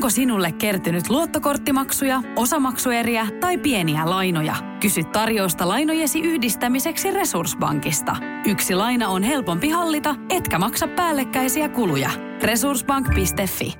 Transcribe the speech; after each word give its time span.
Onko 0.00 0.10
sinulle 0.10 0.52
kertynyt 0.52 1.10
luottokorttimaksuja, 1.10 2.22
osamaksueriä 2.36 3.26
tai 3.40 3.58
pieniä 3.58 4.10
lainoja? 4.10 4.56
Kysy 4.80 5.04
tarjousta 5.04 5.68
lainojesi 5.68 6.20
yhdistämiseksi 6.20 7.10
Resurssbankista. 7.10 8.16
Yksi 8.46 8.74
laina 8.74 9.08
on 9.08 9.22
helpompi 9.22 9.68
hallita, 9.68 10.14
etkä 10.30 10.58
maksa 10.58 10.88
päällekkäisiä 10.88 11.68
kuluja. 11.68 12.10
Resurssbank.fi 12.42 13.74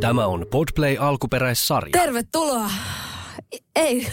Tämä 0.00 0.26
on 0.26 0.46
Podplay 0.50 0.96
alkuperäissarja. 1.00 1.92
Tervetuloa. 1.92 2.70
Ei. 3.76 4.08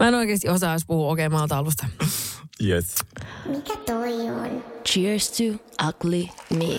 Mä 0.00 0.08
en 0.08 0.14
oikeasti 0.14 0.48
osaa 0.48 0.72
edes 0.72 0.84
puhua 0.86 1.12
okei 1.12 1.26
okay, 1.26 1.38
maalta 1.38 1.58
alusta. 1.58 1.86
Yes. 2.66 2.94
Mikä 3.46 3.76
toi 3.86 4.12
on? 4.30 4.64
Cheers 4.84 5.30
to 5.30 5.44
ugly 5.88 6.28
me. 6.50 6.78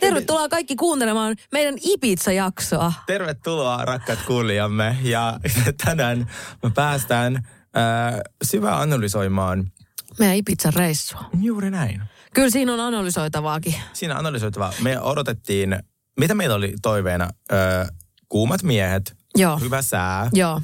Tervetuloa 0.00 0.48
kaikki 0.48 0.76
kuuntelemaan 0.76 1.36
meidän 1.52 1.74
Ibiza-jaksoa. 1.82 2.92
Tervetuloa 3.06 3.84
rakkaat 3.84 4.18
kuulijamme 4.26 4.96
ja 5.02 5.40
tänään 5.84 6.30
me 6.62 6.70
päästään 6.74 7.36
äh, 7.36 8.20
syvään 8.44 8.80
analysoimaan. 8.80 9.72
Meidän 10.18 10.36
Ibiza-reissua. 10.36 11.24
Juuri 11.40 11.70
näin. 11.70 12.02
Kyllä 12.34 12.50
siinä 12.50 12.72
on 12.72 12.80
analysoitavaakin. 12.80 13.74
Siinä 13.92 14.14
analysoitavaa. 14.14 14.72
Me 14.82 15.00
odotettiin, 15.00 15.78
mitä 16.20 16.34
meillä 16.34 16.54
oli 16.54 16.74
toiveena? 16.82 17.24
Äh, 17.52 17.88
kuumat 18.28 18.62
miehet, 18.62 19.16
Joo. 19.36 19.58
hyvä 19.58 19.82
sää, 19.82 20.30
Joo, 20.32 20.60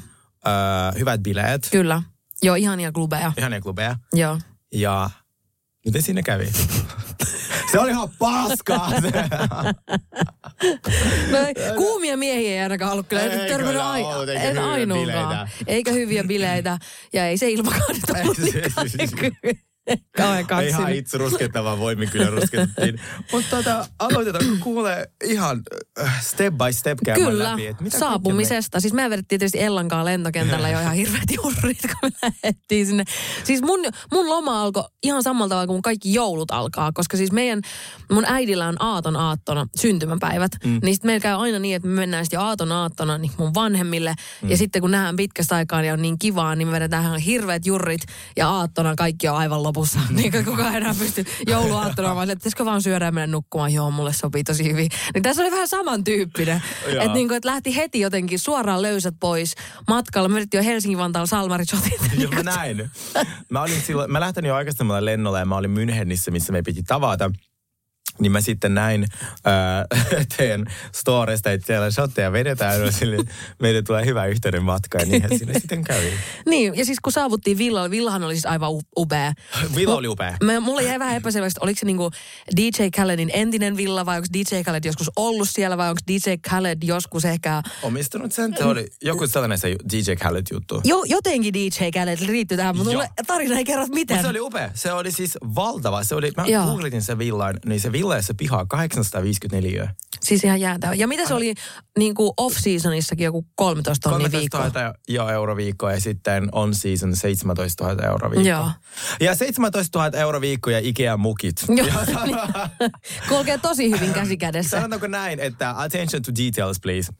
äh, 0.47 0.95
hyvät 0.99 1.21
bileet, 1.23 1.67
kyllä. 1.71 2.03
Joo, 2.43 2.55
ihania 2.55 2.91
klubeja. 2.91 3.31
ihania 3.37 3.61
klubeja. 3.61 3.95
Joo. 4.13 4.39
Ja 4.73 5.09
miten 5.85 6.01
siinä 6.01 6.21
kävi? 6.21 6.51
Se 7.71 7.79
oli 7.79 7.89
ihan 7.91 8.09
paskaa. 8.19 8.91
No, 11.31 11.37
kuumia 11.77 12.17
miehiä 12.17 12.51
ei 12.51 12.59
ainakaan 12.59 12.91
ollut 12.91 13.07
kyllä. 13.07 13.23
Eikö 13.23 13.47
Törmännyt 13.47 13.81
ai- 13.81 14.03
ollut, 14.03 14.29
eikä 14.29 14.43
en 14.43 14.49
hyviä 14.55 14.71
ainoakaan. 14.71 15.07
bileitä. 15.07 15.47
Eikä 15.67 15.91
hyviä 15.91 16.23
bileitä. 16.23 16.77
Ja 17.13 17.27
ei 17.27 17.37
se 17.37 17.49
ilmakaan 17.49 17.81
nyt 17.95 18.03
ollut 18.23 18.37
niin 19.89 20.05
kauhean 20.17 20.35
Ihan 20.39 20.47
kaksinen. 20.47 20.95
itse 20.95 21.17
ruskettava 21.17 21.79
voimin 21.79 22.09
kyllä 22.09 22.29
ruskettiin. 22.29 23.01
Mutta 23.31 23.55
tota, 23.55 23.87
aloitetaan 23.99 24.57
kuule 24.59 25.11
ihan 25.23 25.61
äh, 26.01 26.21
step 26.21 26.53
by 26.53 26.73
step 26.73 26.97
käymään 27.05 27.31
Kyllä, 27.31 27.43
läpi. 27.51 27.67
että 27.67 27.83
mitä 27.83 27.99
saapumisesta. 27.99 28.79
Siis 28.79 28.93
me 28.93 29.09
vedettiin 29.09 29.39
tietysti 29.39 29.61
Ellankaan 29.63 30.05
lentokentällä 30.05 30.69
jo 30.69 30.79
ihan 30.79 30.95
hirveät 30.95 31.31
jurrit, 31.35 31.77
kun 31.81 32.11
me 32.21 32.29
lähdettiin 32.43 32.85
sinne. 32.85 33.03
Siis 33.43 33.61
mun, 33.61 33.79
mun 34.11 34.29
loma 34.29 34.61
alkoi 34.61 34.83
ihan 35.03 35.23
samalla 35.23 35.49
tavalla 35.49 35.67
kuin 35.67 35.81
kaikki 35.81 36.13
joulut 36.13 36.51
alkaa, 36.51 36.91
koska 36.93 37.17
siis 37.17 37.31
meidän, 37.31 37.61
mun 38.11 38.25
äidillä 38.27 38.67
on 38.67 38.75
aaton 38.79 39.15
aattona 39.15 39.65
syntymäpäivät. 39.75 40.51
Mm. 40.65 40.79
Niin 40.83 40.95
sit 40.95 41.03
meillä 41.03 41.21
käy 41.23 41.35
aina 41.35 41.59
niin, 41.59 41.75
että 41.75 41.87
me 41.87 41.95
mennään 41.95 42.25
sitten 42.25 42.39
aaton 42.39 42.71
aattona 42.71 43.17
niin 43.17 43.31
mun 43.37 43.53
vanhemmille. 43.53 44.15
Mm. 44.41 44.49
Ja 44.49 44.57
sitten 44.57 44.81
kun 44.81 44.91
nähdään 44.91 45.15
pitkästä 45.15 45.55
aikaa 45.55 45.83
ja 45.83 45.93
on 45.93 46.01
niin 46.01 46.19
kivaa, 46.19 46.55
niin 46.55 46.67
me 46.67 46.71
vedetään 46.71 47.03
ihan 47.03 47.19
hirveät 47.19 47.65
jurrit. 47.65 48.01
Ja 48.37 48.49
aattona 48.49 48.95
kaikki 48.95 49.27
on 49.27 49.37
aivan 49.37 49.63
lopussa. 49.79 49.99
niin 50.21 50.31
kuin 50.31 50.45
kukaan 50.45 50.75
enää 50.75 50.93
pysty 50.99 51.25
jouluaattona 51.47 52.15
vaan, 52.15 52.29
että 52.29 52.39
pitäisikö 52.39 52.65
vaan 52.65 52.81
syödä 52.81 53.05
ja 53.05 53.11
mennä 53.11 53.27
nukkumaan. 53.27 53.73
Joo, 53.73 53.91
mulle 53.91 54.13
sopii 54.13 54.43
tosi 54.43 54.71
hyvin. 54.71 54.89
Niin 55.13 55.23
tässä 55.23 55.41
oli 55.41 55.51
vähän 55.51 55.67
samantyyppinen. 55.67 56.61
Että 56.87 57.13
niin 57.13 57.27
kuin, 57.27 57.37
että 57.37 57.49
lähti 57.49 57.75
heti 57.75 57.99
jotenkin 57.99 58.39
suoraan 58.39 58.81
löysät 58.81 59.15
pois 59.19 59.55
matkalla. 59.87 60.29
Me 60.29 60.45
jo 60.53 60.63
Helsingin-Vantaalla 60.63 61.27
Salmarichotit. 61.27 62.01
Joo, 62.17 62.31
mä 62.31 62.43
näin. 62.43 62.91
Mä, 63.49 63.61
olin 63.61 63.81
silloin, 63.81 64.11
mä 64.11 64.19
lähtin 64.19 64.45
jo 64.45 64.55
aikaisemmalle 64.55 65.05
lennolle 65.05 65.39
ja 65.39 65.45
mä 65.45 65.55
olin 65.55 65.71
Münchenissä, 65.71 66.31
missä 66.31 66.51
me 66.51 66.61
piti 66.61 66.83
tavata. 66.83 67.31
Niin 68.19 68.31
mä 68.31 68.41
sitten 68.41 68.73
näin 68.73 69.05
äh, 69.33 70.25
teidän 70.37 70.65
storesta, 70.95 71.51
että 71.51 71.67
siellä 71.67 71.91
shotteja 71.91 72.31
vedetään. 72.31 72.81
Ja 72.81 72.91
sille, 72.91 73.17
meille 73.59 73.81
tulee 73.81 74.05
hyvä 74.05 74.25
yhteyden 74.25 74.63
matka 74.63 74.97
ja 74.97 75.05
niinhän 75.05 75.37
siinä 75.37 75.59
sitten 75.59 75.83
kävi. 75.83 76.13
niin, 76.49 76.75
ja 76.75 76.85
siis 76.85 76.97
kun 77.03 77.13
saavuttiin 77.13 77.57
villalle, 77.57 77.89
villahan 77.91 78.23
oli 78.23 78.33
siis 78.33 78.45
aivan 78.45 78.69
upea. 78.97 79.33
Villa 79.75 79.95
oli 79.95 80.07
upea. 80.07 80.37
Me, 80.43 80.59
mulle 80.59 80.83
jäi 80.83 80.99
vähän 80.99 81.15
epäselväksi, 81.15 81.51
että 81.51 81.65
oliko 81.65 81.79
se 81.79 81.85
niinku 81.85 82.11
DJ 82.55 82.89
Khaledin 82.95 83.29
entinen 83.33 83.77
villa 83.77 84.05
vai 84.05 84.17
onko 84.17 84.27
DJ 84.33 84.61
Khaled 84.63 84.85
joskus 84.85 85.11
ollut 85.15 85.49
siellä 85.49 85.77
vai 85.77 85.89
onko 85.89 86.01
DJ 86.07 86.29
Khaled 86.47 86.77
joskus 86.83 87.25
ehkä... 87.25 87.61
Omistanut 87.81 88.31
sen, 88.31 88.55
se 88.57 88.63
oli 88.63 88.87
joku 89.01 89.27
sellainen 89.27 89.57
se 89.57 89.75
DJ 89.91 90.13
Khaled 90.15 90.45
juttu. 90.51 90.81
Jo, 90.83 91.03
jotenkin 91.07 91.53
DJ 91.53 91.91
Khaled 91.93 92.17
liittyy 92.19 92.57
tähän, 92.57 92.77
mutta 92.77 92.91
mulle 92.91 93.09
tarina 93.27 93.57
ei 93.57 93.63
kerro 93.63 93.85
mitään. 93.87 94.17
Mutta 94.17 94.27
se 94.27 94.29
oli 94.29 94.39
upea. 94.39 94.71
Se 94.73 94.93
oli 94.93 95.11
siis 95.11 95.37
valtava. 95.55 96.03
Se 96.03 96.15
oli, 96.15 96.31
mä 96.37 96.45
Joo. 96.45 96.65
googletin 96.65 97.01
sen 97.01 97.17
villan, 97.17 97.59
niin 97.65 97.79
se 97.79 97.91
villa 97.91 98.08
ja 98.15 98.21
se 98.21 98.33
piha 98.33 98.65
854. 98.65 99.95
Siis 100.21 100.43
ihan 100.43 100.61
jäätävä. 100.61 100.93
Ja 100.93 101.07
mitä 101.07 101.27
se 101.27 101.33
oli 101.33 101.53
niin 101.97 102.15
kuin 102.15 102.31
off-seasonissakin 102.37 103.23
joku 103.25 103.45
13 103.55 104.09
tonnia 104.09 104.29
13 104.29 104.57
viikkoa? 104.63 104.81
000 104.83 104.93
jo 105.07 105.29
euro 105.29 105.55
viikko 105.55 105.89
ja 105.89 105.99
sitten 106.01 106.49
on 106.51 106.75
season 106.75 107.15
17 107.15 107.83
000 107.87 108.07
euro 108.07 108.31
viikko. 108.31 108.47
Joo. 108.49 108.71
Ja 109.19 109.35
17 109.35 109.99
000 109.99 110.17
euro 110.19 110.41
viikko 110.41 110.69
ja 110.69 110.79
Ikea 110.83 111.17
mukit. 111.17 111.55
Joo. 111.67 111.87
Kulkee 113.29 113.57
tosi 113.57 113.91
hyvin 113.91 114.13
käsi 114.13 114.37
kädessä. 114.37 114.69
Sanotaanko 114.77 115.07
näin, 115.07 115.39
että 115.39 115.73
attention 115.81 116.21
to 116.21 116.31
details 116.45 116.79
please. 116.79 117.11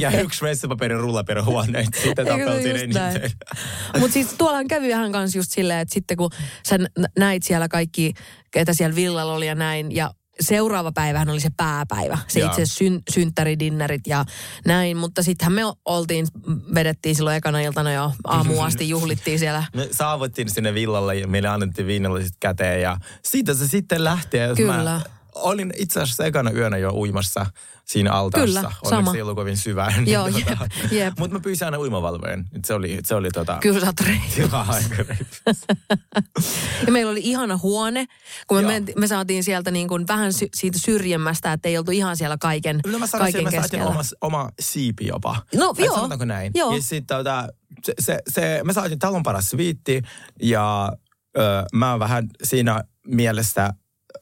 Ja 0.00 0.20
yksi 0.20 0.44
vessapaperin 0.44 1.00
rulla 1.00 1.24
per 1.24 1.42
huone. 1.44 1.78
että 1.80 2.00
se 2.00 2.14
tapeltiin 2.14 2.76
eniten. 2.76 3.30
Mutta 3.98 4.12
siis 4.12 4.34
tuollahan 4.38 4.68
kävi 4.68 4.88
vähän 4.88 5.12
kanssa 5.12 5.38
just 5.38 5.52
silleen, 5.52 5.78
että 5.80 5.94
sitten 5.94 6.16
kun 6.16 6.30
sä 6.68 6.78
nä- 6.78 6.88
näit 7.18 7.42
siellä 7.42 7.68
kaikki, 7.68 8.14
ketä 8.50 8.74
siellä 8.74 8.96
villalla 8.96 9.32
oli 9.32 9.46
ja 9.46 9.54
näin, 9.54 9.94
ja 9.96 10.10
seuraava 10.40 10.92
päivähän 10.92 11.28
oli 11.28 11.40
se 11.40 11.50
pääpäivä, 11.56 12.18
se 12.28 12.40
Joo. 12.40 12.50
itse 12.50 12.66
syn, 12.66 13.02
synttäridinnerit 13.10 14.06
ja 14.06 14.24
näin, 14.66 14.96
mutta 14.96 15.22
sittenhän 15.22 15.52
me 15.52 15.62
oltiin, 15.84 16.26
vedettiin 16.74 17.14
silloin 17.14 17.36
ekana 17.36 17.60
iltana 17.60 17.92
jo 17.92 18.12
aamuun 18.24 18.64
asti, 18.64 18.88
juhlittiin 18.88 19.38
siellä. 19.38 19.64
Me 19.74 19.88
saavuttiin 19.90 20.50
sinne 20.50 20.74
villalle 20.74 21.16
ja 21.16 21.28
meille 21.28 21.48
annettiin 21.48 21.86
viinalliset 21.86 22.36
käteen 22.40 22.82
ja 22.82 22.96
siitä 23.24 23.54
se 23.54 23.68
sitten 23.68 24.04
lähti. 24.04 24.36
Ja 24.36 24.54
Kyllä. 24.54 24.82
Mä 24.82 25.00
olin 25.34 25.72
itse 25.76 26.00
asiassa 26.00 26.24
ekana 26.24 26.50
yönä 26.50 26.76
jo 26.78 26.90
uimassa 26.92 27.46
siinä 27.84 28.12
altaassa. 28.12 28.46
Kyllä, 28.46 28.60
Onneksi 28.60 28.88
sama. 28.90 29.14
ei 29.14 29.22
ollut 29.22 29.36
kovin 29.36 29.56
syvää. 29.56 29.94
Joo, 30.06 30.26
jep, 30.26 30.48
jep. 30.90 31.18
Mutta 31.18 31.36
mä 31.36 31.40
pyysin 31.40 31.64
aina 31.64 31.78
uimavalvojen. 31.78 32.44
Se 32.66 32.74
oli, 32.74 32.98
se 33.04 33.14
oli 33.14 33.30
tota... 33.30 33.58
Kyllä 33.60 33.80
sä 33.80 33.86
oot. 33.86 33.96
Ja 36.86 36.92
meillä 36.92 37.10
oli 37.12 37.20
ihana 37.24 37.56
huone, 37.62 38.06
kun 38.46 38.56
me, 38.62 38.66
menti, 38.66 38.92
me 38.98 39.06
saatiin 39.06 39.44
sieltä 39.44 39.70
niin 39.70 39.88
kuin 39.88 40.08
vähän 40.08 40.32
sy- 40.32 40.48
siitä 40.54 40.78
syrjemmästä, 40.78 41.52
että 41.52 41.68
ei 41.68 41.78
oltu 41.78 41.90
ihan 41.90 42.16
siellä 42.16 42.36
kaiken, 42.40 42.80
No 42.86 42.98
mä 42.98 43.06
sanoisin, 43.06 43.32
kaiken 43.32 43.40
että 43.40 43.56
me 43.56 43.62
saatiin 43.62 43.80
keskellä. 43.80 43.90
oma, 44.20 44.40
oma 44.40 44.48
siipi 44.60 45.06
jopa. 45.06 45.42
No, 45.54 45.74
Ai, 45.78 45.84
joo. 45.84 45.94
Sanotaanko 45.94 46.24
näin? 46.24 46.52
Joo. 46.54 46.74
Ja 46.74 46.82
sitten 46.82 47.16
tota, 47.16 47.48
se, 47.84 47.94
se, 48.00 48.18
se, 48.28 48.60
me 48.64 48.72
saatiin 48.72 48.98
talon 48.98 49.22
paras 49.22 49.44
sviitti 49.46 50.02
ja 50.42 50.92
ö, 51.38 51.64
mä 51.72 51.98
vähän 51.98 52.28
siinä 52.42 52.84
mielessä 53.06 53.70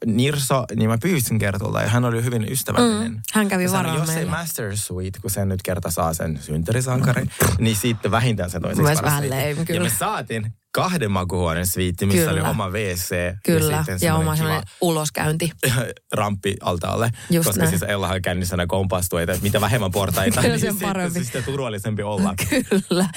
Nirso, 0.05 0.65
niin 0.75 0.89
mä 0.89 0.97
pyysin 1.01 1.39
Kertulta 1.39 1.81
ja 1.81 1.87
hän 1.89 2.05
oli 2.05 2.23
hyvin 2.23 2.51
ystävällinen. 2.51 3.11
Mm, 3.11 3.19
hän 3.33 3.47
kävi 3.47 3.71
varaan 3.71 3.97
Jos 3.99 4.09
ei. 4.09 4.25
Master 4.25 4.77
Suite, 4.77 5.19
kun 5.19 5.31
sen 5.31 5.49
nyt 5.49 5.61
kerta 5.63 5.91
saa 5.91 6.13
sen 6.13 6.39
synttärisankari, 6.41 7.25
niin 7.59 7.75
sitten 7.75 8.11
vähintään 8.11 8.49
se 8.49 8.59
toiseksi 8.59 8.83
paras 8.83 9.01
vähän 9.03 9.19
sviitti. 9.19 9.37
lame, 9.37 9.49
Ja 9.59 9.65
kyllä. 9.65 9.83
me 9.83 9.89
saatiin 9.89 10.53
kahden 10.71 11.11
makuhuoneen 11.11 11.67
sviitti, 11.67 12.05
missä 12.05 12.19
Kyllä. 12.27 12.41
oli 12.41 12.49
oma 12.49 12.69
WC 12.69 13.09
Kyllä, 13.45 13.83
ja, 13.87 13.97
ja 14.01 14.15
oma 14.15 14.23
kiva 14.23 14.35
sellainen 14.35 14.63
uloskäynti. 14.81 15.51
ramppi 16.13 16.55
altaalle. 16.61 17.11
Just 17.29 17.47
koska 17.47 17.59
näin. 17.63 17.69
siis 17.69 17.83
Ellahan 17.91 18.21
kännissä 18.21 18.53
aina 18.53 18.67
kompastuu, 18.67 19.19
että 19.19 19.37
mitä 19.41 19.61
vähemmän 19.61 19.91
portaita, 19.91 20.35
Kyllä 20.41 20.55
niin 20.55 20.59
sitten 20.71 20.87
parempi. 20.87 21.23
sitä 21.23 21.41
turvallisempi 21.41 22.03
olla. 22.03 22.33
Kyllä. 22.89 23.07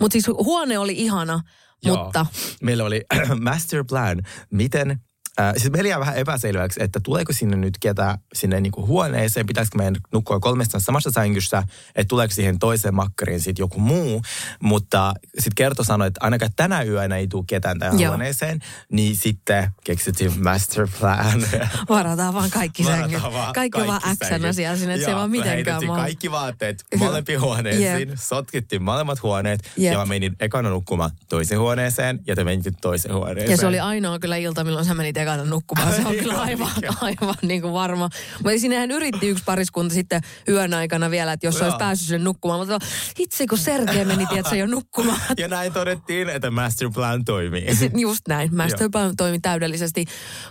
Mutta 0.00 0.12
siis 0.12 0.26
huone 0.28 0.78
oli 0.78 0.92
ihana, 0.96 1.40
Joo. 1.84 2.04
mutta 2.04 2.26
Meillä 2.62 2.84
oli 2.84 3.02
master 3.40 3.84
plan, 3.88 4.22
miten 4.50 5.00
Äh, 5.40 5.52
siis 5.56 5.72
meillä 5.72 5.88
jää 5.88 6.00
vähän 6.00 6.16
epäselväksi, 6.16 6.82
että 6.82 7.00
tuleeko 7.02 7.32
sinne 7.32 7.56
nyt 7.56 7.78
ketä 7.80 8.18
sinne 8.34 8.60
niinku 8.60 8.86
huoneeseen, 8.86 9.46
pitäisikö 9.46 9.78
meidän 9.78 9.96
nukkua 10.12 10.40
kolmestaan 10.40 10.80
samassa 10.80 11.10
sängyssä, 11.10 11.62
että 11.94 12.08
tuleeko 12.08 12.34
siihen 12.34 12.58
toiseen 12.58 12.94
makkariin 12.94 13.40
sitten 13.40 13.62
joku 13.62 13.80
muu. 13.80 14.22
Mutta 14.62 15.14
sitten 15.34 15.54
Kerto 15.54 15.84
sanoi, 15.84 16.06
että 16.06 16.20
ainakaan 16.24 16.52
tänä 16.56 16.82
yönä 16.82 17.16
ei 17.16 17.26
tule 17.28 17.44
ketään 17.46 17.78
tähän 17.78 18.00
Joo. 18.00 18.10
huoneeseen, 18.10 18.60
niin 18.92 19.16
sitten 19.16 19.70
keksittiin 19.84 20.42
master 20.42 20.88
plan. 21.00 21.42
varataan 21.88 22.34
vaan 22.34 22.50
kaikki 22.50 22.84
sängyt. 22.84 23.22
vaan 23.22 23.52
Kaikki 23.54 23.80
on 23.80 23.86
vaan 23.86 24.00
kaikki 24.00 24.26
X-nä 24.26 24.52
siellä 24.52 24.76
sinne, 24.76 24.94
että 24.94 25.04
se 25.04 25.10
ei 25.10 25.16
vaan 25.16 25.30
mitenkään 25.30 25.86
maa. 25.86 25.96
kaikki 25.96 26.30
vaatteet 26.30 26.84
molempiin 26.98 27.40
huoneisiin, 27.40 28.08
Jep. 28.08 28.18
sotkittiin 28.18 28.82
molemmat 28.82 29.22
huoneet 29.22 29.60
Jep. 29.76 29.92
ja 29.92 29.98
mä 29.98 30.06
menin 30.06 30.36
ekana 30.40 30.70
nukkumaan 30.70 31.10
toiseen 31.28 31.60
huoneeseen 31.60 32.20
ja 32.26 32.36
te 32.36 32.44
menitte 32.44 32.70
toiseen 32.80 33.14
huoneeseen. 33.14 33.50
Ja 33.50 33.56
se 33.56 33.66
oli 33.66 33.80
ainoa 33.80 34.18
kyllä 34.18 34.36
ilta, 34.36 34.64
milloin 34.64 34.84
sä 34.84 34.94
menit 34.94 35.16
ekana 35.16 35.29
takana 35.30 35.50
nukkumaan. 35.50 35.94
Se 35.94 36.06
on 36.06 36.14
kyllä 36.14 36.40
aivan, 36.40 36.70
aivan 37.00 37.34
niin 37.42 37.62
kuin 37.62 37.72
varma. 37.72 38.08
Mutta 38.44 38.58
sinnehän 38.58 38.90
yritti 38.90 39.28
yksi 39.28 39.44
pariskunta 39.44 39.94
sitten 39.94 40.20
yön 40.48 40.74
aikana 40.74 41.10
vielä, 41.10 41.32
että 41.32 41.46
jos 41.46 41.54
Joo. 41.54 41.64
olisi 41.64 41.78
päässyt 41.78 42.08
sen 42.08 42.24
nukkumaan. 42.24 42.60
Mutta 42.60 42.86
itse 43.18 43.46
kun 43.46 43.58
Sergei 43.58 44.04
meni, 44.04 44.26
tiedätkö, 44.26 44.56
jo 44.56 44.66
nukkumaan. 44.66 45.20
Ja 45.36 45.48
näin 45.48 45.72
todettiin, 45.72 46.28
että 46.28 46.50
masterplan 46.50 47.24
toimii. 47.24 47.76
Sit 47.76 47.92
just 47.96 48.28
näin. 48.28 48.56
Masterplan 48.56 49.16
toimi 49.16 49.40
täydellisesti. 49.40 50.04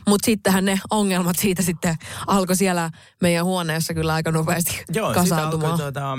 Mutta 0.08 0.26
sittenhän 0.26 0.66
ne 0.66 0.80
ongelmat 0.90 1.40
siitä 1.40 1.62
sitten 1.62 1.96
alkoi 2.28 2.56
siellä 2.56 2.90
meidän 3.22 3.46
huoneessa 3.46 3.94
kyllä 3.94 4.14
aika 4.14 4.32
nopeasti 4.32 4.84
Joo, 4.94 5.14
kasautumaan. 5.14 5.78
tuota, 5.80 6.18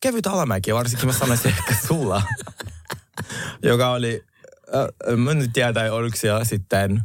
kevyt 0.00 0.26
alamäki, 0.26 0.74
varsinkin 0.74 1.06
mä 1.06 1.12
sanoisin 1.12 1.48
ehkä 1.50 1.74
sulla, 1.86 2.22
joka 3.62 3.90
oli, 3.90 4.24
äh, 4.74 5.16
mä 5.16 5.34
nyt 5.34 5.50
tiedä, 5.52 5.72
tai 5.72 5.90
oliko 5.90 6.16
siellä 6.16 6.44
sitten, 6.44 7.02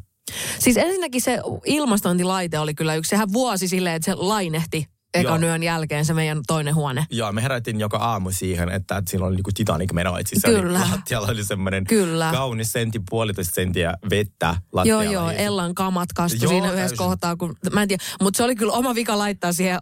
Siis 0.59 0.77
ensinnäkin 0.77 1.21
se 1.21 1.39
ilmastointilaite 1.65 2.59
oli 2.59 2.73
kyllä 2.73 2.95
yksi. 2.95 3.09
Sehän 3.09 3.33
vuosi 3.33 3.67
silleen, 3.67 3.95
että 3.95 4.05
se 4.05 4.15
lainehti 4.15 4.87
ekan 5.15 5.41
Joo. 5.41 5.49
yön 5.49 5.63
jälkeen 5.63 6.05
se 6.05 6.13
meidän 6.13 6.41
toinen 6.47 6.75
huone. 6.75 7.05
joo, 7.09 7.31
me 7.31 7.43
herättiin 7.43 7.79
joka 7.79 7.97
aamu 7.97 8.31
siihen, 8.31 8.69
että, 8.69 8.97
että 8.97 9.11
siinä 9.11 9.25
oli 9.25 9.35
niinku 9.35 9.51
Titanic 9.53 9.93
meno, 9.93 10.17
että 10.17 10.29
siis 10.29 10.41
Kyllä. 10.45 10.79
Oli, 10.79 10.89
lattialla 10.91 11.27
oli 11.27 11.43
semmoinen 11.43 11.83
Kyllä. 11.85 12.29
kaunis 12.31 12.71
sentti, 12.71 13.01
puolitoista 13.09 13.53
senttiä 13.55 13.93
vettä 14.09 14.45
Joo, 14.47 14.55
lattialla. 14.73 15.03
joo, 15.03 15.31
Ja- 15.31 15.37
Ellan 15.37 15.75
kamat 15.75 16.13
kastui 16.15 16.39
Joo, 16.41 16.49
siinä 16.49 16.67
yhdessä 16.67 16.79
täysin. 16.81 16.97
kohtaa, 16.97 17.35
kun, 17.35 17.55
mä 17.73 17.81
en 17.81 17.87
tiedä, 17.87 18.03
mutta 18.21 18.37
se 18.37 18.43
oli 18.43 18.55
kyllä 18.55 18.73
oma 18.73 18.95
vika 18.95 19.17
laittaa 19.17 19.53
siihen 19.53 19.79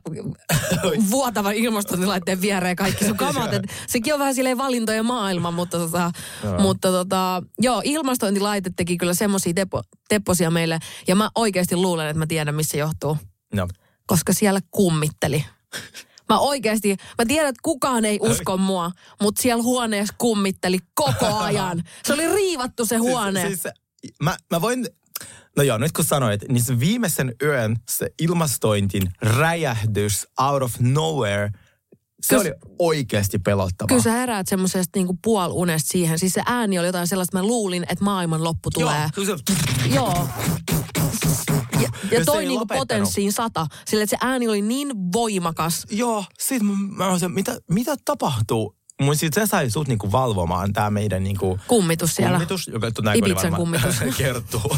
vuotavan 1.12 1.54
ilmastointilaitteen 1.54 2.42
viereen 2.42 2.76
kaikki 2.76 3.06
sun 3.06 3.18
kamat. 3.18 3.54
Et 3.54 3.64
sekin 3.88 4.14
on 4.14 4.20
vähän 4.20 4.36
silleen 4.36 4.58
valintojen 4.58 5.06
maailma, 5.06 5.52
mutta 5.52 5.78
tota, 5.78 6.12
mutta 6.60 6.88
tota, 6.92 7.44
joo, 7.60 7.82
ilmastointilaite 7.86 8.70
teki 8.76 8.98
kyllä 8.98 9.14
semmoisia 9.14 9.54
tepo, 9.54 9.82
tepposia 10.10 10.52
meille, 10.52 10.80
ja 11.08 11.16
mä 11.16 11.30
oikeasti 11.36 11.76
luulen, 11.76 12.08
että 12.08 12.20
mä 12.20 12.26
tiedän, 12.28 12.56
missä 12.56 12.78
johtuu, 12.78 13.18
No. 13.54 13.68
Koska 14.08 14.34
siellä 14.34 14.60
kummitteli. 14.72 15.46
Mä 16.30 16.40
oikeasti, 16.40 16.90
mä 17.18 17.26
tiedän, 17.28 17.50
että 17.50 17.60
kukaan 17.64 18.06
ei 18.06 18.20
usko 18.22 18.58
mua, 18.58 18.92
mutta 19.22 19.42
siellä 19.42 19.64
huoneessa 19.64 20.16
kummitteli 20.18 20.80
koko 20.94 21.38
ajan. 21.38 21.84
Se 22.06 22.14
oli 22.14 22.34
riivattu 22.34 22.86
se 22.86 22.98
huone. 22.98 23.48
Siis, 23.48 23.62
siis, 23.62 24.14
mä, 24.24 24.38
mä 24.52 24.62
voin, 24.62 24.88
no 25.58 25.64
joo, 25.64 25.78
nyt 25.78 25.92
kun 25.92 26.06
sanoit, 26.06 26.42
niin 26.50 26.64
se 26.64 26.80
viimeisen 26.80 27.36
yön 27.42 27.76
se 27.90 28.10
ilmastointin 28.22 29.12
räjähdys 29.22 30.28
out 30.40 30.64
of 30.64 30.74
nowhere, 30.80 31.50
se 32.22 32.36
Kyllä- 32.36 32.42
oli 32.42 32.52
oikeasti 32.80 33.40
pelottavaa. 33.40 33.88
Kyllä 33.88 34.02
sä 34.02 34.12
heräät 34.12 34.48
semmoisesta 34.48 35.00
niinku 35.00 35.18
puolunesta 35.24 35.88
siihen. 35.92 36.20
Siis 36.20 36.34
se 36.34 36.42
ääni 36.46 36.80
oli 36.80 36.88
jotain 36.88 37.08
sellaista, 37.08 37.40
että 37.40 37.46
mä 37.46 37.48
luulin, 37.48 37.84
että 37.90 38.04
maailman 38.04 38.44
loppu 38.44 38.70
tulee. 38.72 39.10
Joo, 39.18 39.26
se, 39.26 39.44
Joo. 39.96 40.28
Ja, 41.82 41.90
ja 42.12 42.26
toi 42.26 42.46
niinku 42.46 42.60
lopettanut. 42.60 42.82
potenssiin 42.82 43.34
sata. 43.34 43.68
Sillä 43.86 44.04
että 44.04 44.18
se 44.20 44.28
ääni 44.28 44.48
oli 44.48 44.62
niin 44.62 44.92
voimakas. 45.14 45.86
joo, 45.90 46.26
sit 46.40 46.64
mä, 46.64 46.74
mä 46.90 47.08
olisin, 47.08 47.32
mitä, 47.32 47.58
mitä 47.70 47.96
tapahtuu? 48.06 48.76
Mun 49.02 49.16
sit 49.16 49.34
se 49.34 49.46
sai 49.46 49.70
sut 49.70 49.88
niinku 49.88 50.12
valvomaan 50.12 50.74
tää 50.74 50.90
meidän 50.90 51.24
niinku 51.24 51.60
Kummitus 51.68 52.16
siellä. 52.16 52.38
kummitus, 52.38 52.68
joka 52.68 52.92
näin 53.02 53.22
varmaan 53.36 53.54
kummitus. 53.56 53.96
kertoo. 54.18 54.78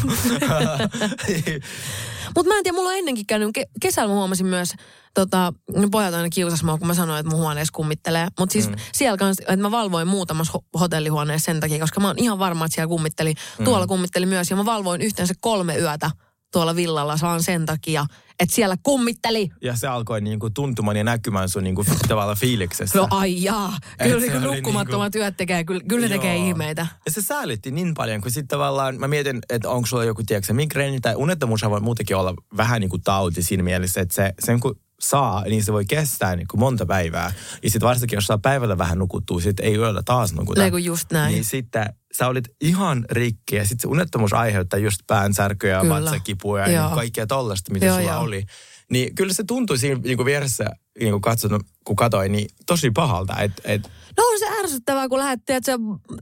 Mutta 2.36 2.48
mä 2.52 2.56
en 2.58 2.62
tiedä, 2.62 2.76
mulla 2.76 2.90
on 2.90 2.96
ennenkin 2.96 3.26
käynyt. 3.26 3.50
Ke- 3.58 3.70
kesällä 3.80 4.08
mä 4.08 4.14
huomasin 4.14 4.46
myös, 4.46 4.74
tota, 5.14 5.52
ne 5.76 5.88
pojat 5.90 6.14
aina 6.14 6.28
kiusas 6.28 6.62
mua, 6.62 6.78
kun 6.78 6.86
mä 6.86 6.94
sanoin, 6.94 7.20
että 7.20 7.30
mun 7.30 7.40
huoneessa 7.40 7.72
kummittelee. 7.72 8.28
Mutta 8.38 8.52
siis 8.52 8.68
mm. 8.68 8.76
siellä 8.94 9.16
kanssa, 9.16 9.42
että 9.42 9.56
mä 9.56 9.70
valvoin 9.70 10.08
muutamassa 10.08 10.52
ho- 10.58 10.80
hotellihuoneessa 10.80 11.46
sen 11.46 11.60
takia, 11.60 11.78
koska 11.78 12.00
mä 12.00 12.06
oon 12.06 12.18
ihan 12.18 12.38
varma, 12.38 12.64
että 12.64 12.74
siellä 12.74 12.88
kummitteli. 12.88 13.34
Mm. 13.58 13.64
Tuolla 13.64 13.86
kummitteli 13.86 14.26
myös, 14.26 14.50
ja 14.50 14.56
mä 14.56 14.64
valvoin 14.64 15.02
yhteensä 15.02 15.34
kolme 15.40 15.78
yötä 15.78 16.10
tuolla 16.52 16.76
villalla 16.76 17.18
vaan 17.22 17.42
sen 17.42 17.66
takia, 17.66 18.06
että 18.40 18.54
siellä 18.54 18.76
kummitteli. 18.82 19.50
ja 19.62 19.76
se 19.76 19.86
alkoi 19.86 20.20
niinku 20.20 20.50
tuntumaan 20.50 20.96
ja 20.96 21.04
näkymään 21.04 21.48
sun 21.48 21.64
niinku 21.64 21.84
tavalla 22.08 22.34
fiiliksessä. 22.34 22.98
No 22.98 23.08
ai 23.10 23.42
jaa. 23.42 23.78
Kyllä 24.02 24.20
se 24.20 24.26
niin 24.26 24.44
oli 24.44 24.56
nukkumattomat 24.56 25.14
yöt 25.14 25.36
tekee, 25.36 25.64
kyllä, 25.64 25.82
kyllä 25.88 26.08
tekee 26.08 26.36
ihmeitä. 26.36 26.86
Ja 27.06 27.10
se 27.10 27.22
säälitti 27.22 27.70
niin 27.70 27.94
paljon, 27.94 28.20
kun 28.20 28.30
sitten 28.30 28.48
tavallaan, 28.48 29.00
mä 29.00 29.08
mietin, 29.08 29.38
että 29.48 29.70
onko 29.70 29.86
sulla 29.86 30.04
joku, 30.04 30.22
tiedätkö, 30.26 30.52
migreeni 30.52 31.00
tai 31.00 31.14
unettomuus 31.14 31.62
voi 31.62 31.80
muutenkin 31.80 32.16
olla 32.16 32.34
vähän 32.56 32.80
niin 32.80 32.90
kuin 32.90 33.02
tauti 33.02 33.42
siinä 33.42 33.62
mielessä, 33.62 34.00
että 34.00 34.14
se, 34.14 34.34
sen 34.38 34.60
kun 34.60 34.80
saa, 35.00 35.44
niin 35.44 35.64
se 35.64 35.72
voi 35.72 35.84
kestää 35.84 36.36
niin 36.36 36.46
kuin 36.50 36.60
monta 36.60 36.86
päivää. 36.86 37.32
Ja 37.62 37.70
sitten 37.70 37.88
varsinkin, 37.88 38.16
jos 38.16 38.26
saa 38.26 38.38
päivällä 38.38 38.78
vähän 38.78 38.98
nukuttua, 38.98 39.40
sitten 39.40 39.66
ei 39.66 39.74
yöllä 39.74 40.02
taas 40.04 40.32
nukuta. 40.32 40.70
Kun 40.70 40.84
just 40.84 41.12
näin. 41.12 41.32
Niin 41.32 41.44
sitten 41.44 41.86
sä 42.18 42.26
olit 42.26 42.44
ihan 42.60 43.04
rikki 43.10 43.56
ja 43.56 43.62
sitten 43.64 43.80
se 43.80 43.88
unettomuus 43.88 44.32
aiheuttaa 44.32 44.78
just 44.78 45.00
päänsärkyä 45.06 45.70
ja 45.70 45.80
Kyllä. 45.80 45.94
vatsakipua 45.94 46.60
ja 46.60 46.66
niin 46.66 46.94
kaikkea 46.94 47.26
tollasta, 47.26 47.72
mitä 47.72 47.86
Joo, 47.86 47.98
sulla 47.98 48.12
joo. 48.12 48.22
oli. 48.22 48.44
Niin 48.90 49.14
kyllä 49.14 49.32
se 49.32 49.44
tuntui 49.44 49.78
siinä 49.78 50.00
niin 50.04 50.16
kuin 50.16 50.26
vieressä, 50.26 50.64
niin 50.98 51.10
kuin 51.10 51.20
katsonut, 51.20 51.62
kun 51.84 51.96
katsoin, 51.96 52.32
niin 52.32 52.48
tosi 52.66 52.90
pahalta. 52.90 53.36
Että 53.40 53.62
et, 53.64 53.90
No 54.16 54.24
on 54.24 54.38
se 54.38 54.46
ärsyttävää, 54.60 55.08
kun 55.08 55.18
lähdet 55.18 55.40
että 55.50 55.72
se 55.72 55.78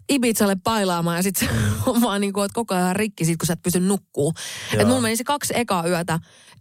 Ibizalle 0.08 0.56
pailaamaan 0.64 1.16
ja 1.16 1.22
sitten 1.22 1.48
on 1.86 2.02
vaan 2.06 2.20
niin 2.20 2.32
kuin, 2.32 2.44
että 2.44 2.54
koko 2.54 2.74
ajan 2.74 2.96
rikki 2.96 3.24
sit, 3.24 3.38
kun 3.38 3.46
sä 3.46 3.52
et 3.52 3.62
pysty 3.62 3.80
nukkuu. 3.80 4.34
Että 4.72 4.84
mulla 4.84 5.00
meni 5.00 5.16
se 5.16 5.24
kaksi 5.24 5.54
ekaa 5.56 5.88
yötä, 5.88 6.14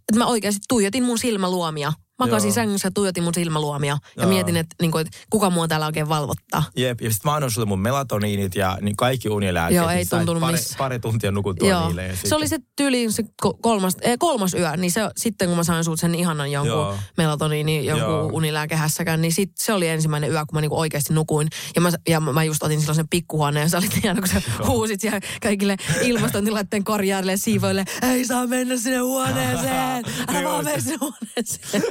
että 0.08 0.18
mä 0.18 0.26
oikeasti 0.26 0.60
tuijotin 0.68 1.04
mun 1.04 1.18
silmäluomia. 1.18 1.92
Makasin 2.18 2.48
Joo. 2.48 2.54
sängyssä 2.54 2.86
ja 2.88 2.92
tuijotin 2.94 3.22
mun 3.24 3.34
silmäluomia 3.34 3.98
ja 4.16 4.22
Joo. 4.22 4.32
mietin, 4.32 4.56
että, 4.56 4.76
niin 4.82 4.98
että 5.00 5.18
kuka 5.30 5.50
mua 5.50 5.68
täällä 5.68 5.86
oikein 5.86 6.08
valvottaa. 6.08 6.62
Jep, 6.76 7.00
ja 7.00 7.10
sitten 7.10 7.30
mä 7.30 7.34
annoin 7.34 7.50
sulle 7.50 7.66
mun 7.66 7.80
melatoniinit 7.80 8.54
ja 8.54 8.78
niin 8.80 8.96
kaikki 8.96 9.28
unilääkkeet. 9.28 9.76
Joo, 9.82 9.90
ei 9.90 9.96
niin 9.96 10.06
sait 10.06 10.20
tuntunut 10.20 10.40
pari, 10.40 10.52
missä. 10.52 10.74
pari 10.78 10.98
tuntia 11.00 11.30
nukuttua 11.30 11.68
Joo. 11.68 11.86
niille. 11.86 12.06
Ja 12.06 12.16
Se 12.24 12.34
oli 12.34 12.48
se 12.48 12.58
tyyliin 12.76 13.12
se 13.12 13.22
ko- 13.46 13.58
kolmas, 13.62 13.96
eh, 14.00 14.16
kolmas 14.18 14.54
yö, 14.54 14.76
niin 14.76 14.90
se, 14.92 15.00
sitten 15.16 15.48
kun 15.48 15.56
mä 15.56 15.64
sain 15.64 15.84
sulta 15.84 16.00
sen 16.00 16.14
ihanan 16.14 16.52
jonkun 16.52 16.72
Joo. 16.72 16.96
melatoniini, 17.16 17.86
jonkun 17.86 18.08
Joo. 18.08 18.30
unilääkehässäkään, 18.32 19.20
niin 19.20 19.32
sit 19.32 19.52
se 19.58 19.72
oli 19.72 19.88
ensimmäinen 19.88 20.30
yö, 20.30 20.38
kun 20.38 20.56
mä 20.56 20.60
niinku 20.60 20.78
oikeasti 20.78 21.14
nukuin. 21.14 21.48
Ja 21.74 21.80
mä, 21.80 21.90
ja 22.08 22.20
mä 22.20 22.44
just 22.44 22.62
otin 22.62 22.80
silloin 22.80 22.96
sen 22.96 23.08
pikkuhuoneen, 23.08 23.64
ja 23.64 23.68
sä 23.68 23.78
olit 23.78 24.02
hieno, 24.02 24.20
kun 24.20 24.28
sä 24.28 24.42
huusit 24.66 25.00
siellä 25.00 25.20
kaikille 25.42 25.76
ilmastontilaitteen 26.02 26.84
korjaajille 26.84 27.36
siivoille, 27.36 27.84
ei 28.02 28.24
saa 28.24 28.46
mennä 28.46 28.76
sinne 28.76 28.98
huoneeseen, 28.98 30.04
älä 30.28 30.40
Joo, 30.40 30.52
vaan 30.52 30.64
mene 30.64 30.80
sinne 30.80 30.96
huoneeseen. 31.00 31.82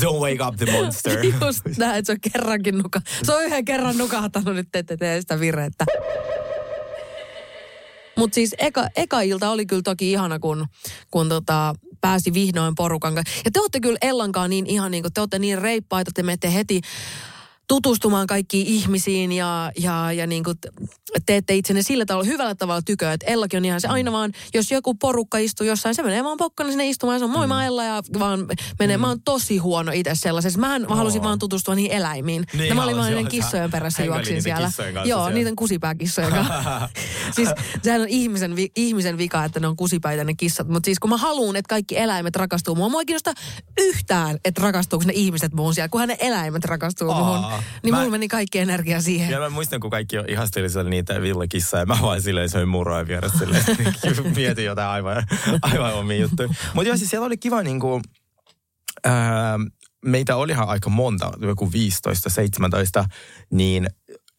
Don't 0.00 0.20
wake 0.20 0.48
up 0.48 0.56
the 0.56 0.72
monster. 0.72 1.18
Just 1.46 1.62
näin, 1.78 1.98
että 1.98 2.06
se 2.06 2.12
on 2.12 2.32
kerrankin 2.32 2.78
nuka. 2.78 3.00
Se 3.22 3.34
on 3.34 3.44
yhden 3.44 3.64
kerran 3.64 3.98
nukahtanut, 3.98 4.54
nyt 4.54 4.68
te 4.72 4.78
ette 4.78 4.96
tee 4.96 5.20
sitä 5.20 5.40
virhettä. 5.40 5.84
Mutta 8.16 8.34
siis 8.34 8.54
eka, 8.58 8.86
eka 8.96 9.20
ilta 9.20 9.50
oli 9.50 9.66
kyllä 9.66 9.82
toki 9.82 10.12
ihana, 10.12 10.38
kun, 10.38 10.66
kun 11.10 11.28
tota, 11.28 11.74
pääsi 12.00 12.34
vihdoin 12.34 12.74
porukan 12.74 13.14
kanssa. 13.14 13.40
Ja 13.44 13.50
te 13.50 13.60
olette 13.60 13.80
kyllä 13.80 13.98
Ellankaan 14.02 14.50
niin 14.50 14.66
ihan 14.66 14.90
niin 14.90 15.02
kuin, 15.02 15.12
te 15.12 15.20
olette 15.20 15.38
niin 15.38 15.58
reippaita, 15.58 16.10
te 16.14 16.22
menette 16.22 16.54
heti 16.54 16.80
tutustumaan 17.70 18.26
kaikkiin 18.26 18.66
ihmisiin 18.66 19.32
ja, 19.32 19.72
ja, 19.78 20.12
ja 20.12 20.26
niin 20.26 20.44
kuin 20.44 20.58
teette 21.26 21.54
itsenne 21.54 21.82
sillä 21.82 22.06
tavalla 22.06 22.26
hyvällä 22.26 22.54
tavalla 22.54 22.82
tyköä. 22.82 23.12
Että 23.12 23.26
Ellakin 23.26 23.56
on 23.56 23.64
ihan 23.64 23.80
se 23.80 23.88
aina 23.88 24.12
vaan, 24.12 24.32
jos 24.54 24.70
joku 24.70 24.94
porukka 24.94 25.38
istuu 25.38 25.66
jossain, 25.66 25.94
se 25.94 26.02
menee 26.02 26.24
vaan 26.24 26.36
pokkana 26.36 26.70
sinne 26.70 26.88
istumaan 26.88 27.14
ja 27.14 27.18
se 27.18 27.24
on 27.24 27.30
moi 27.30 27.46
mä 27.46 27.66
Ella 27.66 27.84
ja 27.84 28.02
vaan 28.18 28.46
menee. 28.78 28.96
Mä 28.96 29.08
oon 29.08 29.22
tosi 29.22 29.58
huono 29.58 29.92
itse 29.94 30.10
sellaisessa. 30.14 30.60
Mähän 30.60 30.86
Oo. 30.86 30.94
halusin 30.94 31.22
vaan 31.22 31.38
tutustua 31.38 31.74
niihin 31.74 31.92
eläimiin. 31.92 32.44
Niin 32.52 32.68
ja 32.68 32.74
mä 32.74 32.84
olin 32.84 32.96
vaan 32.96 33.10
niiden 33.10 33.28
kissojen 33.28 33.70
perässä 33.70 34.04
juoksin 34.04 34.42
siellä. 34.42 34.70
Joo, 35.04 35.04
siellä. 35.04 35.30
niiden 35.30 35.56
kusipääkissojen 35.56 36.30
kanssa. 36.30 36.88
siis 37.36 37.48
sehän 37.82 38.00
on 38.00 38.08
ihmisen, 38.08 38.56
vi, 38.56 38.72
ihmisen 38.76 39.18
vika, 39.18 39.44
että 39.44 39.60
ne 39.60 39.66
on 39.66 39.76
kusipäitä 39.76 40.24
ne 40.24 40.34
kissat. 40.34 40.68
Mutta 40.68 40.84
siis 40.84 40.98
kun 40.98 41.10
mä 41.10 41.16
haluan, 41.16 41.56
että 41.56 41.68
kaikki 41.68 41.98
eläimet 41.98 42.36
rakastuu 42.36 42.74
mua, 42.74 42.88
mua 42.88 43.00
ei 43.00 43.06
kiinnosta 43.06 43.32
yhtään, 43.78 44.38
että 44.44 44.62
rakastuuko 44.62 45.04
ne 45.06 45.12
ihmiset 45.16 45.54
muun 45.54 45.74
siellä, 45.74 45.88
kunhan 45.88 46.08
ne 46.08 46.16
eläimet 46.20 46.64
rakastuu 46.64 47.10
Aa, 47.10 47.18
muhun. 47.18 47.59
Niin 47.82 47.94
mä- 47.94 47.98
mulla 47.98 48.10
meni 48.10 48.28
kaikki 48.28 48.58
energia 48.58 49.00
siihen. 49.02 49.30
Ja 49.30 49.40
mä 49.40 49.50
muistan, 49.50 49.80
kun 49.80 49.90
kaikki 49.90 50.16
ihasteli 50.28 50.70
siellä 50.70 50.90
niitä 50.90 51.22
villakissaa 51.22 51.80
ja 51.80 51.86
mä 51.86 51.98
vaan 52.02 52.22
silleen 52.22 52.48
söin 52.48 52.68
muroa 52.68 53.06
vieressä 53.06 53.38
silleen. 53.38 53.64
Mietin 54.36 54.64
jotain 54.64 54.88
aivan, 54.88 55.26
aivan 55.62 55.94
omia 55.94 56.16
juttuja. 56.20 56.48
Mutta 56.74 56.88
joo, 56.88 56.96
siis 56.96 57.10
siellä 57.10 57.26
oli 57.26 57.36
kiva 57.36 57.62
niinku, 57.62 58.02
ää, 59.04 59.58
meitä 60.04 60.36
olihan 60.36 60.68
aika 60.68 60.90
monta, 60.90 61.32
joku 61.40 61.72
15, 61.72 62.30
17, 62.30 63.04
niin 63.50 63.86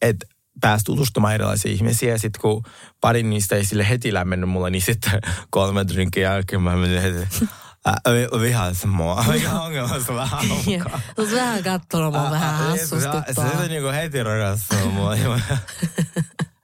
että 0.01 0.25
pääsi 0.61 0.85
tutustumaan 0.85 1.33
erilaisiin 1.33 1.75
ihmisiä. 1.75 2.11
Ja 2.11 2.19
sitten 2.19 2.41
kun 2.41 2.63
pari 3.01 3.23
niistä 3.23 3.55
ei 3.55 3.65
sille 3.65 3.89
heti 3.89 4.13
lämmennyt 4.13 4.49
mulle, 4.49 4.69
niin 4.69 4.81
sitten 4.81 5.21
kolme 5.49 5.87
drinkin 5.87 6.23
jälkeen 6.23 6.61
mä 6.61 6.75
menin 6.75 7.01
heti, 7.01 7.27
äh, 7.87 8.41
vihaisi 8.41 8.87
mua. 8.87 9.25
Mikä 9.33 9.51
ongelma 9.51 9.99
sulla 9.99 10.29
onkaan? 10.33 11.01
Sä 11.01 11.21
oot 11.21 11.31
vähän 11.31 11.63
kattonut 11.63 12.13
mua 12.13 12.31
vähän 12.31 12.55
hassustuttaa. 12.55 13.23
Se 13.33 13.57
oli 13.59 13.67
niinku 13.67 13.89
heti 13.89 14.23
rakastunut 14.23 14.93
mua. 14.93 15.15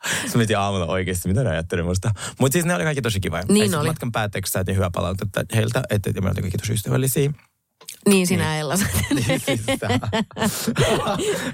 Mä 0.07 0.31
mietin 0.35 0.57
aamulla 0.57 0.85
oikeasti, 0.85 1.27
mitä 1.27 1.43
ne 1.43 1.49
ajattelee 1.49 1.83
musta. 1.83 2.11
Mutta 2.39 2.53
siis 2.53 2.65
ne 2.65 2.75
oli 2.75 2.83
kaikki 2.83 3.01
tosi 3.01 3.19
kivoja. 3.19 3.43
Niin 3.49 3.69
sit 3.69 3.79
oli. 3.79 3.87
Matkan 3.87 4.11
päätteeksi 4.11 4.51
saatiin 4.51 4.75
hyvää 4.75 4.89
palautetta 4.93 5.41
heiltä, 5.55 5.83
että 5.89 6.21
me 6.21 6.27
oltiin 6.27 6.43
kaikki 6.43 6.57
tosi 6.57 6.73
ystävällisiä. 6.73 7.31
Niin 8.07 8.27
sinä 8.27 8.59
Ella. 8.59 8.75
Niin, 9.13 9.41
siis 9.45 9.61
tää. 9.79 9.99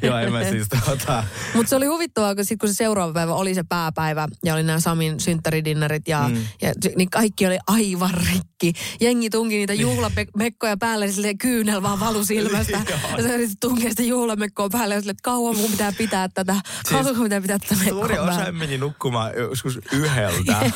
Joo, 0.02 0.18
en 0.18 0.32
mä 0.32 0.44
siis 0.44 0.68
tota... 0.86 1.24
Mutta 1.54 1.70
se 1.70 1.76
oli 1.76 1.86
huvittavaa, 1.86 2.36
kun, 2.36 2.46
sit, 2.46 2.60
kun 2.60 2.70
se 2.70 2.74
seuraava 2.74 3.14
päivä 3.14 3.34
oli 3.34 3.56
se 3.56 3.64
pääpäivä 3.70 4.28
ja 4.46 4.54
oli 4.54 4.64
nämä 4.64 4.80
Samin 4.80 5.20
synttäridinnerit 5.20 6.08
ja, 6.08 6.30
mm. 6.30 6.46
ja 6.62 6.74
niin 6.96 7.10
kaikki 7.10 7.48
oli 7.48 7.58
aivan 7.68 8.14
rikki. 8.14 8.74
Jengi 9.02 9.30
tunki 9.30 9.56
niitä 9.56 9.74
juhlamekkoja 9.74 10.78
päälle, 10.78 11.12
silleen 11.12 11.38
kyynel 11.38 11.82
vaan 11.82 12.00
valu 12.00 12.26
silmästä. 12.26 12.82
ja 13.18 13.24
se 13.24 13.36
yritti 13.36 13.56
tunkea 13.60 13.90
sitä 13.90 14.04
juhlamekkoa 14.04 14.70
päälle 14.70 14.96
ja 14.96 15.02
sille, 15.02 15.12
että 15.12 15.24
kauan 15.24 15.58
mun 15.58 15.72
pitää 15.72 15.92
pitää 15.98 16.30
tätä, 16.30 16.56
kauan 16.90 17.16
mun 17.16 17.24
pitää 17.24 17.42
pitää 17.42 17.60
tätä 17.60 17.76
mekkoa 17.76 18.00
Suuri 18.00 18.20
osa 18.20 18.52
meni 18.52 18.78
nukkumaan 18.78 19.32
joskus 19.38 19.80
yhdeltä, 19.92 20.72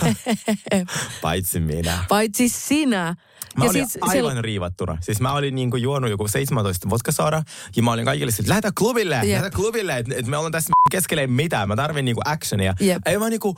paitsi 1.22 1.60
minä. 1.60 2.06
Paitsi 2.08 2.50
sinä. 2.50 3.16
Mä 3.58 3.66
ja 3.66 3.70
olin 3.70 3.90
siis 3.90 3.98
aivan 4.02 4.12
siellä- 4.12 4.42
riivattuna. 4.42 4.98
Siis 5.02 5.20
mä 5.22 5.34
olin 5.34 5.56
niinku 5.56 5.78
juonut 5.78 6.10
joku 6.10 6.28
17 6.28 6.90
vodkasoda 6.90 7.44
ja 7.76 7.84
mä 7.84 7.92
olin 7.92 8.06
kaikille 8.06 8.32
että 8.40 8.50
lähdetään 8.50 8.74
klubille, 8.78 9.16
Jep. 9.16 9.24
lähdetään 9.24 9.52
klubille, 9.62 9.98
että 9.98 10.16
et 10.18 10.28
me 10.28 10.38
ollaan 10.38 10.52
tässä 10.52 10.74
keskellä 10.92 11.28
mitään. 11.28 11.68
Mä 11.68 11.76
tarvin 11.76 12.06
niinku 12.06 12.22
actionia. 12.26 12.74
Jep. 12.80 13.02
Ei 13.06 13.18
mä 13.18 13.30
niinku, 13.30 13.56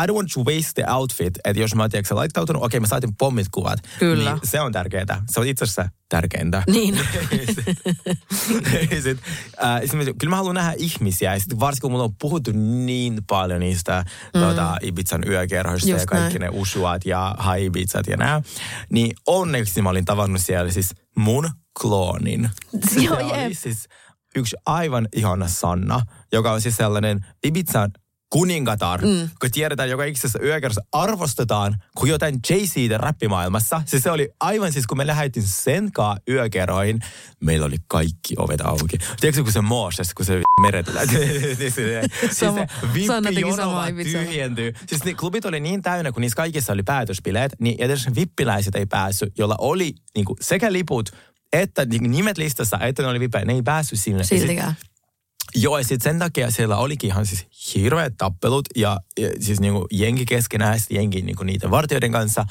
I 0.00 0.06
don't 0.06 0.14
want 0.14 0.28
to 0.34 0.40
waste 0.40 0.82
the 0.82 0.92
outfit. 0.92 1.38
Että 1.44 1.60
jos 1.62 1.74
mä 1.74 1.82
oon 1.82 1.90
tiedätkö, 1.90 2.14
laittautunut, 2.14 2.62
okei 2.62 2.80
mä 2.80 2.86
saatin 2.86 3.16
pommit 3.16 3.46
kuvat. 3.50 3.78
Kyllä. 3.98 4.30
Niin 4.32 4.40
se 4.44 4.60
on 4.60 4.72
tärkeää. 4.72 5.22
Se 5.30 5.40
on 5.40 5.46
itse 5.46 5.64
asiassa 5.64 5.88
tärkeintä. 6.08 6.62
Niin. 6.66 6.94
sit, 9.02 9.18
äh, 9.64 9.80
sit, 9.80 9.92
mä- 9.92 10.04
kyllä 10.04 10.30
mä 10.30 10.36
haluan 10.36 10.54
nähdä 10.54 10.74
ihmisiä. 10.76 11.34
Ja 11.34 11.40
sit 11.40 11.60
varsinkin 11.60 11.80
kun 11.80 11.90
mulla 11.90 12.04
on 12.04 12.14
puhuttu 12.20 12.50
niin 12.54 13.20
paljon 13.28 13.60
niistä 13.60 14.04
mm. 14.34 14.40
tuota, 14.40 14.76
Ibizan 14.82 15.22
yökerhoista 15.26 15.90
Just 15.90 16.00
ja 16.00 16.06
kaikki 16.06 16.38
näin. 16.38 16.52
ne 16.52 16.58
usuat 16.60 17.06
ja 17.06 17.34
high 17.44 17.64
Ibizat 17.66 18.06
ja 18.06 18.16
nää. 18.16 18.42
Niin 18.92 19.12
onneksi 19.26 19.82
mä 19.82 19.90
olin 19.90 20.04
tavannut 20.04 20.42
siellä 20.42 20.72
siis 20.72 20.90
mun 21.16 21.50
kloonin. 21.80 22.50
Joo, 22.96 23.16
Se 23.16 23.22
oli 23.22 23.54
siis 23.54 23.88
yksi 24.36 24.56
aivan 24.66 25.08
ihana 25.16 25.48
Sanna, 25.48 26.00
joka 26.32 26.52
on 26.52 26.60
siis 26.60 26.76
sellainen 26.76 27.26
Ibizan 27.44 27.90
kuningatar, 28.32 29.00
mm. 29.00 29.30
kun 29.40 29.50
tiedetään 29.50 29.90
joka 29.90 30.04
ikisessä 30.04 30.38
yökerrossa 30.42 30.80
arvostetaan 30.92 31.82
kuin 31.96 32.10
jotain 32.10 32.40
Jay-Ztä 32.48 32.98
räppimaailmassa. 32.98 33.82
Siis 33.86 34.02
se 34.02 34.10
oli 34.10 34.28
aivan 34.40 34.72
siis, 34.72 34.86
kun 34.86 34.96
me 34.96 35.06
lähdettiin 35.06 35.46
sen 35.46 35.92
kaa 35.92 36.16
yökerroihin, 36.28 37.00
meillä 37.40 37.66
oli 37.66 37.76
kaikki 37.88 38.34
ovet 38.38 38.60
auki. 38.60 38.98
Tiedätkö, 39.20 39.42
kun 39.42 39.52
se 39.52 39.60
Mooses, 39.60 40.14
kun 40.14 40.26
se 40.26 40.40
meret 40.60 40.86
tulee. 40.86 41.06
niin 41.06 41.42
se, 41.42 41.54
siis 41.54 41.74
se 41.74 41.84
tyhjentyy. 44.04 44.72
Siis 44.86 45.04
ne 45.04 45.14
klubit 45.14 45.44
oli 45.44 45.60
niin 45.60 45.82
täynnä, 45.82 46.12
kun 46.12 46.20
niissä 46.20 46.36
kaikissa 46.36 46.72
oli 46.72 46.82
päätösbileet, 46.82 47.52
niin 47.60 47.76
edes 47.78 48.06
vippiläiset 48.14 48.74
ei 48.74 48.86
päässyt, 48.86 49.38
jolla 49.38 49.54
oli 49.58 49.94
niin 50.14 50.24
kuin, 50.24 50.36
sekä 50.40 50.72
liput 50.72 51.10
että 51.52 51.84
niin 51.84 52.10
nimet 52.10 52.38
listassa, 52.38 52.78
että 52.80 53.02
ne 53.02 53.08
oli 53.08 53.20
vippejä. 53.20 53.44
Ne 53.44 53.52
ei 53.52 53.62
päässyt 53.62 54.00
sinne. 54.00 54.24
Sit- 54.24 54.38
Siltikään. 54.38 54.74
Joo, 55.54 55.78
ja 55.78 55.84
sitten 55.84 56.12
sen 56.12 56.18
takia 56.18 56.50
siellä 56.50 56.76
olikin 56.76 57.10
ihan 57.10 57.26
siis 57.26 57.46
hirveät 57.74 58.14
tappelut 58.18 58.64
ja, 58.76 59.00
ja 59.18 59.28
siis 59.40 59.60
niinku 59.60 59.86
jengi 59.90 60.24
keskenään, 60.24 60.80
sit 60.80 60.90
jengi 60.90 61.22
niinku 61.22 61.44
niiden 61.44 61.70
vartijoiden 61.70 62.12
kanssa. 62.12 62.44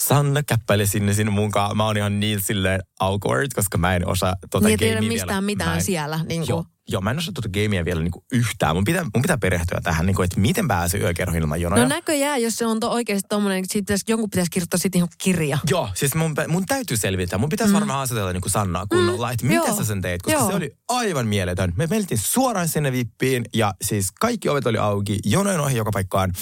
Sanna 0.00 0.42
käppäili 0.42 0.86
sinne 0.86 1.12
sinne 1.14 1.32
mukaan. 1.32 1.76
Mä 1.76 1.84
oon 1.86 1.96
ihan 1.96 2.20
niin 2.20 2.42
silleen 2.42 2.80
awkward, 3.00 3.48
koska 3.54 3.78
mä 3.78 3.96
en 3.96 4.08
osaa 4.08 4.36
tota 4.50 4.68
Niin, 4.68 4.78
tiedä 4.78 5.00
mistään 5.00 5.28
vielä. 5.28 5.40
mitään 5.40 5.76
en- 5.78 5.84
siellä, 5.84 6.20
niin 6.28 6.40
kuin- 6.40 6.48
Joo, 6.48 6.64
joo, 6.88 7.00
mä 7.00 7.10
en 7.10 7.18
osaa 7.18 7.32
tota 7.34 7.48
gamea 7.48 7.84
vielä 7.84 8.02
niinku 8.02 8.24
yhtään. 8.32 8.76
Mun 8.76 8.84
pitää, 8.84 9.02
mun 9.02 9.22
pitää 9.22 9.38
perehtyä 9.38 9.80
tähän, 9.82 10.06
niinku, 10.06 10.22
että 10.22 10.40
miten 10.40 10.68
pääsee 10.68 11.00
yökerhoihin 11.00 11.42
ilman 11.42 11.60
jonoja. 11.60 11.82
No 11.82 11.88
näköjään, 11.88 12.42
jos 12.42 12.56
se 12.56 12.66
on 12.66 12.80
to 12.80 12.90
oikeasti 12.90 13.28
tommonen, 13.28 13.58
että 13.58 13.72
siitä 13.72 13.84
pitäisi, 13.84 14.04
jonkun 14.08 14.30
pitäisi 14.30 14.50
kirjoittaa 14.50 14.78
sitten 14.78 14.98
ihan 14.98 15.08
kirja. 15.18 15.58
Joo, 15.70 15.88
siis 15.94 16.14
mun, 16.14 16.34
mun 16.48 16.66
täytyy 16.66 16.96
selvittää. 16.96 17.38
Mun 17.38 17.48
pitäisi 17.48 17.72
mm. 17.72 17.74
varmaan 17.74 17.96
haastatella 17.96 18.32
niin 18.32 18.42
Sannaa 18.46 18.86
kunnolla, 18.86 19.26
mm. 19.26 19.32
että 19.32 19.46
miten 19.46 19.66
Joo. 19.66 19.76
sä 19.76 19.84
sen 19.84 20.02
teit, 20.02 20.22
koska 20.22 20.40
Joo. 20.40 20.50
se 20.50 20.56
oli 20.56 20.76
aivan 20.88 21.26
mieletön. 21.26 21.72
Me 21.76 21.86
mentiin 21.86 22.18
suoraan 22.18 22.68
sinne 22.68 22.92
vippiin 22.92 23.44
ja 23.54 23.74
siis 23.82 24.10
kaikki 24.20 24.48
ovet 24.48 24.66
oli 24.66 24.78
auki, 24.78 25.18
jonojen 25.24 25.60
ohi 25.60 25.76
joka 25.76 25.90
paikkaan. 25.92 26.32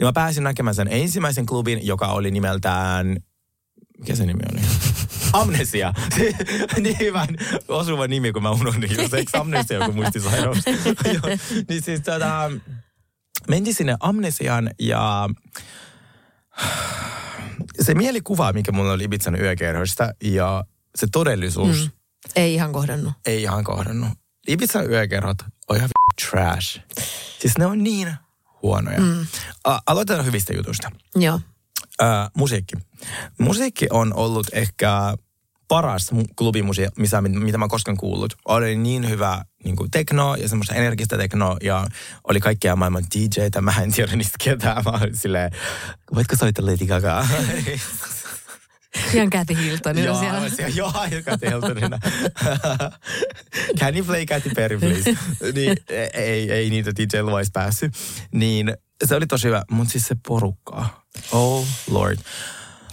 Ja 0.00 0.06
mä 0.06 0.12
pääsin 0.12 0.44
näkemään 0.44 0.74
sen 0.74 0.88
ensimmäisen 0.90 1.46
klubin, 1.46 1.86
joka 1.86 2.06
oli 2.06 2.30
nimeltään, 2.30 3.16
mikä 3.98 4.14
se 4.14 4.26
nimi 4.26 4.42
oli? 4.52 4.60
Amnesia. 5.32 5.92
niin 6.80 6.98
hyvän 7.00 7.28
osuva 7.68 8.06
nimi, 8.06 8.32
kun 8.32 8.42
mä 8.42 8.50
unohdin 8.50 8.96
just. 8.98 9.14
Eikö 9.14 9.38
amnesia 9.38 9.78
joku 9.78 9.92
muistisairaus? 9.92 10.58
Joo. 11.14 11.36
niin 11.68 11.82
siis 11.82 12.00
tota, 12.00 12.50
mentiin 13.48 13.74
sinne 13.74 13.96
Amnesiaan 14.00 14.70
ja 14.78 15.28
se 17.80 17.94
mielikuva, 17.94 18.52
mikä 18.52 18.72
mulla 18.72 18.92
oli 18.92 19.04
Ibizan 19.04 19.40
yökerhoista 19.40 20.14
ja 20.24 20.64
se 20.96 21.06
todellisuus 21.12 21.84
mm. 21.84 21.90
Ei 22.36 22.54
ihan 22.54 22.72
kohdannut. 22.72 23.12
ei 23.26 23.42
ihan 23.42 23.64
kohdannut. 23.64 24.10
Ibizan 24.48 24.90
yökerhot 24.90 25.38
on 25.68 25.76
ihan 25.76 25.88
trash. 26.30 26.80
Siis 27.38 27.58
ne 27.58 27.66
on 27.66 27.82
niin 27.82 28.14
huonoja. 28.62 29.00
Mm. 29.00 29.26
aloitetaan 29.86 30.26
hyvistä 30.26 30.52
jutuista. 30.52 30.90
Joo. 31.16 31.40
Ö, 32.02 32.04
musiikki. 32.36 32.76
Musiikki 33.38 33.86
on 33.90 34.14
ollut 34.14 34.46
ehkä 34.52 35.14
paras 35.68 36.12
mu- 36.12 36.34
klubimusiikki, 36.36 37.00
missä, 37.00 37.20
mitä 37.22 37.58
mä 37.58 37.68
koskaan 37.68 37.96
kuullut. 37.96 38.34
Oli 38.44 38.76
niin 38.76 39.08
hyvä 39.08 39.44
niin 39.64 39.76
kuin 39.76 39.90
tekno 39.90 40.34
ja 40.34 40.48
semmoista 40.48 40.74
energistä 40.74 41.16
tekno 41.16 41.56
ja 41.62 41.86
oli 42.28 42.40
kaikkia 42.40 42.76
maailman 42.76 43.04
DJtä. 43.14 43.60
Mä 43.60 43.72
en 43.82 43.92
tiedä 43.92 44.16
niistä 44.16 44.36
ketään. 44.44 44.84
Mä 44.84 44.90
olin 44.90 45.16
silleen, 45.16 45.50
voitko 46.14 46.36
soittaa 46.36 46.66
Lady 46.66 46.86
Gaga? 46.86 47.26
Ihan 49.14 49.30
Kathy 49.30 49.56
Hiltonina 49.56 50.06
Joo, 50.06 50.20
siellä. 50.20 50.48
siellä. 50.48 50.74
Joo, 50.76 50.92
joka 51.10 51.38
Hiltonina. 51.50 51.98
Can 53.80 53.96
you 53.96 54.06
play 54.06 54.26
Katy 54.26 54.50
Perry, 54.54 54.78
please? 54.78 55.16
niin, 55.54 55.76
ei, 56.12 56.52
ei 56.52 56.70
niitä 56.70 56.90
DJ 56.96 57.20
Luis 57.20 57.50
päässyt. 57.52 57.92
Niin 58.32 58.76
se 59.04 59.14
oli 59.14 59.26
tosi 59.26 59.46
hyvä, 59.48 59.62
mutta 59.70 59.92
siis 59.92 60.04
se 60.06 60.16
porukka. 60.28 60.99
Oh 61.32 61.66
lord. 61.90 62.18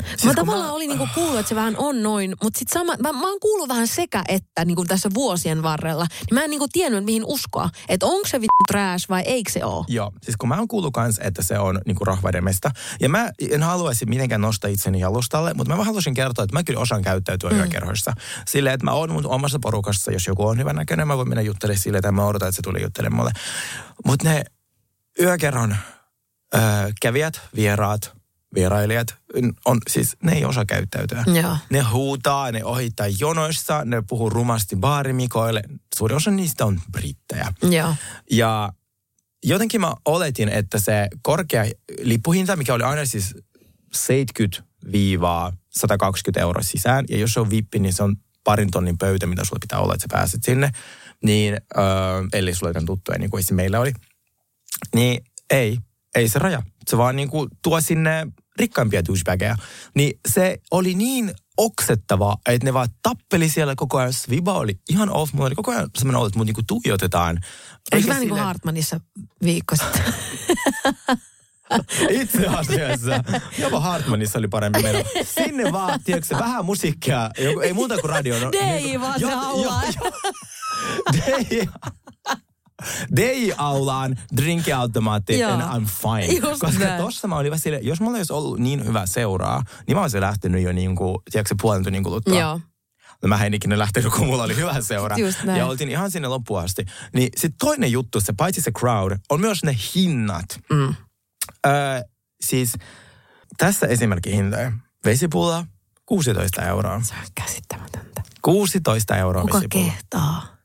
Siis 0.05 0.24
mä 0.24 0.34
tavallaan 0.34 0.72
olin 0.72 0.89
niinku 0.89 1.07
kuullut, 1.13 1.39
että 1.39 1.50
se 1.50 1.55
vähän 1.55 1.75
on 1.77 2.03
noin, 2.03 2.36
mutta 2.43 2.60
sitten 2.60 2.79
sama, 2.79 2.96
mä, 3.00 3.13
mä 3.13 3.29
oon 3.29 3.39
kuullut 3.39 3.69
vähän 3.69 3.88
sekä 3.88 4.24
että 4.27 4.65
niinku 4.65 4.86
tässä 4.86 5.10
vuosien 5.13 5.63
varrella. 5.63 6.07
Niin 6.10 6.34
mä 6.34 6.43
en 6.43 6.50
niinku 6.50 6.67
tiennyt, 6.72 7.03
mihin 7.03 7.25
uskoa. 7.25 7.69
Että 7.89 8.05
onko 8.05 8.27
se 8.27 8.38
vittu 8.41 8.63
trash 8.67 9.10
vai 9.10 9.22
eikö 9.22 9.51
se 9.51 9.65
ole. 9.65 9.86
Joo, 9.88 10.12
siis 10.24 10.38
kun 10.38 10.50
mä 10.50 10.57
oon 10.57 10.67
kuullut 10.67 10.93
kans, 10.93 11.19
että 11.24 11.43
se 11.43 11.60
on 11.60 11.81
niinku 11.86 12.05
rahvaiden 12.05 12.43
mesta. 12.43 12.72
Ja 13.00 13.10
mä 13.10 13.31
en 13.51 13.63
haluaisi 13.63 14.05
mitenkään 14.05 14.41
nostaa 14.41 14.69
itseni 14.69 15.00
jalustalle, 15.00 15.53
mutta 15.53 15.74
mä 15.74 15.77
vaan 15.77 15.86
haluaisin 15.86 16.13
kertoa, 16.13 16.43
että 16.43 16.55
mä 16.55 16.63
kyllä 16.63 16.79
osaan 16.79 17.01
käyttäytyä 17.01 17.50
mm. 17.50 17.57
yökerhoissa. 17.57 18.13
Silleen, 18.48 18.74
että 18.74 18.86
mä 18.86 18.91
oon 18.91 19.12
mun 19.12 19.25
omassa 19.25 19.60
porukassa, 19.62 20.12
jos 20.12 20.27
joku 20.27 20.48
on 20.48 20.57
hyvän 20.57 20.75
näköinen, 20.75 21.07
mä 21.07 21.17
voin 21.17 21.29
mennä 21.29 21.41
juttelemaan 21.41 21.81
silleen, 21.81 22.00
että 22.00 22.12
mä 22.12 22.25
odotan, 22.25 22.48
että 22.48 22.55
se 22.55 22.62
tulee 22.62 22.81
juttelemaan 22.81 23.17
mulle. 23.17 23.31
Mutta 24.05 24.29
ne 24.29 24.43
yökerhon 25.19 25.75
ö, 26.55 26.60
kävijät, 27.01 27.41
vieraat, 27.55 28.16
vierailijat, 28.56 29.16
on, 29.66 29.77
siis 29.89 30.18
ne 30.24 30.32
ei 30.32 30.46
osaa 30.46 30.66
käyttäytyä. 30.66 31.24
Joo. 31.42 31.58
Ne 31.70 31.82
huutaa, 31.82 32.51
ne 32.51 32.66
ohittaa 32.66 33.08
jonoissa, 33.20 33.86
ne 33.86 34.04
puhuu 34.10 34.30
rumasti 34.30 34.75
baarimikoille. 34.75 35.63
Suuri 35.98 36.16
osa 36.16 36.32
niistä 36.32 36.66
on 36.66 36.82
brittejä. 36.92 37.54
Joo. 37.62 37.96
Ja 38.32 38.74
jotenkin 39.44 39.82
mä 39.82 39.94
oletin, 40.06 40.50
että 40.50 40.80
se 40.80 41.08
korkea 41.22 41.66
lippuhinta, 42.01 42.56
mikä 42.56 42.74
oli 42.74 42.84
aina 42.84 43.06
siis 43.06 43.36
70-120 43.98 44.10
euroa 46.39 46.63
sisään, 46.63 47.06
ja 47.10 47.18
jos 47.18 47.34
se 47.34 47.39
on 47.39 47.50
vippi, 47.50 47.80
niin 47.80 47.94
se 47.94 48.04
on 48.04 48.16
parin 48.44 48.72
tonnin 48.72 48.98
pöytä, 48.98 49.25
mitä 49.25 49.44
sulla 49.46 49.60
pitää 49.62 49.80
olla, 49.80 49.94
että 49.94 50.04
sä 50.04 50.08
pääset 50.12 50.44
sinne, 50.44 50.72
niin 51.24 51.54
öö, 51.77 51.84
eli 52.34 52.54
sulla 52.54 52.74
on 52.75 52.86
tuttuja, 52.86 53.20
niin 53.20 53.30
kuin 53.30 53.44
se 53.44 53.54
meillä 53.54 53.80
oli, 53.80 53.94
niin 54.96 55.24
ei, 55.50 55.77
ei 56.17 56.29
se 56.29 56.39
raja. 56.39 56.62
Se 56.88 56.97
vaan 56.97 57.15
niin 57.15 57.29
kuin 57.29 57.50
tuo 57.62 57.81
sinne 57.81 58.27
rikkaimpia 58.59 59.05
douchebageja. 59.05 59.55
Niin 59.95 60.19
se 60.29 60.57
oli 60.71 60.93
niin 60.93 61.31
oksettavaa, 61.57 62.38
että 62.45 62.65
ne 62.65 62.74
vaan 62.74 62.88
tappeli 63.01 63.50
siellä 63.50 63.75
koko 63.75 63.97
ajan. 63.97 64.13
Sviba 64.13 64.53
oli 64.53 64.79
ihan 64.89 65.09
off. 65.09 65.33
Mulla 65.33 65.47
oli 65.47 65.55
koko 65.55 65.71
ajan 65.71 65.89
semmoinen 65.97 66.17
olo, 66.19 66.27
että 66.27 66.39
mut 66.39 66.45
niinku 66.47 66.63
tuijotetaan. 66.67 67.39
Eikö 67.91 68.07
vähän 68.07 68.19
niin 68.19 68.29
kuin 68.29 68.41
Hartmanissa 68.41 69.00
viikko 69.43 69.75
sitten? 69.75 70.13
Itse 72.21 72.47
asiassa. 72.47 73.24
Jopa 73.59 73.79
Hartmanissa 73.79 74.39
oli 74.39 74.47
parempi 74.47 74.81
meno. 74.83 75.00
Sinne 75.24 75.71
vaan, 75.71 76.00
tiedätkö, 76.03 76.27
se 76.36 76.43
vähän 76.43 76.65
musiikkia. 76.65 77.29
Joku, 77.39 77.59
ei 77.59 77.74
muuta 77.74 77.97
kuin 77.97 78.09
radio. 78.09 78.39
No, 78.39 78.51
DJ 78.51 79.00
vaan 79.00 79.19
se 79.19 79.25
jo- 79.25 79.38
haulaa. 79.38 79.83
jo- 79.83 79.91
jo- 80.03 80.12
DJ. 81.13 81.62
DJ-aulaan, 83.15 84.15
drinkiautomaatti, 84.38 85.39
Joo. 85.39 85.51
and 85.51 85.62
I'm 85.62 85.88
fine. 85.88 86.50
Just 86.50 86.62
Koska 86.62 86.79
näin. 86.86 87.01
tossa 87.03 87.27
mä 87.27 87.38
olin 87.38 87.51
vähän 87.51 87.60
silleen, 87.60 87.86
jos 87.86 88.01
mulla 88.01 88.17
olisi 88.17 88.34
ollut 88.34 88.60
niin 88.60 88.86
hyvä 88.86 89.05
seuraa, 89.05 89.63
niin 89.88 89.98
mä 89.98 90.01
olisin 90.01 90.22
lähtenyt 90.22 90.62
jo 90.63 90.72
niin 90.72 90.96
kuin, 90.96 91.17
tiedätkö, 91.31 91.55
puolen 91.62 91.84
tunnin 91.84 92.03
kuluttua. 92.03 92.39
Joo. 92.39 92.60
No 93.24 93.27
mä 93.29 93.46
en 93.46 93.53
ikinä 93.53 93.77
lähtenyt, 93.79 94.13
kun 94.13 94.27
mulla 94.27 94.43
oli 94.43 94.55
hyvä 94.55 94.81
seura. 94.81 95.15
Ja 95.57 95.65
oltiin 95.65 95.89
ihan 95.89 96.12
sinne 96.12 96.27
loppuun 96.27 96.60
asti. 96.60 96.86
Niin 97.13 97.29
sitten 97.38 97.57
toinen 97.60 97.91
juttu, 97.91 98.22
se 98.22 98.34
paitsi 98.38 98.62
se 98.62 98.72
crowd, 98.72 99.17
on 99.29 99.41
myös 99.41 99.63
ne 99.63 99.75
hinnat. 99.96 100.46
Mm. 100.69 100.96
Öö, 101.67 102.01
siis 102.41 102.74
tässä 103.57 103.88
esimerkki 103.88 104.31
hintoja. 104.31 104.72
Vesipulla 105.05 105.65
16 106.05 106.62
euroa. 106.62 107.01
Se 107.03 107.13
on 107.13 107.25
käsittämätöntä. 107.36 108.22
16 108.41 109.15
euroa 109.17 109.41
Kuka 109.41 109.53
vesipullo. 109.57 109.86
kehtaa? 109.86 110.57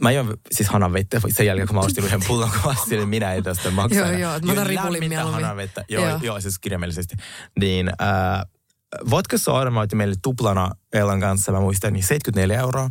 Mä 0.00 0.10
join 0.10 0.28
siis 0.52 0.68
hanavettä 0.68 1.20
sen 1.28 1.46
jälkeen, 1.46 1.68
kun 1.68 1.76
mä 1.76 1.80
ostin 1.80 2.04
yhden 2.04 2.20
pullon, 2.26 2.50
kun 2.50 2.60
mä 2.64 2.70
ostin, 2.80 2.98
niin 2.98 3.08
minä 3.08 3.32
ei 3.32 3.42
tästä 3.42 3.70
maksa. 3.70 3.98
Joo, 3.98 4.10
joo, 4.10 4.38
mä 4.42 4.52
otan 4.52 4.66
ripulin 4.66 5.08
mieluummin. 5.08 5.70
Joo, 5.88 6.08
Joo. 6.08 6.18
joo. 6.22 6.40
siis 6.40 6.58
kirjaimellisesti. 6.58 7.16
Niin, 7.60 7.88
äh, 7.88 8.44
vodka 9.10 9.38
soda 9.38 9.70
mä 9.70 9.80
otin 9.80 9.98
meille 9.98 10.14
tuplana 10.22 10.70
Ellan 10.92 11.20
kanssa, 11.20 11.52
mä 11.52 11.60
muistan, 11.60 11.92
niin 11.92 12.02
74 12.02 12.60
euroa. 12.60 12.90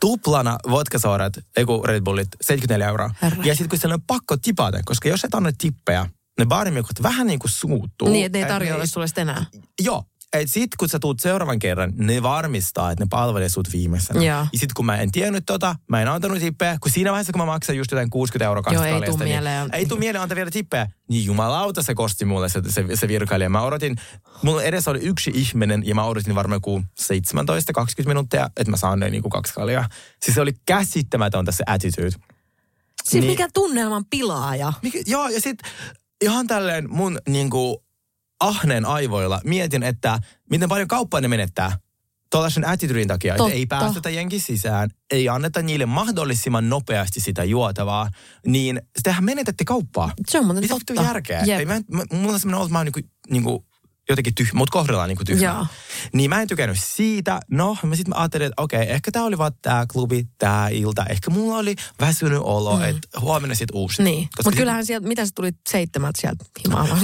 Tuplana 0.00 0.58
vodka 0.70 0.98
sodat, 0.98 1.32
ei 1.56 1.64
kun 1.64 1.84
Red 1.84 2.00
Bullit, 2.04 2.28
74 2.40 2.88
euroa. 2.88 3.10
Herra. 3.22 3.44
Ja 3.44 3.54
sitten 3.54 3.68
kun 3.68 3.78
siellä 3.78 3.94
on 3.94 4.02
pakko 4.06 4.36
tipata, 4.36 4.78
koska 4.84 5.08
jos 5.08 5.24
et 5.24 5.34
anna 5.34 5.50
tippejä, 5.58 6.06
ne 6.38 6.46
baarimikot 6.46 7.02
vähän 7.02 7.26
niin 7.26 7.38
kuin 7.38 7.50
suuttuu. 7.50 8.08
Niin, 8.08 8.26
että 8.26 8.38
ne 8.38 8.44
ei 8.44 8.48
tarjoa 8.48 8.86
sulle 8.86 9.08
sitä 9.08 9.20
enää. 9.20 9.44
Joo. 9.80 10.04
Et 10.32 10.50
sit 10.50 10.70
kun 10.78 10.88
sä 10.88 10.98
tuut 10.98 11.20
seuraavan 11.20 11.58
kerran, 11.58 11.92
ne 11.96 12.22
varmistaa, 12.22 12.90
että 12.90 13.04
ne 13.04 13.08
palvelee 13.10 13.48
sut 13.48 13.72
viimeisenä. 13.72 14.22
Joo. 14.24 14.46
Ja 14.52 14.58
sit 14.58 14.72
kun 14.72 14.86
mä 14.86 14.96
en 14.96 15.12
tiennyt 15.12 15.46
tota, 15.46 15.76
mä 15.88 16.02
en 16.02 16.08
antanut 16.08 16.38
tippejä, 16.38 16.78
kun 16.80 16.92
siinä 16.92 17.10
vaiheessa 17.10 17.32
kun 17.32 17.42
mä 17.42 17.46
maksan 17.46 17.76
just 17.76 17.90
jotain 17.90 18.10
60 18.10 18.44
euroa 18.44 18.62
Joo, 18.72 18.82
ei 18.82 18.90
tuu 18.92 19.00
kaljasta, 19.00 19.24
mieleen. 19.24 19.62
Niin, 19.62 19.74
ei 19.74 19.86
tuu 19.86 19.98
mieleen 19.98 20.22
antaa 20.22 20.36
vielä 20.36 20.50
tippejä. 20.50 20.88
Niin 21.08 21.24
jumalauta 21.24 21.82
se 21.82 21.94
kosti 21.94 22.24
mulle 22.24 22.48
se, 22.48 22.62
se, 22.68 22.84
se 22.94 23.08
virkailija. 23.08 23.50
Mä 23.50 23.62
odotin, 23.62 23.96
mulla 24.42 24.62
edessä 24.62 24.90
oli 24.90 24.98
yksi 24.98 25.30
ihminen 25.34 25.82
ja 25.86 25.94
mä 25.94 26.04
odotin 26.04 26.34
varmaan 26.34 26.56
joku 26.56 26.82
17-20 27.00 28.06
minuuttia, 28.06 28.50
että 28.56 28.70
mä 28.70 28.76
saan 28.76 29.00
ne 29.00 29.10
niinku 29.10 29.28
kaksi 29.28 29.52
kaljaa. 29.52 29.88
Siis 30.22 30.34
se 30.34 30.40
oli 30.40 30.52
käsittämätöntä 30.66 31.52
se 31.52 31.64
attitude. 31.66 32.10
Siis 32.10 32.20
Niin. 33.12 33.24
mikä 33.24 33.48
tunnelman 33.54 34.04
pilaaja. 34.10 34.72
Mikä, 34.82 34.98
joo, 35.06 35.28
ja 35.28 35.40
sitten 35.40 35.70
ihan 36.20 36.46
tälleen 36.46 36.90
mun 36.90 37.18
niinku 37.28 37.84
ahneen 38.40 38.84
aivoilla 38.86 39.40
mietin, 39.44 39.82
että 39.82 40.18
miten 40.50 40.68
paljon 40.68 40.88
kauppaa 40.88 41.20
ne 41.20 41.28
menettää 41.28 41.78
tuollaisen 42.30 42.68
attitudin 42.68 43.08
takia, 43.08 43.32
että 43.34 43.38
Totta. 43.38 43.54
ei 43.54 43.66
päästetä 43.66 44.10
jenkin 44.10 44.40
sisään, 44.40 44.90
ei 45.10 45.28
anneta 45.28 45.62
niille 45.62 45.86
mahdollisimman 45.86 46.68
nopeasti 46.68 47.20
sitä 47.20 47.44
juotavaa, 47.44 48.08
niin 48.46 48.82
tehän 49.02 49.24
menetätte 49.24 49.64
kauppaa. 49.64 50.12
Se 50.28 50.38
on 50.38 50.44
muuten 50.44 50.64
Mitä 50.64 50.74
totta. 50.74 51.02
järkeä? 51.02 51.42
Jep. 51.46 51.58
Ei, 51.58 51.66
mä, 51.66 51.74
mä, 51.74 52.04
mulla 52.12 52.32
on 52.32 52.40
semmoinen 52.40 52.58
olo, 52.58 52.64
että 52.64 52.72
mä 52.72 52.78
oon 52.78 52.86
niinku, 52.86 53.00
niinku 53.30 53.67
jotenkin 54.08 54.34
tyhmä, 54.34 54.58
mut 54.58 54.70
kohdellaan 54.70 55.08
niinku 55.08 55.24
tyhmää. 55.24 55.54
Joo. 55.54 55.66
Niin 56.12 56.30
mä 56.30 56.42
en 56.42 56.48
tykännyt 56.48 56.76
siitä. 56.80 57.40
No, 57.50 57.76
mä 57.82 57.96
sitten 57.96 58.10
mä 58.16 58.20
ajattelin, 58.20 58.46
että 58.46 58.62
okei, 58.62 58.90
ehkä 58.92 59.10
tää 59.12 59.22
oli 59.22 59.38
vaan 59.38 59.52
tää 59.62 59.86
klubi, 59.92 60.26
tää 60.38 60.68
ilta. 60.68 61.04
Ehkä 61.08 61.30
mulla 61.30 61.56
oli 61.58 61.74
väsynyt 62.00 62.40
olo, 62.42 62.76
mm. 62.76 62.82
että 62.84 63.20
huomenna 63.20 63.54
sit 63.54 63.68
uusi. 63.72 64.02
Niin, 64.02 64.28
mutta 64.44 64.58
kyllähän 64.58 64.86
sieltä, 64.86 65.08
mitä 65.08 65.24
sä 65.26 65.32
tulit 65.34 65.56
seitsemältä 65.68 66.20
sieltä 66.20 66.44
himaan? 66.64 66.88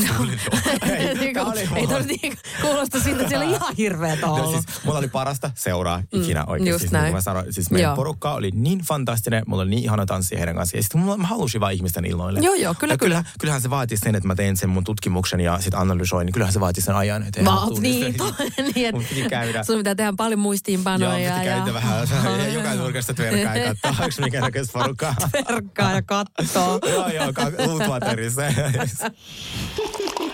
Ei, 0.83 1.35
oli 1.79 1.87
toi 1.87 2.03
niin 2.03 2.37
kuulosta 2.61 3.01
siltä, 3.01 3.21
että 3.21 3.29
siellä 3.29 3.45
ihan 3.57 3.75
hirveetä 3.77 4.27
on 4.27 4.39
No 4.41 4.51
siis, 4.51 4.65
mulla 4.85 4.99
oli 4.99 5.09
parasta 5.09 5.51
seuraa 5.55 6.03
ikinä 6.13 6.43
Mm, 6.43 6.49
oikeasti. 6.51 6.71
just 6.71 6.81
Siis, 6.81 6.93
näin. 6.93 7.05
niin 7.05 7.15
mä 7.15 7.21
sanoin, 7.21 7.53
siis 7.53 7.71
meidän 7.71 7.89
Joo. 7.89 7.97
porukka 7.97 8.35
oli 8.35 8.51
niin 8.55 8.79
fantastinen, 8.79 9.43
mulla 9.47 9.63
oli 9.63 9.71
niin 9.71 9.83
ihana 9.83 10.07
tanssia 10.07 10.39
heidän 10.39 10.55
kanssaan. 10.57 10.79
Ja 10.79 10.83
sitten 10.83 11.01
mulla, 11.01 11.17
mä 11.17 11.27
halusin 11.27 11.61
vaan 11.61 11.73
ihmisten 11.73 12.05
illoille. 12.05 12.41
Joo, 12.41 12.55
joo, 12.55 12.75
kyllä, 12.79 12.95
ja 12.95 12.99
kyllähän, 12.99 13.25
kyllähän 13.41 13.63
se 13.63 13.71
vaatii 13.71 13.97
sen, 13.97 14.15
että 14.15 14.27
mä 14.27 14.35
tein 14.35 14.57
sen 14.57 14.69
mun 14.71 14.85
tutkimuksen 14.85 15.41
ja 15.41 15.59
sitten 15.61 15.81
analysoin, 15.81 16.27
niin 16.27 16.33
kyllähän 16.33 16.53
se 16.53 16.61
vaatii 16.61 16.83
sen 16.83 16.94
ajan. 16.95 17.23
Että 17.23 17.51
haltuun 17.51 17.83
niin, 17.83 18.15
to, 18.15 18.35
niin 18.75 18.95
piti 19.09 19.29
käydä. 19.29 19.51
että 19.61 19.63
sun 19.67 19.77
pitää 19.77 19.95
tehdä 19.95 20.13
paljon 20.17 20.39
Joo, 20.39 20.43
muistiinpanoja. 20.43 21.35
piti 21.35 21.45
käydä 21.45 21.75
vähän 21.75 22.09
ja 22.39 22.49
joka 22.49 22.75
nurkasta 22.75 23.15
tverkkaa 23.15 23.57
ja 23.57 23.75
katsoa, 23.75 24.05
onko 24.05 24.17
mikä 24.21 24.41
näköistä 24.41 24.73
porukkaa. 24.73 25.15
Verkkaa 25.49 25.93
ja 25.93 26.03
kattoo. 26.03 26.81
joo, 26.89 27.09
joo, 27.09 27.33
ka- 27.33 27.51
Uutwaterissa. 27.69 28.43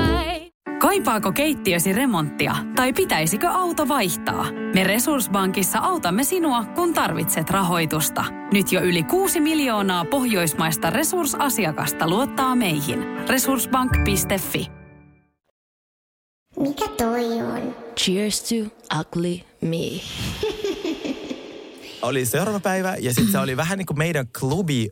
Kaipaako 0.81 1.31
keittiösi 1.31 1.93
remonttia 1.93 2.55
tai 2.75 2.93
pitäisikö 2.93 3.49
auto 3.49 3.87
vaihtaa? 3.87 4.45
Me 4.73 4.83
Resurssbankissa 4.83 5.79
autamme 5.79 6.23
sinua, 6.23 6.65
kun 6.65 6.93
tarvitset 6.93 7.49
rahoitusta. 7.49 8.25
Nyt 8.53 8.71
jo 8.71 8.81
yli 8.81 9.03
6 9.03 9.39
miljoonaa 9.39 10.05
pohjoismaista 10.05 10.89
resursasiakasta 10.89 12.09
luottaa 12.09 12.55
meihin. 12.55 12.99
Resurssbank.fi 13.29 14.71
Mikä 16.59 16.87
toi 16.97 17.41
on? 17.41 17.75
Cheers 17.99 18.43
to 18.43 18.55
ugly 18.99 19.39
me. 19.61 20.01
oli 22.07 22.25
seuraava 22.25 22.59
päivä 22.59 22.95
ja 22.99 23.13
sitten 23.13 23.31
se 23.31 23.39
oli 23.39 23.57
vähän 23.57 23.77
niin 23.77 23.85
kuin 23.85 23.97
meidän 23.97 24.27
klubi 24.39 24.89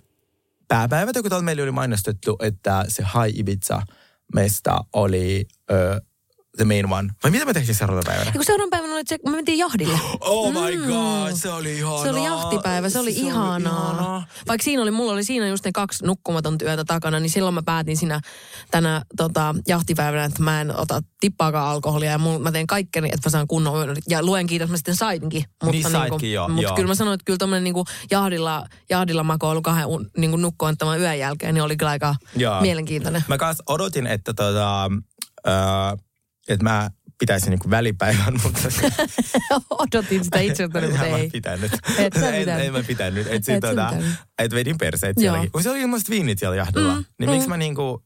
pääpäivä, 0.67 1.11
kun 1.13 1.45
meillä 1.45 1.63
oli 1.63 1.71
mainostettu, 1.71 2.37
että 2.39 2.85
se 2.87 3.03
High 3.03 3.39
Ibiza 3.39 3.81
mesta 4.33 4.85
oli 4.93 5.45
uh, 5.71 6.08
the 6.57 6.65
main 6.65 6.91
one. 6.93 7.09
Vai 7.23 7.31
mitä 7.31 7.45
me 7.45 7.53
tehtiin 7.53 7.75
seuraavana 7.75 8.05
päivänä? 8.05 8.25
Ja 8.29 8.31
kun 8.31 8.45
seuraavan 8.45 8.69
päivänä 8.69 8.93
oli 8.93 9.03
kun 9.21 9.31
me 9.31 9.35
mentiin 9.35 9.57
jahdille. 9.57 9.99
Oh 10.21 10.53
my 10.53 10.77
god, 10.87 11.35
se 11.35 11.49
oli 11.49 11.77
ihanaa. 11.77 12.03
Se 12.03 12.09
oli 12.09 12.23
jahtipäivä, 12.23 12.89
se 12.89 12.99
oli 12.99 13.13
Se 13.13 13.19
oli 13.19 13.27
ihanaa. 13.27 13.57
ihanaa. 13.57 14.25
Vaikka 14.47 14.63
siinä 14.63 14.81
oli, 14.81 14.91
mulla 14.91 15.11
oli 15.13 15.23
siinä 15.23 15.47
just 15.47 15.65
ne 15.65 15.71
kaksi 15.71 16.05
nukkumaton 16.05 16.57
työtä 16.57 16.85
takana, 16.85 17.19
niin 17.19 17.29
silloin 17.29 17.55
mä 17.55 17.61
päätin 17.65 17.97
siinä 17.97 18.21
tänä 18.71 19.01
tota, 19.17 19.55
jahtipäivänä, 19.67 20.23
että 20.23 20.43
mä 20.43 20.61
en 20.61 20.75
ota 20.77 21.01
tippaakaan 21.19 21.67
alkoholia 21.67 22.11
ja 22.11 22.19
mä 22.39 22.51
teen 22.51 22.67
kaikkeni, 22.67 23.07
että 23.13 23.29
mä 23.29 23.31
saan 23.31 23.47
kunnon 23.47 23.87
yön. 23.87 23.97
Ja 24.09 24.23
luen 24.23 24.47
kiitos, 24.47 24.69
mä 24.69 24.77
sitten 24.77 24.95
sainkin. 24.95 25.43
Mutta 25.63 25.71
Niin 25.71 25.91
saitkin, 25.91 26.33
joo, 26.33 26.47
Mutta 26.47 26.63
joo. 26.63 26.75
kyllä 26.75 26.87
mä 26.87 26.95
sanoin, 26.95 27.13
että 27.15 27.25
kyllä 27.25 27.37
tommonen 27.37 27.63
niinku 27.63 27.85
jahdilla, 28.11 28.65
jahdilla 28.89 29.23
makoilu 29.23 29.61
kahden 29.61 29.87
niinku 30.17 30.37
nukkuun 30.37 30.77
tämän 30.77 30.99
yön 30.99 31.19
jälkeen, 31.19 31.53
niin 31.53 31.63
oli 31.63 31.77
kyllä 31.77 31.89
aika 31.91 32.15
Joo. 32.35 32.61
mielenkiintoinen. 32.61 33.23
Mä 33.27 33.37
kanssa 33.37 33.63
odotin, 33.67 34.07
että, 34.07 34.33
tota, 34.33 34.89
uh, 35.47 36.08
että 36.49 36.63
mä 36.63 36.89
pitäisin 37.19 37.49
niinku 37.49 37.69
välipäivän, 37.69 38.33
mutta 38.43 38.59
Odotin 39.69 40.23
sitä 40.23 40.39
itseltäni, 40.39 40.87
mutta 40.87 41.05
en 41.05 41.11
mä 41.11 41.17
ei. 41.17 41.29
pitänyt. 41.29 41.71
Et 41.97 42.13
sä 42.19 42.29
en, 42.29 42.39
pitänyt. 42.39 42.65
en 42.65 42.73
mä 42.73 42.83
pitänyt. 42.83 43.27
Et, 43.27 43.33
Et 43.33 43.43
sit, 43.45 43.59
tota, 43.59 43.93
et 44.39 44.53
vedin 44.53 44.77
perseet. 44.77 45.15
Kun 45.51 45.63
se 45.63 45.69
oli 45.69 45.81
ilmaiset 45.81 46.09
viinit 46.09 46.39
siellä 46.39 46.55
jahdilla. 46.55 46.95
Mm, 46.95 47.05
niin 47.19 47.29
miksi 47.29 47.49
mä 47.49 47.57
niinku 47.57 48.03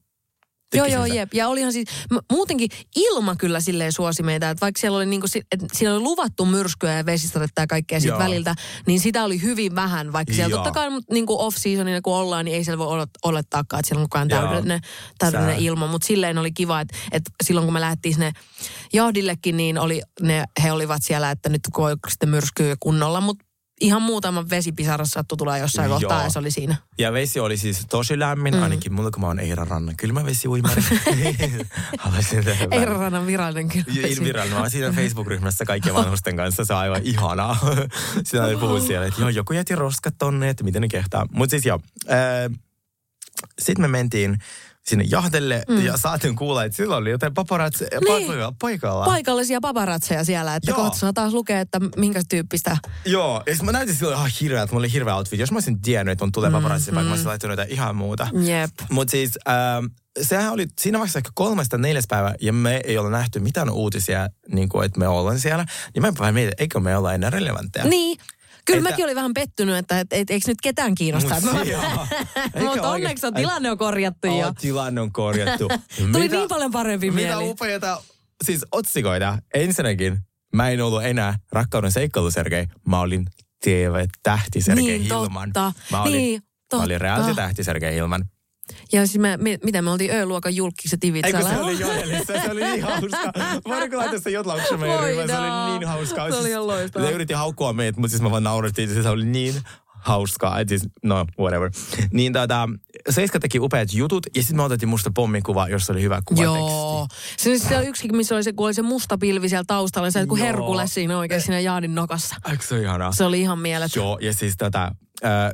Joo, 0.73 0.85
joo, 0.85 1.05
jep. 1.05 1.33
Ja 1.33 1.47
olihan 1.47 1.73
siis, 1.73 1.89
muutenkin 2.31 2.69
ilma 2.95 3.35
kyllä 3.35 3.59
silleen 3.59 3.91
suosi 3.91 4.23
meitä, 4.23 4.49
että 4.49 4.61
vaikka 4.61 4.81
siellä 4.81 4.97
oli 4.97 5.05
niinku, 5.05 5.27
että 5.51 5.65
siellä 5.73 5.95
oli 5.95 6.03
luvattu 6.03 6.45
myrskyä 6.45 6.93
ja 6.93 7.05
vesisadetta 7.05 7.61
ja 7.61 7.67
kaikkea 7.67 7.99
Joo. 8.03 8.19
väliltä, 8.19 8.55
niin 8.87 8.99
sitä 8.99 9.23
oli 9.23 9.41
hyvin 9.41 9.75
vähän, 9.75 10.13
vaikka 10.13 10.33
siellä 10.33 10.49
Joo. 10.49 10.63
totta 10.63 10.71
kai 10.79 10.89
niinku 11.11 11.41
off-seasonina 11.41 12.01
kun 12.03 12.15
ollaan, 12.15 12.45
niin 12.45 12.57
ei 12.57 12.63
siellä 12.63 12.77
voi 12.85 12.87
olet- 12.87 13.19
olettaakaan, 13.23 13.79
että 13.79 13.87
siellä 13.87 14.07
on 14.15 14.29
Joo. 14.29 14.41
täydellinen, 14.41 14.81
täydellinen 15.17 15.59
ilma, 15.59 15.87
mutta 15.87 16.07
silleen 16.07 16.37
oli 16.37 16.51
kiva, 16.51 16.81
että, 16.81 16.97
että 17.11 17.31
silloin 17.43 17.67
kun 17.67 17.73
me 17.73 17.81
lähdettiin 17.81 18.13
sinne 18.13 18.31
jahdillekin, 18.93 19.57
niin 19.57 19.77
oli, 19.77 20.01
ne, 20.21 20.43
he 20.63 20.71
olivat 20.71 21.01
siellä, 21.03 21.31
että 21.31 21.49
nyt 21.49 21.61
voi 21.77 21.95
sitten 22.09 22.29
myrskyä 22.29 22.75
kunnolla, 22.79 23.21
mutta 23.21 23.45
ihan 23.83 24.01
muutama 24.01 24.49
vesipisara 24.49 25.05
sattui 25.05 25.37
tulee 25.37 25.59
jossain 25.59 25.89
Joo. 25.89 25.99
kohtaa 25.99 26.23
ja 26.23 26.29
se 26.29 26.39
oli 26.39 26.51
siinä. 26.51 26.75
Ja 26.97 27.13
vesi 27.13 27.39
oli 27.39 27.57
siis 27.57 27.85
tosi 27.89 28.19
lämmin, 28.19 28.53
mm. 28.53 28.63
ainakin 28.63 28.93
mulla, 28.93 29.11
kun 29.11 29.21
mä 29.21 29.27
oon 29.27 29.39
Eira 29.39 29.65
Rannan 29.65 29.95
kylmä 29.97 30.25
vesiuimari. 30.25 30.81
Haluaisin 31.99 32.43
tehdä 32.45 32.63
Ei 32.71 32.81
vähän- 32.81 32.99
Rannan 32.99 33.27
virallinen 33.27 33.69
kyllä. 33.69 34.07
Ja 34.07 34.23
Virallinen. 34.23 34.57
Mä 34.57 34.61
oon 34.61 34.69
siinä 34.71 34.91
Facebook-ryhmässä 34.91 35.65
kaikkien 35.65 35.95
vanhusten 35.95 36.35
kanssa. 36.35 36.65
Se 36.65 36.73
on 36.73 36.79
aivan 36.79 37.01
ihanaa. 37.03 37.57
Sitä 38.25 38.43
oli 38.43 38.57
puhua 38.57 38.79
siellä, 38.79 39.05
että 39.07 39.21
joo, 39.21 39.29
joku 39.29 39.53
jäti 39.53 39.75
roskat 39.75 40.15
tonne, 40.17 40.49
että 40.49 40.63
miten 40.63 40.81
ne 40.81 40.87
kehtaa. 40.87 41.27
Mutta 41.31 41.51
siis 41.51 41.65
joo. 41.65 41.79
Sitten 43.59 43.81
me 43.81 43.87
mentiin 43.87 44.37
sinne 44.85 45.05
jahdelle 45.09 45.63
mm. 45.69 45.85
ja 45.85 45.97
saatiin 45.97 46.35
kuulla, 46.35 46.63
että 46.63 46.75
silloin 46.75 47.01
oli 47.01 47.09
jotain 47.09 47.33
paparazzi 47.33 47.85
Niin. 48.07 48.27
paikalla. 48.59 49.05
Paikallisia 49.05 49.61
paparatseja 49.61 50.23
siellä, 50.23 50.55
että 50.55 50.71
Joo. 50.71 50.77
kohta 50.77 51.13
taas 51.13 51.33
lukea, 51.33 51.59
että 51.59 51.79
minkä 51.97 52.21
tyyppistä. 52.29 52.77
Joo, 53.05 53.43
ja 53.47 53.55
mä 53.63 53.71
näytin 53.71 53.95
silloin 53.95 54.17
ihan 54.17 54.31
hirveä, 54.41 54.61
että 54.61 54.75
mulla 54.75 54.81
oli 54.85 54.93
hirveä 54.93 55.15
outfit. 55.15 55.39
Jos 55.39 55.51
mä 55.51 55.55
olisin 55.55 55.81
tiennyt, 55.81 56.11
että 56.11 56.25
on 56.25 56.31
tulee 56.31 56.51
paparazzi 56.51 56.91
paikalla, 56.91 57.07
mä 57.09 57.11
olisin 57.13 57.27
laittanut 57.27 57.51
jotain 57.53 57.71
ihan 57.71 57.95
muuta. 57.95 58.27
Jep. 58.45 58.71
Mutta 58.89 59.11
siis 59.11 59.31
ähm, 59.49 59.85
sehän 60.21 60.53
oli 60.53 60.67
siinä 60.81 60.99
vaiheessa 60.99 61.19
ehkä 61.19 61.31
kolmesta 61.35 61.77
neljäs 61.77 62.05
päivä, 62.09 62.35
ja 62.41 62.53
me 62.53 62.81
ei 62.83 62.97
ole 62.97 63.09
nähty 63.09 63.39
mitään 63.39 63.69
uutisia, 63.69 64.27
niin 64.51 64.69
kuin, 64.69 64.85
että 64.85 64.99
me 64.99 65.07
ollaan 65.07 65.39
siellä. 65.39 65.65
Niin 65.93 66.01
mä 66.01 66.13
vähän 66.19 66.33
mietin, 66.33 66.53
eikö 66.57 66.79
me 66.79 66.97
olla 66.97 67.13
enää 67.13 67.29
relevantteja. 67.29 67.85
Niin. 67.85 68.17
Kyllä 68.65 68.77
Että- 68.79 68.89
mäkin 68.89 69.05
olin 69.05 69.15
vähän 69.15 69.33
pettynyt, 69.33 69.75
että 69.77 69.99
et, 69.99 70.07
et, 70.11 70.29
eikö 70.29 70.47
nyt 70.47 70.61
ketään 70.63 70.95
kiinnostaa. 70.95 71.41
Mut 71.41 71.51
Mutta. 71.53 71.69
Eikä 72.73 72.81
onneksi 72.81 73.25
on 73.27 73.33
tilanne 73.33 73.71
on 73.71 73.77
korjattu 73.77 74.27
Oh, 74.27 74.39
jo. 74.39 74.53
tilanne 74.61 75.01
on 75.01 75.11
korjattu. 75.11 75.67
Tuli 76.13 76.27
niin 76.27 76.47
paljon 76.49 76.71
parempi 76.71 77.11
Mitä 77.11 77.27
mieli. 77.27 77.49
upeita, 77.49 78.03
siis 78.43 78.65
otsikoita. 78.71 79.37
Ensinnäkin, 79.53 80.19
mä 80.55 80.69
en 80.69 80.81
ollut 80.81 81.03
enää 81.03 81.39
rakkauden 81.51 81.91
seikkailu 81.91 82.31
Sergei. 82.31 82.65
Mä 82.87 82.99
olin 82.99 83.25
TV-tähti 83.63 84.61
Sergei 84.61 84.83
Niin, 84.85 85.01
Hilman. 85.01 85.53
totta. 85.53 85.73
Mä 85.91 86.01
olin, 86.01 86.11
Niin, 86.13 86.41
mä 86.73 86.79
olin 86.79 86.89
totta. 86.89 87.03
reality-tähti 87.03 87.63
Sergei 87.63 87.95
Hilman. 87.95 88.25
Ja 88.91 89.07
siis 89.07 89.19
me, 89.19 89.37
me, 89.37 89.57
mitä 89.63 89.81
me 89.81 89.91
oltiin 89.91 90.11
Ö-luokan 90.11 90.55
julkiset 90.55 91.03
Eikö 91.03 91.17
Ivitsalla. 91.19 91.49
se 91.49 91.59
oli 91.59 91.79
Joelissa? 91.79 92.33
Se 92.45 92.51
oli 92.51 92.63
niin 92.63 92.83
hauska. 92.83 93.31
Voidaanko 93.67 93.97
laittaa 93.97 94.19
se 94.19 94.29
jotlauksen 94.29 94.79
meidän 94.79 94.99
ryhmään? 94.99 95.29
Se 95.29 95.37
oli 95.37 95.79
niin 95.79 95.87
hauskaa. 95.87 96.29
Se 96.29 96.33
oli 96.35 96.41
Siis 96.41 96.51
ihan 96.51 96.67
loistavaa. 96.67 97.07
Ne 97.07 97.13
yritti 97.15 97.33
haukkua 97.33 97.73
meitä, 97.73 97.99
mutta 97.99 98.11
siis 98.11 98.21
mä 98.21 98.31
vaan 98.31 98.43
naurettiin. 98.43 99.03
Se 99.03 99.09
oli 99.09 99.25
niin 99.25 99.53
hauskaa. 99.93 100.59
Et 100.59 100.69
siis, 100.69 100.83
no, 101.03 101.25
whatever. 101.39 101.71
Niin 102.11 102.33
tota, 102.33 102.69
Seiska 103.09 103.39
teki 103.39 103.59
upeat 103.59 103.93
jutut 103.93 104.25
ja 104.35 104.41
sitten 104.41 104.57
me 104.57 104.63
otettiin 104.63 104.89
musta 104.89 105.11
pommikuva, 105.15 105.67
jossa 105.67 105.93
oli 105.93 106.01
hyvä 106.01 106.21
kuvateksti. 106.25 106.59
Joo. 106.59 107.07
Se, 107.37 107.59
se 107.59 107.77
oli 107.77 107.85
yksikin, 107.87 108.17
missä 108.17 108.35
oli 108.35 108.43
se, 108.43 108.53
kun 108.53 108.65
oli 108.65 108.73
se 108.73 108.81
musta 108.81 109.17
pilvi 109.17 109.49
siellä 109.49 109.63
taustalla. 109.67 110.11
Se 110.11 110.25
kuin 110.25 110.39
Joo. 110.39 110.47
Herkules 110.47 110.93
siinä 110.93 111.17
oikein 111.17 111.41
siinä 111.41 111.59
Jaadin 111.59 111.95
nokassa. 111.95 112.35
Eikö 112.51 112.65
se 112.65 112.81
ihanaa? 112.81 113.11
Se 113.11 113.23
oli 113.23 113.41
ihan 113.41 113.59
mieletön. 113.59 114.03
Joo, 114.03 114.17
ja 114.21 114.33
siis 114.33 114.57
tota, 114.57 114.95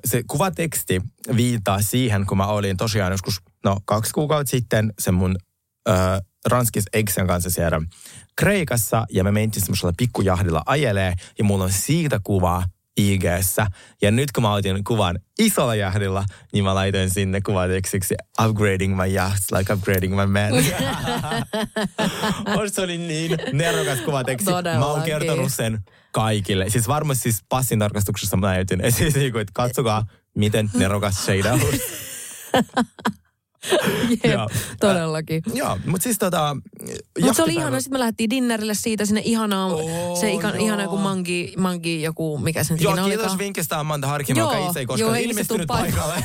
se 0.06 0.24
kuvateksti 0.28 1.02
viittaa 1.36 1.82
siihen, 1.82 2.26
kun 2.26 2.38
mä 2.38 2.48
olin 2.48 2.78
tosiaan 2.78 3.12
joskus, 3.12 3.42
no 3.64 3.78
kaksi 3.86 4.14
kuukautta 4.14 4.52
sitten 4.52 4.94
sen 5.00 5.14
mun 5.14 5.36
ö, 5.90 5.92
ranskis 6.46 6.84
eksän 6.94 7.28
kanssa 7.28 7.50
siellä 7.50 7.82
Kreikassa, 8.38 9.06
ja 9.12 9.24
me 9.24 9.32
mentiin 9.32 9.62
semmoisella 9.62 9.94
pikkujahdilla 9.98 10.64
ajelee, 10.66 11.14
ja 11.38 11.44
mulla 11.44 11.64
on 11.64 11.72
siitä 11.72 12.20
kuva 12.24 12.64
ig 13.00 13.24
Ja 14.02 14.12
nyt 14.12 14.32
kun 14.32 14.44
mä 14.44 14.54
otin 14.54 14.84
kuvan 14.84 15.20
isolla 15.40 15.76
jahdilla, 15.76 16.26
niin 16.54 16.64
mä 16.64 16.76
laitoin 16.76 17.10
sinne 17.10 17.42
kuvatekstiksi 17.42 18.16
upgrading 18.46 18.96
my 18.96 19.16
yacht, 19.16 19.44
like 19.58 19.74
upgrading 19.74 20.16
my 20.16 20.26
man. 20.26 20.64
Se 22.74 22.82
oli 22.82 22.98
niin 22.98 23.38
nerokas 23.54 24.00
kuvateksti. 24.00 24.52
Mä 24.52 24.56
oon 24.56 24.64
Todellakin. 24.64 25.04
kertonut 25.04 25.54
sen 25.54 25.80
kaikille. 26.12 26.70
Siis 26.70 26.88
varmasti 26.88 27.24
siis 27.24 27.44
passin 27.50 27.80
tarkastuksessa 27.80 28.38
mä 28.38 28.48
näytin. 28.48 28.82
Siis, 28.98 29.16
niin 29.16 29.32
kuin, 29.32 29.42
että 29.42 29.52
katsokaa, 29.54 30.06
miten 30.36 30.70
nerokas 30.74 31.26
shadeaus. 31.26 31.62
Jep, 34.24 34.34
Joo. 34.34 34.50
todellakin. 34.80 35.42
Joo, 35.54 35.78
mutta 35.86 36.04
siis 36.04 36.18
tota... 36.18 36.58
Mutta 37.22 37.34
se 37.34 37.44
oli 37.44 37.54
ihana. 37.54 37.80
Sitten 37.80 37.96
me 37.96 38.00
lähdettiin 38.00 38.30
dinnerille 38.30 38.74
siitä 38.74 39.06
sinne 39.06 39.22
ihanaan, 39.24 39.72
Oo, 39.72 40.16
se 40.16 40.32
ikan, 40.32 40.56
joo. 40.56 40.66
ihana 40.66 40.88
kuin 40.88 41.02
mangi, 41.02 41.54
mangi 41.58 42.02
joku, 42.02 42.38
mikä 42.38 42.64
se 42.64 42.74
nyt 42.74 42.82
Joo, 42.82 42.94
kiitos 42.94 43.12
olikaan. 43.12 43.38
vinkistä 43.38 43.80
Amanda 43.80 44.08
Harkimo, 44.08 44.40
joka 44.40 44.68
itse 44.68 44.80
ei 44.80 44.86
koskaan 44.86 45.16
ei 45.16 45.24
se 45.24 45.30
ilmestynyt 45.30 45.68
paikalle. 45.68 46.24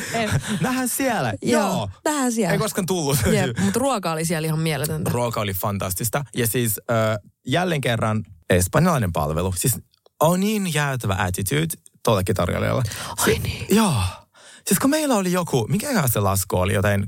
Nähdään 0.60 0.88
siellä. 0.88 1.34
Joo, 1.42 1.62
Joo. 1.62 1.90
nähdään 2.04 2.32
siellä. 2.32 2.52
Ei 2.52 2.58
koskaan 2.58 2.86
tullut. 2.86 3.18
Jep, 3.32 3.58
mutta 3.58 3.80
ruoka 3.80 4.12
oli 4.12 4.24
siellä 4.24 4.46
ihan 4.46 4.60
mieletöntä. 4.60 5.10
Ruoka 5.10 5.40
oli 5.40 5.54
fantastista. 5.54 6.24
Ja 6.36 6.46
siis 6.46 6.80
äh, 6.90 7.18
jälleen 7.46 7.80
kerran 7.80 8.24
espanjalainen 8.54 9.12
palvelu. 9.12 9.54
Siis 9.56 9.78
on 10.20 10.40
niin 10.40 10.74
jäätävä 10.74 11.16
attitude 11.18 11.66
tuollekin 12.04 12.34
tarjoilijalle. 12.34 12.82
Ai 13.16 13.38
niin. 13.38 13.66
Joo. 13.70 13.94
Siis 14.66 14.78
kun 14.78 14.90
meillä 14.90 15.14
oli 15.14 15.32
joku, 15.32 15.66
mikä 15.68 16.08
se 16.08 16.20
lasku 16.20 16.56
oli, 16.56 16.74
jotain 16.74 17.02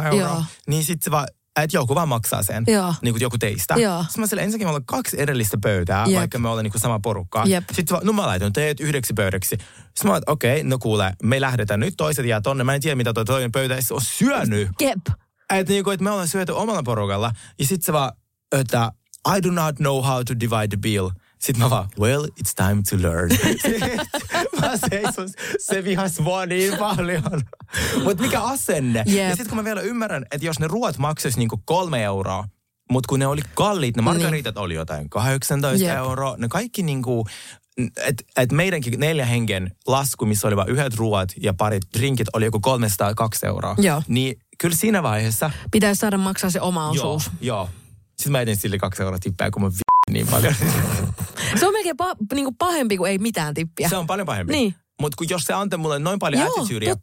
600-800 0.00 0.06
euroa, 0.06 0.20
Joo. 0.20 0.44
niin 0.66 0.84
sitten 0.84 1.04
se 1.04 1.10
vaan, 1.10 1.26
että 1.62 1.76
joku 1.76 1.94
vaan 1.94 2.08
maksaa 2.08 2.42
sen, 2.42 2.64
Joo. 2.66 2.94
niin 3.02 3.14
kuin 3.14 3.20
joku 3.20 3.38
teistä. 3.38 3.74
Joo. 3.74 4.02
Sitten 4.02 4.20
mä 4.20 4.26
sille 4.26 4.42
ensinnäkin 4.42 4.66
me 4.66 4.70
ollaan 4.70 4.84
kaksi 4.86 5.20
edellistä 5.20 5.58
pöytää, 5.62 6.06
Jep. 6.06 6.18
vaikka 6.18 6.38
me 6.38 6.48
ollaan 6.48 6.64
niin 6.64 6.72
kuin 6.72 6.80
sama 6.80 7.00
porukka. 7.00 7.42
Jep. 7.46 7.64
Sitten 7.72 7.94
vaan, 7.94 8.06
no 8.06 8.12
mä 8.12 8.26
laitan 8.26 8.52
teet 8.52 8.80
yhdeksi 8.80 9.12
pöydäksi. 9.12 9.56
Sitten 9.94 10.10
mä 10.10 10.20
okei, 10.26 10.64
no 10.64 10.78
kuule, 10.78 11.12
me 11.22 11.40
lähdetään 11.40 11.80
nyt, 11.80 11.94
toiset 11.96 12.26
jää 12.26 12.40
tonne. 12.40 12.64
Mä 12.64 12.74
en 12.74 12.80
tiedä, 12.80 12.96
mitä 12.96 13.12
toi 13.12 13.24
toinen 13.24 13.52
pöytä 13.52 13.76
on 13.90 14.00
syönyt. 14.00 14.68
Jep. 14.80 15.06
Että 15.52 15.72
niinku, 15.72 15.90
et 15.90 16.00
me 16.00 16.10
ollaan 16.10 16.28
syöty 16.28 16.52
omalla 16.52 16.82
porukalla. 16.82 17.32
Ja 17.58 17.66
sitten 17.66 17.84
se 17.86 17.92
vaan, 17.92 18.12
että 18.52 18.92
I 19.36 19.42
do 19.42 19.50
not 19.50 19.76
know 19.76 20.02
how 20.02 20.22
to 20.24 20.34
divide 20.40 20.68
the 20.68 20.76
bill. 20.76 21.10
Sitten 21.38 21.62
mä 21.64 21.70
vaan, 21.70 21.88
well, 22.00 22.24
it's 22.24 22.54
time 22.56 22.82
to 22.90 22.96
learn. 23.08 23.30
mä 24.60 24.70
seison, 24.90 25.28
se 25.58 25.84
vihas 25.84 26.20
mua 26.20 26.46
niin 26.46 26.78
paljon. 26.78 27.22
Mutta 28.04 28.22
mikä 28.22 28.40
asenne? 28.42 29.02
Jep. 29.06 29.28
Ja 29.28 29.36
sitten 29.36 29.48
kun 29.48 29.56
mä 29.58 29.64
vielä 29.64 29.80
ymmärrän, 29.80 30.26
että 30.30 30.46
jos 30.46 30.58
ne 30.60 30.66
ruoat 30.66 30.98
maksaisi 30.98 31.38
niinku 31.38 31.62
kolme 31.64 32.02
euroa, 32.02 32.44
mutta 32.90 33.08
kun 33.08 33.18
ne 33.18 33.26
oli 33.26 33.40
kalliit, 33.54 33.96
ne 33.96 34.02
margaritat 34.02 34.56
oli 34.56 34.74
jotain 34.74 35.10
18 35.10 35.84
Jep. 35.86 35.96
euroa, 35.96 36.34
ne 36.38 36.48
kaikki 36.48 36.82
niinku, 36.82 37.26
että 37.96 38.24
et 38.36 38.52
meidänkin 38.52 39.00
neljä 39.00 39.26
hengen 39.26 39.70
lasku, 39.86 40.26
missä 40.26 40.48
oli 40.48 40.56
vain 40.56 40.68
yhdet 40.68 40.94
ruoat 40.94 41.32
ja 41.40 41.54
parit 41.54 41.82
drinkit, 41.98 42.26
oli 42.32 42.44
joku 42.44 42.60
302 42.60 43.46
euroa. 43.46 43.74
Joo. 43.78 44.02
Niin 44.08 44.38
kyllä 44.58 44.76
siinä 44.76 45.02
vaiheessa, 45.02 45.50
Pitäisi 45.70 45.98
saada 46.00 46.18
maksaa 46.18 46.50
se 46.50 46.60
oma 46.60 46.88
osuus. 46.88 47.26
joo, 47.40 47.56
joo. 47.56 47.68
Sitten 48.16 48.32
mä 48.32 48.40
etin 48.40 48.56
sille 48.56 48.78
kaksi 48.78 49.02
euroa 49.02 49.18
tippää, 49.18 49.50
kun 49.50 49.62
mä 49.62 49.68
vi- 49.70 50.12
niin 50.12 50.26
paljon. 50.26 50.54
Se 51.60 51.66
on 51.66 51.72
melkein 51.72 51.96
pa- 52.02 52.16
niinku 52.34 52.52
pahempi 52.58 52.96
kuin 52.96 53.10
ei 53.10 53.18
mitään 53.18 53.54
tippiä. 53.54 53.88
se 53.88 53.96
on 53.96 54.06
paljon 54.06 54.26
pahempi. 54.26 54.52
Niin. 54.52 54.74
Mutta 55.00 55.16
kun 55.16 55.26
jos 55.30 55.42
se 55.44 55.52
antaa 55.52 55.78
mulle 55.78 55.98
noin 55.98 56.18
paljon 56.18 56.42
Joo, 56.42 56.54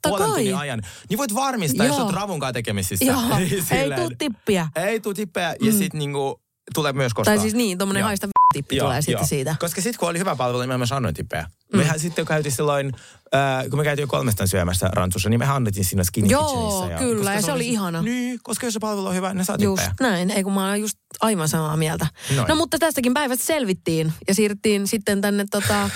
puolen 0.03 0.27
kai. 0.27 0.27
tunnin 0.27 0.55
ajan, 0.55 0.81
niin 1.09 1.17
voit 1.17 1.35
varmistaa, 1.35 1.85
jos 1.85 1.95
Joo. 1.95 2.05
olet 2.05 2.15
ravunkaan 2.15 2.53
tekemisissä. 2.53 3.05
Joo, 3.05 3.21
ei 3.71 3.91
tuu 3.95 4.11
tippiä. 4.17 4.67
Ei 4.75 4.99
tuu 4.99 5.13
tippejä 5.13 5.55
ja 5.61 5.71
sit 5.71 5.93
niinku 5.93 6.41
tulee 6.73 6.93
myös 6.93 7.13
koskaan. 7.13 7.37
Tai 7.37 7.41
siis 7.41 7.53
niin, 7.53 7.77
tommonen 7.77 7.99
Joo. 8.01 8.07
haista 8.07 8.27
tippi 8.53 8.75
Joo, 8.75 8.85
tulee 8.87 9.01
sitten 9.01 9.27
siitä. 9.27 9.55
Koska 9.59 9.81
sitten 9.81 9.99
kun 9.99 10.09
oli 10.09 10.19
hyvä 10.19 10.35
palvelu, 10.35 10.59
niin 10.61 10.69
mä 10.69 10.77
myös 10.77 10.91
annoin 10.91 11.15
tippejä. 11.15 11.45
Mm. 11.73 11.77
Mehän 11.79 11.99
sitten 11.99 12.25
käytiin 12.25 12.51
silloin, 12.51 12.91
äh, 13.35 13.69
kun 13.69 13.79
me 13.79 13.83
käytiin 13.83 14.07
kolmestaan 14.07 14.47
syömässä 14.47 14.89
Rantsussa, 14.93 15.29
niin 15.29 15.39
mehän 15.39 15.55
annettiin 15.55 15.85
siinä 15.85 16.03
skinny 16.03 16.31
Joo, 16.31 16.43
kitchenissä. 16.43 17.05
kyllä, 17.05 17.33
ja 17.33 17.41
se 17.41 17.51
oli 17.51 17.67
ihana. 17.67 18.01
Niin, 18.01 18.39
koska 18.43 18.67
jos 18.67 18.73
se 18.73 18.79
palvelu 18.79 19.07
on 19.07 19.15
hyvä, 19.15 19.33
ne 19.33 19.43
saa 19.43 19.55
Just 19.59 19.83
tippejä. 19.83 20.09
näin, 20.11 20.31
ei 20.31 20.43
kun 20.43 20.53
mä 20.53 20.67
oon 20.69 20.81
just 20.81 20.97
aivan 21.21 21.49
samaa 21.49 21.77
mieltä. 21.77 22.07
Noin. 22.35 22.47
No 22.47 22.55
mutta 22.55 22.79
tästäkin 22.79 23.13
päivästä 23.13 23.45
selvittiin 23.45 24.13
ja 24.27 24.35
siirryttiin 24.35 24.87
sitten 24.87 25.21
tänne 25.21 25.45
tota, 25.51 25.89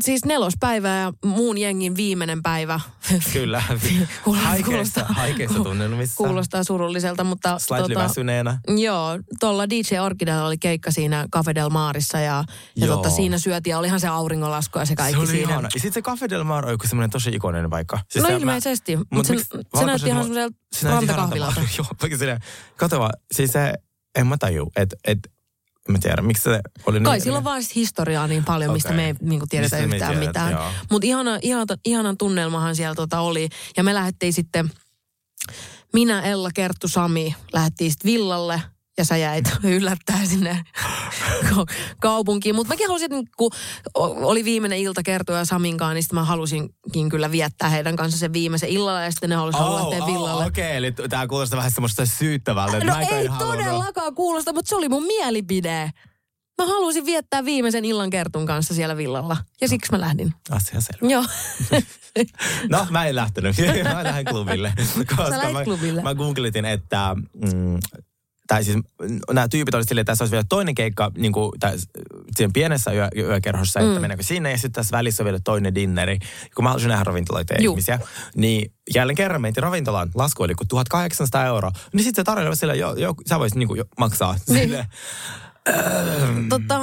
siis 0.00 0.24
nelospäivää 0.24 1.00
ja 1.00 1.12
muun 1.24 1.58
jengin 1.58 1.96
viimeinen 1.96 2.42
päivä. 2.42 2.80
Kyllä. 3.32 3.62
Haikeissa 5.16 5.58
ku- 5.58 5.64
tunnelmissa. 5.64 6.16
Kuulostaa 6.16 6.64
surulliselta, 6.64 7.24
mutta 7.24 7.58
Slightly 7.58 7.94
väsyneenä. 7.94 8.58
Joo, 8.76 9.18
tuolla 9.40 9.68
DJ 9.70 9.98
Orkidella 9.98 10.46
oli 10.46 10.58
keikka 10.58 10.90
siinä 10.90 11.26
Cafe 11.32 11.54
Del 11.54 11.68
Marissa 11.68 12.18
ja, 12.20 12.44
ja 12.76 12.86
tota, 12.86 13.10
siinä 13.10 13.38
syötiin 13.38 13.70
ja 13.70 13.78
olihan 13.78 14.00
se 14.00 14.08
auringonlasku 14.08 14.78
ja 14.78 14.84
se 14.84 14.94
kaikki 14.96 15.12
se 15.14 15.18
oli 15.18 15.26
siinä. 15.26 15.52
ihana. 15.52 15.68
Ja 15.74 15.80
sitten 15.80 15.92
se 15.92 16.02
Cafe 16.02 16.28
Del 16.28 16.44
Mar 16.44 16.70
joku 16.70 16.86
semmoinen 16.86 17.10
tosi 17.10 17.30
ikoinen 17.30 17.70
paikka. 17.70 17.98
No 18.16 18.26
se- 18.26 18.36
ilmeisesti, 18.36 18.96
mut 18.96 19.06
mutta 19.10 19.26
se, 19.28 19.32
miksi- 19.32 19.48
se 19.48 19.56
valkoiset 19.56 19.86
näytti 19.86 20.08
ihan 20.08 20.22
semmoiselta 20.24 20.56
se 20.72 20.88
rantakahvilalta. 20.88 21.60
Joo, 21.78 21.86
vaikka 22.02 22.18
silleen, 22.18 22.40
kato 22.76 23.00
vaan, 23.00 23.12
siis 23.32 23.52
se, 23.52 23.74
en 24.18 24.26
mä 24.26 24.36
taju, 24.38 24.72
että 24.76 24.96
et, 25.04 25.18
en 25.88 25.92
mä 25.92 25.98
tiedä, 25.98 26.22
miksi 26.22 26.42
se 26.42 26.60
oli 26.86 27.00
Kai 27.00 27.16
niin. 27.16 27.22
sillä 27.22 27.38
on 27.38 27.44
vaan 27.44 27.62
historiaa 27.74 28.26
niin 28.26 28.44
paljon, 28.44 28.72
mistä 28.72 28.88
Okei. 28.88 28.96
me 28.96 29.06
ei 29.06 29.14
niinku 29.20 29.46
tiedetä 29.46 29.76
Mistä 29.76 29.94
yhtään 29.94 30.18
tiedetä, 30.18 30.44
mitään. 30.44 30.72
Mutta 30.90 31.06
ihana, 31.06 31.38
ihana, 31.42 31.64
ihanan 31.84 32.16
tunnelmahan 32.16 32.76
siellä 32.76 32.94
tota 32.94 33.20
oli. 33.20 33.48
Ja 33.76 33.82
me 33.82 33.94
lähdettiin 33.94 34.32
sitten, 34.32 34.70
minä, 35.92 36.22
Ella, 36.22 36.50
Kerttu, 36.54 36.88
Sami, 36.88 37.34
lähdettiin 37.52 37.90
sitten 37.90 38.12
villalle. 38.12 38.62
Ja 38.98 39.04
sä 39.04 39.16
jäit 39.16 39.44
yllättäen 39.64 40.26
sinne 40.26 40.64
kaupunkiin. 42.00 42.54
Mutta 42.54 42.72
mäkin 42.72 42.86
halusin, 42.86 43.12
että 43.12 43.32
kun 43.36 43.50
oli 43.94 44.44
viimeinen 44.44 44.78
ilta 44.78 45.02
Kerttu 45.02 45.32
ja 45.32 45.44
Saminkaan, 45.44 45.94
niin 45.94 46.02
sitten 46.02 46.18
mä 46.18 46.24
halusinkin 46.24 47.08
kyllä 47.08 47.30
viettää 47.30 47.68
heidän 47.68 47.96
kanssa 47.96 48.18
sen 48.18 48.32
viimeisen 48.32 48.68
illalla. 48.68 49.02
Ja 49.02 49.10
sitten 49.10 49.30
ne 49.30 49.36
halusivat 49.36 49.66
oh, 49.66 49.90
lähteä 49.90 50.06
villalle. 50.06 50.46
Okei, 50.46 50.64
okay, 50.64 50.76
eli 50.76 50.92
tää 50.92 51.26
kuulostaa 51.26 51.56
vähän 51.56 51.70
semmoista 51.70 52.06
syyttävältä. 52.06 52.78
No 52.78 52.84
mäkö 52.84 53.18
ei 53.18 53.26
halunnut. 53.26 53.58
todellakaan 53.58 54.14
kuulosta, 54.14 54.52
mutta 54.52 54.68
se 54.68 54.76
oli 54.76 54.88
mun 54.88 55.06
mielipide. 55.06 55.90
Mä 56.62 56.66
halusin 56.66 57.06
viettää 57.06 57.44
viimeisen 57.44 57.84
illan 57.84 58.10
Kertun 58.10 58.46
kanssa 58.46 58.74
siellä 58.74 58.96
villalla. 58.96 59.36
Ja 59.60 59.68
siksi 59.68 59.92
mä 59.92 60.00
lähdin. 60.00 60.34
Asia 60.50 60.80
selvä. 60.80 61.12
Joo. 61.12 61.24
No, 62.68 62.86
mä 62.90 63.04
en 63.06 63.16
lähtenyt. 63.16 63.56
mä 63.94 64.04
lähdin 64.04 64.26
klubille. 64.26 64.72
Koska 65.16 65.30
lähdit 65.30 65.52
mä, 65.52 65.64
klubille. 65.64 66.02
Mä 66.02 66.14
googletin, 66.14 66.64
että... 66.64 67.16
Mm, 67.34 67.78
tai 68.52 68.64
siis 68.64 68.78
nämä 69.32 69.48
tyypit 69.48 69.74
oli 69.74 69.84
silleen, 69.84 70.00
että 70.02 70.10
tässä 70.10 70.24
olisi 70.24 70.32
vielä 70.32 70.44
toinen 70.48 70.74
keikka 70.74 71.10
niin 71.16 71.32
kuin, 71.32 71.52
tai 71.60 71.78
siinä 72.36 72.50
pienessä 72.54 72.92
yö, 72.92 73.08
yökerhossa, 73.16 73.80
että 73.80 73.94
Mm. 73.94 74.00
mennäänkö 74.00 74.22
sinne 74.24 74.50
ja 74.50 74.56
sitten 74.56 74.72
tässä 74.72 74.96
välissä 74.96 75.22
on 75.22 75.24
vielä 75.24 75.38
toinen 75.44 75.74
dinneri. 75.74 76.18
Kun 76.54 76.64
mä 76.64 76.68
halusin 76.68 76.88
nähdä 76.88 77.04
ravintoloita 77.04 77.54
Juu. 77.60 77.72
ihmisiä, 77.72 77.98
niin 78.36 78.72
jälleen 78.94 79.16
kerran 79.16 79.40
mentiin 79.40 79.62
ravintolaan, 79.62 80.10
lasku 80.14 80.42
oli 80.42 80.54
kuin 80.54 80.68
1800 80.68 81.46
euroa. 81.46 81.72
Niin 81.92 82.04
sitten 82.04 82.22
se 82.22 82.24
tarjolla 82.24 82.54
silleen, 82.54 82.78
joo, 82.78 82.94
joo, 82.94 83.14
sä 83.28 83.38
voisit 83.38 83.58
niin 83.58 83.68
kuin, 83.68 83.82
maksaa. 83.98 84.36
Niin. 84.48 84.84
Tota, 86.48 86.78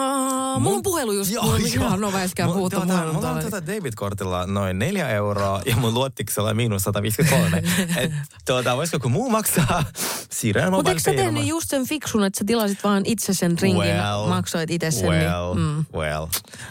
mulla 0.59 0.75
on 0.75 0.83
puhelu 0.83 1.11
just. 1.11 1.31
Joo, 1.31 1.43
on 1.43 1.61
joo. 1.61 1.67
ihan 1.67 2.01
novaskään 2.01 2.49
Mulla- 2.49 2.57
puhuttu 2.57 2.77
tuota, 2.79 3.13
Mulla 3.13 3.31
on 3.31 3.39
tuota 3.41 3.67
David-kortilla 3.67 4.45
noin 4.45 4.79
neljä 4.79 5.09
euroa 5.09 5.61
ja 5.65 5.75
mun 5.75 5.93
luottiksella 5.93 6.53
miinus 6.53 6.83
153. 6.83 7.57
Et, 7.97 8.11
tuota, 8.45 8.77
voisiko 8.77 8.95
joku 8.95 9.09
muu 9.09 9.29
maksaa? 9.29 9.83
Siirrän 10.31 10.71
Mutta 10.71 10.91
eikö 10.91 11.01
sä 11.01 11.13
tehnyt 11.13 11.45
just 11.45 11.69
sen 11.69 11.87
fiksun, 11.87 12.23
että 12.23 12.39
sä 12.39 12.45
tilasit 12.45 12.83
vaan 12.83 13.03
itse 13.05 13.33
sen 13.33 13.59
ringin, 13.59 13.95
maksoit 14.27 14.71
itse 14.71 14.91
sen? 14.91 15.09
well, 15.09 15.55
niin, 15.55 15.67
mm. 15.67 15.85
well. 15.99 16.25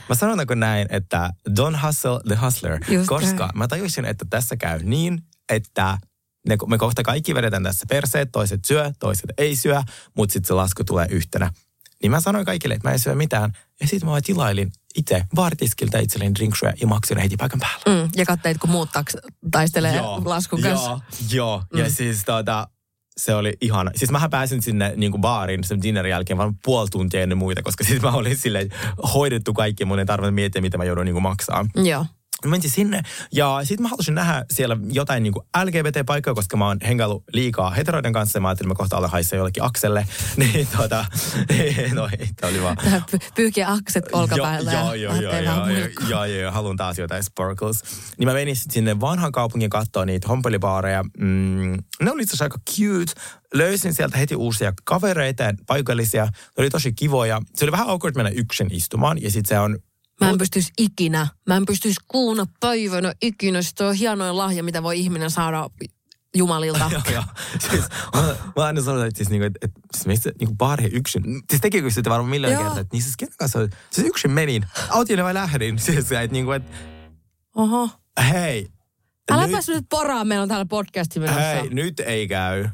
Mä 0.09 0.15
sanotaanko 0.15 0.55
näin, 0.55 0.87
että 0.91 1.31
don't 1.51 1.87
hustle 1.87 2.21
the 2.29 2.39
hustler, 2.45 2.79
Just 2.89 3.09
koska 3.09 3.47
näin. 3.47 3.59
mä 3.59 3.69
tajusin, 3.69 4.05
että 4.05 4.25
tässä 4.31 4.57
käy 4.57 4.79
niin, 4.83 5.23
että 5.49 5.99
ne, 6.49 6.57
me 6.67 6.79
kohta 6.79 7.03
kaikki 7.03 7.35
vedetään 7.35 7.63
tässä 7.63 7.87
perseet, 7.89 8.29
toiset 8.33 8.65
syö, 8.65 8.93
toiset 8.99 9.31
ei 9.39 9.57
syö, 9.57 9.83
mutta 10.17 10.33
sitten 10.33 10.47
se 10.49 10.55
lasku 10.55 10.85
tulee 10.85 11.07
yhtenä. 11.11 11.51
Niin 12.03 12.11
mä 12.11 12.21
sanoin 12.21 12.45
kaikille, 12.45 12.75
että 12.75 12.89
mä 12.89 12.93
en 12.93 12.99
syö 12.99 13.15
mitään. 13.15 13.53
Ja 13.81 13.87
sitten 13.87 14.07
mä 14.07 14.11
vaan 14.11 14.23
tilailin 14.23 14.73
itse 14.97 15.25
vaartiskiltä 15.37 15.99
itselleni 15.99 16.35
drinksuja 16.35 16.73
ja 16.81 16.87
maksin 16.87 17.19
heti 17.19 17.37
paikan 17.37 17.61
päällä. 17.61 18.03
Mm. 18.03 18.11
Ja 18.17 18.27
katteit, 18.27 18.59
kun 18.59 18.71
muut 18.71 18.93
taks, 18.93 19.17
taistelee 19.51 20.01
laskun 20.25 20.61
kanssa. 20.63 20.91
Joo, 20.91 21.01
joo. 21.31 21.63
Mm. 21.73 21.79
ja 21.79 21.91
siis 21.91 22.25
tota, 22.25 22.69
se 23.17 23.35
oli 23.35 23.57
ihana. 23.61 23.91
Siis 23.95 24.11
mähän 24.11 24.31
pääsin 24.31 24.63
sinne 24.63 24.93
niin 24.97 25.11
kuin 25.11 25.21
baariin 25.21 25.65
sen 25.65 25.83
dinnerin 25.83 26.11
jälkeen 26.11 26.39
vaan 26.39 26.55
puoli 26.65 26.89
tuntia 26.89 27.23
ennen 27.23 27.39
muita, 27.39 27.63
koska 27.63 27.85
siis 27.85 28.03
mä 28.03 28.11
olin 28.11 28.37
silleen 28.37 28.69
hoidettu 29.15 29.55
kaikki, 29.55 29.85
mun 29.85 29.99
ei 29.99 30.07
tarvinnut 30.07 30.35
miettiä, 30.35 30.63
mitä 30.63 30.79
mä 30.79 30.85
joudun 30.85 31.05
niin 31.05 31.15
kuin 31.15 31.23
maksaa. 31.23 31.67
Joo. 31.75 32.07
Mä 32.45 32.51
Mentiin 32.51 32.71
sinne 32.71 33.03
ja 33.33 33.61
sitten 33.63 33.83
mä 33.83 33.89
halusin 33.89 34.15
nähdä 34.15 34.45
siellä 34.51 34.77
jotain 34.91 35.23
niin 35.23 35.35
LGBT-paikkaa, 35.65 36.35
koska 36.35 36.57
mä 36.57 36.67
oon 36.67 36.79
hengailu 36.89 37.25
liikaa 37.33 37.71
heteroiden 37.71 38.13
kanssa 38.13 38.37
ja 38.37 38.41
mä 38.41 38.49
ajattelin, 38.49 38.67
että 38.67 38.75
mä 38.75 38.79
kohta 38.79 38.97
olen 38.97 39.11
haissa 39.11 39.37
jollekin 39.37 39.63
akselle. 39.63 40.07
Niin 40.37 40.69
tota, 40.77 41.05
no 41.95 42.09
ei, 42.19 42.29
tää 42.37 42.51
oli 42.51 42.63
vaan... 42.63 42.77
Pyyhkiä 43.35 43.73
akset 43.73 44.05
olkapäältä 44.13 44.73
Joo, 44.73 44.95
joo, 44.95 45.15
joo, 45.15 45.33
joo, 45.39 45.69
joo, 46.09 46.25
joo, 46.25 46.53
haluan 46.53 46.77
taas 46.77 46.99
jotain 46.99 47.25
sparkles. 47.25 47.83
Niin 48.19 48.29
mä 48.29 48.33
menin 48.33 48.57
sinne 48.57 49.01
vanhan 49.01 49.33
kaupungin 49.33 49.71
katsoa 49.71 50.05
niitä 50.05 50.29
hompelibaareja. 50.29 51.05
Mm, 51.19 51.79
ne 52.03 52.11
oli 52.11 52.23
itse 52.23 52.33
asiassa 52.33 52.45
aika 52.45 52.59
cute. 52.59 53.13
Löysin 53.55 53.95
sieltä 53.95 54.19
heti 54.19 54.37
uusia 54.37 54.73
kavereita 54.85 55.43
ja 55.43 55.53
paikallisia. 55.67 56.25
Ne 56.25 56.31
oli 56.57 56.71
tosi 56.71 56.93
kivoja. 56.93 57.43
Se 57.55 57.65
oli 57.65 57.73
vähän 57.73 57.89
awkward 57.89 58.17
mennä 58.17 58.31
yksin 58.31 58.69
istumaan 58.73 59.23
ja 59.23 59.31
sitten 59.31 59.49
se 59.49 59.59
on 59.59 59.79
Mä 60.21 60.31
en 60.31 60.39
pystyisi 60.39 60.73
ikinä, 60.79 61.27
mä 61.47 61.57
en 61.57 61.67
pystyisi 61.67 62.01
kuuna 62.09 62.47
päivänä 62.61 63.13
ikinä. 63.23 63.63
Se 63.63 63.85
on 63.85 63.95
hienoin 63.95 64.37
lahja, 64.37 64.63
mitä 64.63 64.83
voi 64.83 64.99
ihminen 64.99 65.31
saada 65.31 65.71
Jumalilta. 66.37 66.91
Joo, 66.93 67.03
joo. 67.13 67.23
Siis, 67.71 67.85
mä, 68.15 68.23
mä 68.57 68.65
aina 68.65 68.83
sanon, 68.83 69.07
että, 69.07 69.17
siis, 69.19 69.31
niinku, 69.31 69.45
että, 69.45 69.59
että 69.63 69.81
siis 69.95 70.07
meistä 70.07 70.31
niinku 70.39 70.55
baari 70.55 70.91
yksin. 70.93 71.23
Siis 71.51 71.61
tekikö 71.61 71.91
sitä 71.91 72.11
varmaan 72.11 72.31
miljoona 72.31 72.55
Joo. 72.55 72.63
kertaa, 72.63 72.81
että 72.81 72.95
niin 72.95 73.03
siis 73.03 73.17
kenen 73.17 73.35
kanssa, 73.39 73.59
siis 73.91 74.07
yksin 74.07 74.31
menin. 74.31 74.65
Autin 74.89 75.25
vai 75.25 75.35
lähdin. 75.35 75.79
Siis, 75.89 76.13
että, 76.13 76.33
niinku, 76.33 76.53
että 76.53 76.73
Oho. 77.57 77.91
hei. 78.31 78.69
Äläpäs 79.31 79.69
nyt 79.69 79.85
poraa, 79.91 80.25
meillä 80.25 80.43
on 80.43 80.49
täällä 80.49 80.67
podcasti 80.67 81.21
menossa. 81.21 81.41
Hei, 81.41 81.69
nyt 81.69 82.01
ei 82.01 82.29
käy. 82.29 82.69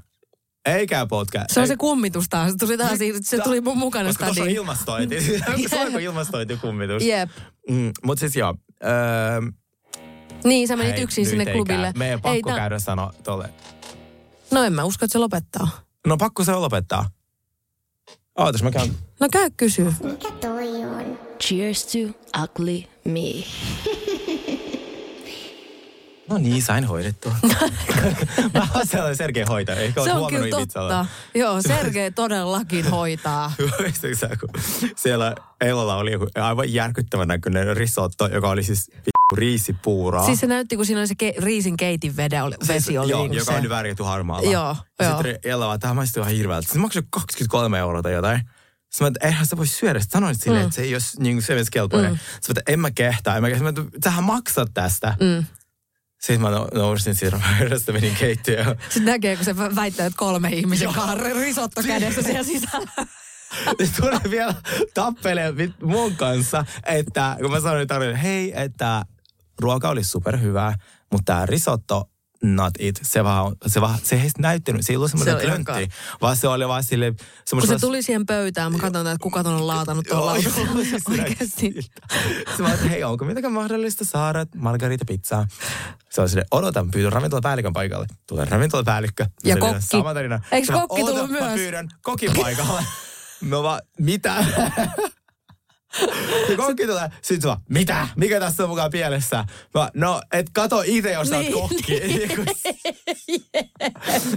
Ei 0.67 0.87
käy 0.87 1.07
podcast. 1.07 1.51
Se 1.51 1.61
on 1.61 1.67
se 1.67 1.77
kummitus 1.77 2.29
taas. 2.31 2.51
Se 2.53 2.57
tuli, 2.59 2.79
taas, 2.79 2.99
se 3.23 3.39
tuli 3.39 3.61
mun 3.61 3.79
mukana 3.79 4.09
Koska 4.09 4.25
tuossa 4.25 4.43
on 4.43 4.49
ilmastointi. 4.51 5.21
se 5.71 5.81
on 5.81 5.93
kuin 5.93 6.05
ilmastointikummitus. 6.05 7.03
Jep. 7.03 7.31
Mm, 7.71 7.93
Mutta 8.05 8.21
siis 8.21 8.37
joo. 8.37 8.55
Öö, 8.85 8.91
Niin, 10.45 10.69
sä 10.69 10.77
menit 10.77 10.95
hei, 10.95 11.03
yksin 11.03 11.27
sinne 11.27 11.45
ei 11.49 11.53
klubille. 11.55 11.87
Ei 12.11 12.19
pakko 12.19 12.49
tää- 12.51 12.57
käydä 12.59 12.79
sanoa 12.79 13.13
tolle. 13.23 13.49
No 14.51 14.63
en 14.65 14.73
mä 14.73 14.85
usko, 14.85 15.05
että 15.05 15.13
se 15.13 15.19
lopettaa. 15.19 15.69
No 16.07 16.17
pakko 16.17 16.45
se 16.45 16.53
on 16.53 16.63
lopettaa. 16.63 17.11
Ootas, 18.39 18.63
mä 18.63 18.71
käyn. 18.71 18.95
No 19.21 19.29
käy 19.33 19.51
kysyä. 19.57 19.93
Mikä 20.03 20.31
toi 20.31 20.69
on? 20.85 21.19
Cheers 21.41 21.87
to 21.87 21.99
ugly 22.43 22.83
me. 23.05 23.21
No 26.29 26.39
niin, 26.39 26.63
sain 26.63 26.85
hoidettua. 26.85 27.35
mä 28.55 28.67
oon 28.75 28.87
sellainen 28.87 29.17
Sergei 29.17 29.45
hoitaja. 29.45 29.81
Ehkä 29.81 30.05
Se 30.05 30.13
on 30.13 30.31
kyllä 30.31 30.49
totta. 30.49 31.07
Joo, 31.35 31.63
Sergei 31.63 32.11
todellakin 32.11 32.91
hoitaa. 32.91 33.53
Muistatko 33.81 34.17
sä, 34.17 34.29
kun 34.41 34.49
siellä 34.97 35.35
Elolla 35.61 35.97
oli 35.97 36.13
joku 36.13 36.27
aivan 36.35 36.73
järkyttävän 36.73 37.29
näköinen 37.29 37.77
risotto, 37.77 38.27
joka 38.29 38.49
oli 38.51 38.63
siis 38.63 38.91
riisipuuraa. 39.37 40.27
Siis 40.27 40.41
se 40.41 40.47
näytti, 40.47 40.77
kun 40.77 40.87
siinä 40.87 41.01
oli 41.01 41.07
se 41.09 41.15
ke- 41.23 41.45
riisin 41.45 41.77
keitin 41.77 42.17
vede, 42.17 42.43
oli, 42.43 42.55
vesi 42.69 42.99
oli 42.99 43.11
joo, 43.11 43.23
niin 43.23 43.35
joka 43.35 43.53
se. 43.53 43.59
oli 43.59 43.69
värjätty 43.69 44.03
harmaalla. 44.03 44.51
Joo, 44.51 44.77
ja 45.01 45.07
joo. 45.07 45.17
Sitten 45.23 45.39
Ella 45.45 45.67
vaan, 45.67 45.81
tämä 45.81 45.95
maistuu 45.95 46.23
ihan 46.23 46.35
hirveältä. 46.35 46.73
Se 46.73 46.79
maksoi 46.79 47.03
23 47.11 47.79
euroa 47.79 48.03
tai 48.03 48.13
jotain. 48.13 48.39
Sitten 48.41 49.05
mä, 49.05 49.09
että 49.09 49.27
eihän 49.27 49.47
sitä 49.47 49.57
voi 49.57 49.67
syödä. 49.67 50.01
Sitten 50.01 50.19
sanoin 50.21 50.35
silleen, 50.35 50.63
Mm. 50.63 50.67
että 50.67 50.77
se 50.77 50.83
ei 50.83 50.95
ole 50.95 51.03
niin 51.19 51.43
syömiskelpoinen. 51.43 52.11
Mm. 52.13 52.19
Sitten 52.41 52.55
mä, 52.55 52.61
että 52.61 52.73
en 52.73 52.81
mä 52.81 52.91
kehtaa. 52.91 53.37
En 53.37 53.43
mä 53.43 53.51
kehtaa. 53.51 53.73
Sähän 54.05 54.25
maksat 54.25 54.71
tästä. 54.75 55.17
Mm. 55.21 55.45
Sitten 56.25 56.41
mä 56.41 56.49
nou- 56.49 56.79
nousin 56.79 57.15
siitä 57.15 57.41
pöydästä, 57.59 57.93
menin 57.93 58.15
keittiöön. 58.15 58.79
Sitten 58.89 59.05
näkee, 59.05 59.37
kun 59.37 59.45
se 59.45 59.53
vä- 59.53 59.77
väittää, 59.77 60.07
että 60.07 60.17
kolme 60.17 60.49
ihmisen 60.49 60.93
kanssa 60.93 61.15
risotto 61.15 61.83
kädessä 61.83 62.23
siellä 62.23 62.43
sisällä. 62.43 62.91
Ne 63.79 63.89
tulee 64.01 64.21
vielä 64.31 64.55
tappelee 64.95 65.53
mun 65.83 66.17
kanssa, 66.17 66.65
että 66.87 67.37
kun 67.41 67.51
mä 67.51 67.61
sanoin 67.61 67.89
tarjolle, 67.89 68.23
hei, 68.23 68.53
että 68.63 69.05
ruoka 69.61 69.89
oli 69.89 70.05
superhyvää, 70.05 70.75
mutta 71.13 71.33
tämä 71.33 71.47
risotto, 71.47 72.11
not 72.45 72.75
it. 72.79 73.01
Se 73.03 73.25
vaan, 73.25 73.57
se 73.67 73.81
vaan, 73.81 73.99
se 74.03 74.17
ei 74.17 74.31
näyttänyt, 74.39 74.87
se 74.87 74.93
ei 74.93 74.97
ollut 74.97 75.11
semmoinen 75.11 75.41
Se 75.41 75.47
klöntti, 75.47 75.89
vaan 76.21 76.37
se 76.37 76.49
oli 76.49 76.69
vaan 76.69 76.85
sille 76.85 77.15
Kun 77.51 77.67
se 77.67 77.79
tuli 77.79 78.03
siihen 78.03 78.27
pöytään, 78.27 78.73
mä 78.73 78.79
katson, 78.79 79.07
että 79.07 79.23
kuka 79.23 79.43
ton 79.43 79.55
on 79.55 79.67
laatanut 79.67 80.07
tuolla 80.09 80.33
Oikeasti. 80.33 81.75
Se 82.57 82.63
vaan, 82.63 82.75
että 82.75 82.89
hei, 82.89 83.05
onko 83.05 83.25
mitenkään 83.25 83.53
mahdollista 83.53 84.05
saada 84.05 84.47
margarita 84.57 85.05
pizzaa? 85.05 85.47
Se 86.11 86.21
on 86.21 86.29
sille, 86.29 86.45
odotan, 86.51 86.91
pyydän 86.91 87.13
ravintolapäällikön 87.13 87.73
paikalle. 87.73 88.07
Tulee 88.27 88.45
ravintolapäällikkö. 88.45 89.27
Ja 89.45 89.57
kokki. 89.57 89.83
Sama 89.83 90.15
tarina. 90.15 90.41
Vaan, 90.51 90.89
kokki 90.89 91.01
tullut 91.01 91.21
"Oota, 91.21 91.33
Mä 91.33 91.41
myös?" 91.41 91.55
pyydän 91.55 91.89
kokin 92.03 92.31
paikalle. 92.37 92.83
Mä 93.41 93.63
vaan, 93.63 93.81
mitä? 93.99 94.35
Ja 96.49 96.57
kokki 96.57 96.87
tulee, 96.87 97.11
sit 97.23 97.43
se 97.43 97.49
vaan, 97.49 97.61
mitä? 97.69 98.09
Mikä 98.17 98.41
tässä 98.41 98.63
on 98.63 98.69
mukaan 98.69 98.91
pielessä? 98.91 99.45
Mä, 99.75 99.91
no, 99.95 100.23
et 100.33 100.47
kato 100.53 100.83
itse, 100.87 101.13
jos 101.13 101.29
sä 101.29 101.37
oot 101.37 101.45
Niin, 101.45 101.53
kokki. 101.55 102.01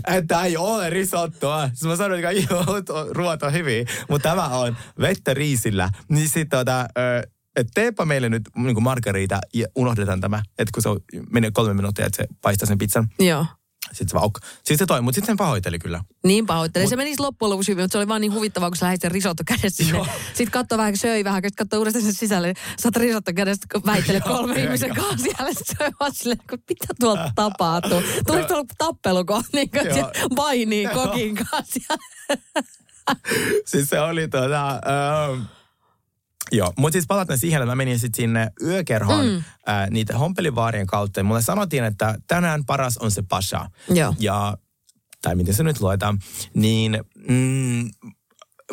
että 0.18 0.44
ei 0.44 0.58
ole 0.58 0.90
risottoa. 0.90 1.68
Sitten 1.68 1.90
mä 1.90 1.96
sanoin, 1.96 2.26
että 2.26 2.54
joo, 2.54 2.66
ruoat 3.12 3.44
on 3.44 3.54
hyviä, 3.54 3.86
mutta 4.10 4.30
tämä 4.30 4.48
on 4.48 4.78
vettä 5.02 5.34
riisillä. 5.34 5.90
Niin 6.10 6.30
sit 6.30 6.50
tota, 6.50 6.82
ö, 6.82 7.28
et 7.56 7.68
teepä 7.74 8.06
meille 8.06 8.30
nyt 8.30 8.44
niin 8.56 8.84
margarita 8.84 9.40
ja 9.54 9.68
unohdetaan 9.76 10.22
tämä, 10.22 10.44
että 10.60 10.72
kun 10.74 10.84
se 10.84 10.90
on, 10.90 11.00
menee 11.32 11.52
kolme 11.52 11.74
minuuttia, 11.74 12.06
että 12.06 12.18
se 12.18 12.28
paistaa 12.42 12.68
sen 12.68 12.78
pizzan. 12.78 13.08
Joo. 13.20 13.46
Sitten 13.88 14.10
se 14.10 14.14
vaan, 14.14 14.26
ok. 14.26 14.40
Sitten 14.58 14.78
se 14.78 14.86
toi, 14.86 15.02
mutta 15.02 15.16
sitten 15.16 15.28
sen 15.28 15.38
pahoitteli 15.38 15.80
kyllä. 15.80 16.04
Niin 16.24 16.46
pahoittelen. 16.46 16.90
Se 16.90 16.96
menisi 16.96 17.20
loppujen 17.20 17.50
lopuksi 17.50 17.72
hyvin, 17.72 17.84
mutta 17.84 17.92
se 17.92 17.98
oli 17.98 18.08
vaan 18.08 18.22
niin 18.22 18.34
huvittavaa, 18.34 18.70
kun 18.70 18.78
sä 18.78 18.86
lähdit 18.86 19.02
sen 19.02 19.12
risotto 19.12 19.44
kädessä 19.46 19.84
sinne. 19.86 20.06
Sitten 20.28 20.52
katsoi 20.52 20.78
vähän, 20.78 20.98
söi 20.98 21.24
vähän, 21.24 21.42
sitten 21.44 21.66
katsoi 21.66 21.80
uudestaan 21.80 22.06
sen 22.06 22.14
sisälle. 22.14 22.54
Sä 22.80 22.90
risotto 22.96 23.34
kädessä, 23.34 23.68
kun 23.74 23.82
väittelet 23.86 24.24
kolme 24.24 24.54
joo, 24.54 24.64
ihmisen 24.64 24.96
kanssa 24.96 25.18
siellä. 25.18 25.54
Sitten 25.54 25.76
oli 25.80 25.92
vaan 26.00 26.14
silleen, 26.14 26.40
että 26.40 26.58
mitä 26.70 26.94
tuolta 27.00 27.32
tapahtuu. 27.36 28.02
Tuliko 28.28 28.48
tuolla 28.48 28.66
tappelu, 28.78 29.26
kun 29.26 29.44
niin 29.54 29.70
kuin, 29.70 29.86
Joo. 30.84 30.94
kokin 30.94 31.36
kanssa. 31.36 31.96
siis 33.66 33.90
se 33.90 34.00
oli 34.00 34.28
tota... 34.28 34.70
Ähm, 34.70 35.42
Joo, 36.52 36.74
mutta 36.78 36.94
siis 36.94 37.08
palataan 37.08 37.40
siihen, 37.40 37.62
että 37.62 37.72
mä 37.72 37.76
menin 37.76 38.00
sitten 38.00 38.18
sinne 38.18 38.52
yökerhoon 38.62 39.26
mm. 39.26 39.36
äh, 39.70 39.90
niitä 39.90 40.18
hompelivaarien 40.18 40.88
kautta. 40.88 41.20
Ja 41.20 41.24
mulle 41.24 41.42
sanottiin, 41.42 41.84
että 41.84 42.16
tänään 42.28 42.66
paras 42.66 42.98
on 42.98 43.12
se 43.12 43.22
pasha. 43.22 43.70
Joo. 43.90 44.16
Ja, 44.20 44.58
tai 45.22 45.36
miten 45.36 45.54
se 45.54 45.64
nyt 45.64 45.82
luetaan, 45.82 46.20
niin 46.54 47.04
mm, 47.30 47.90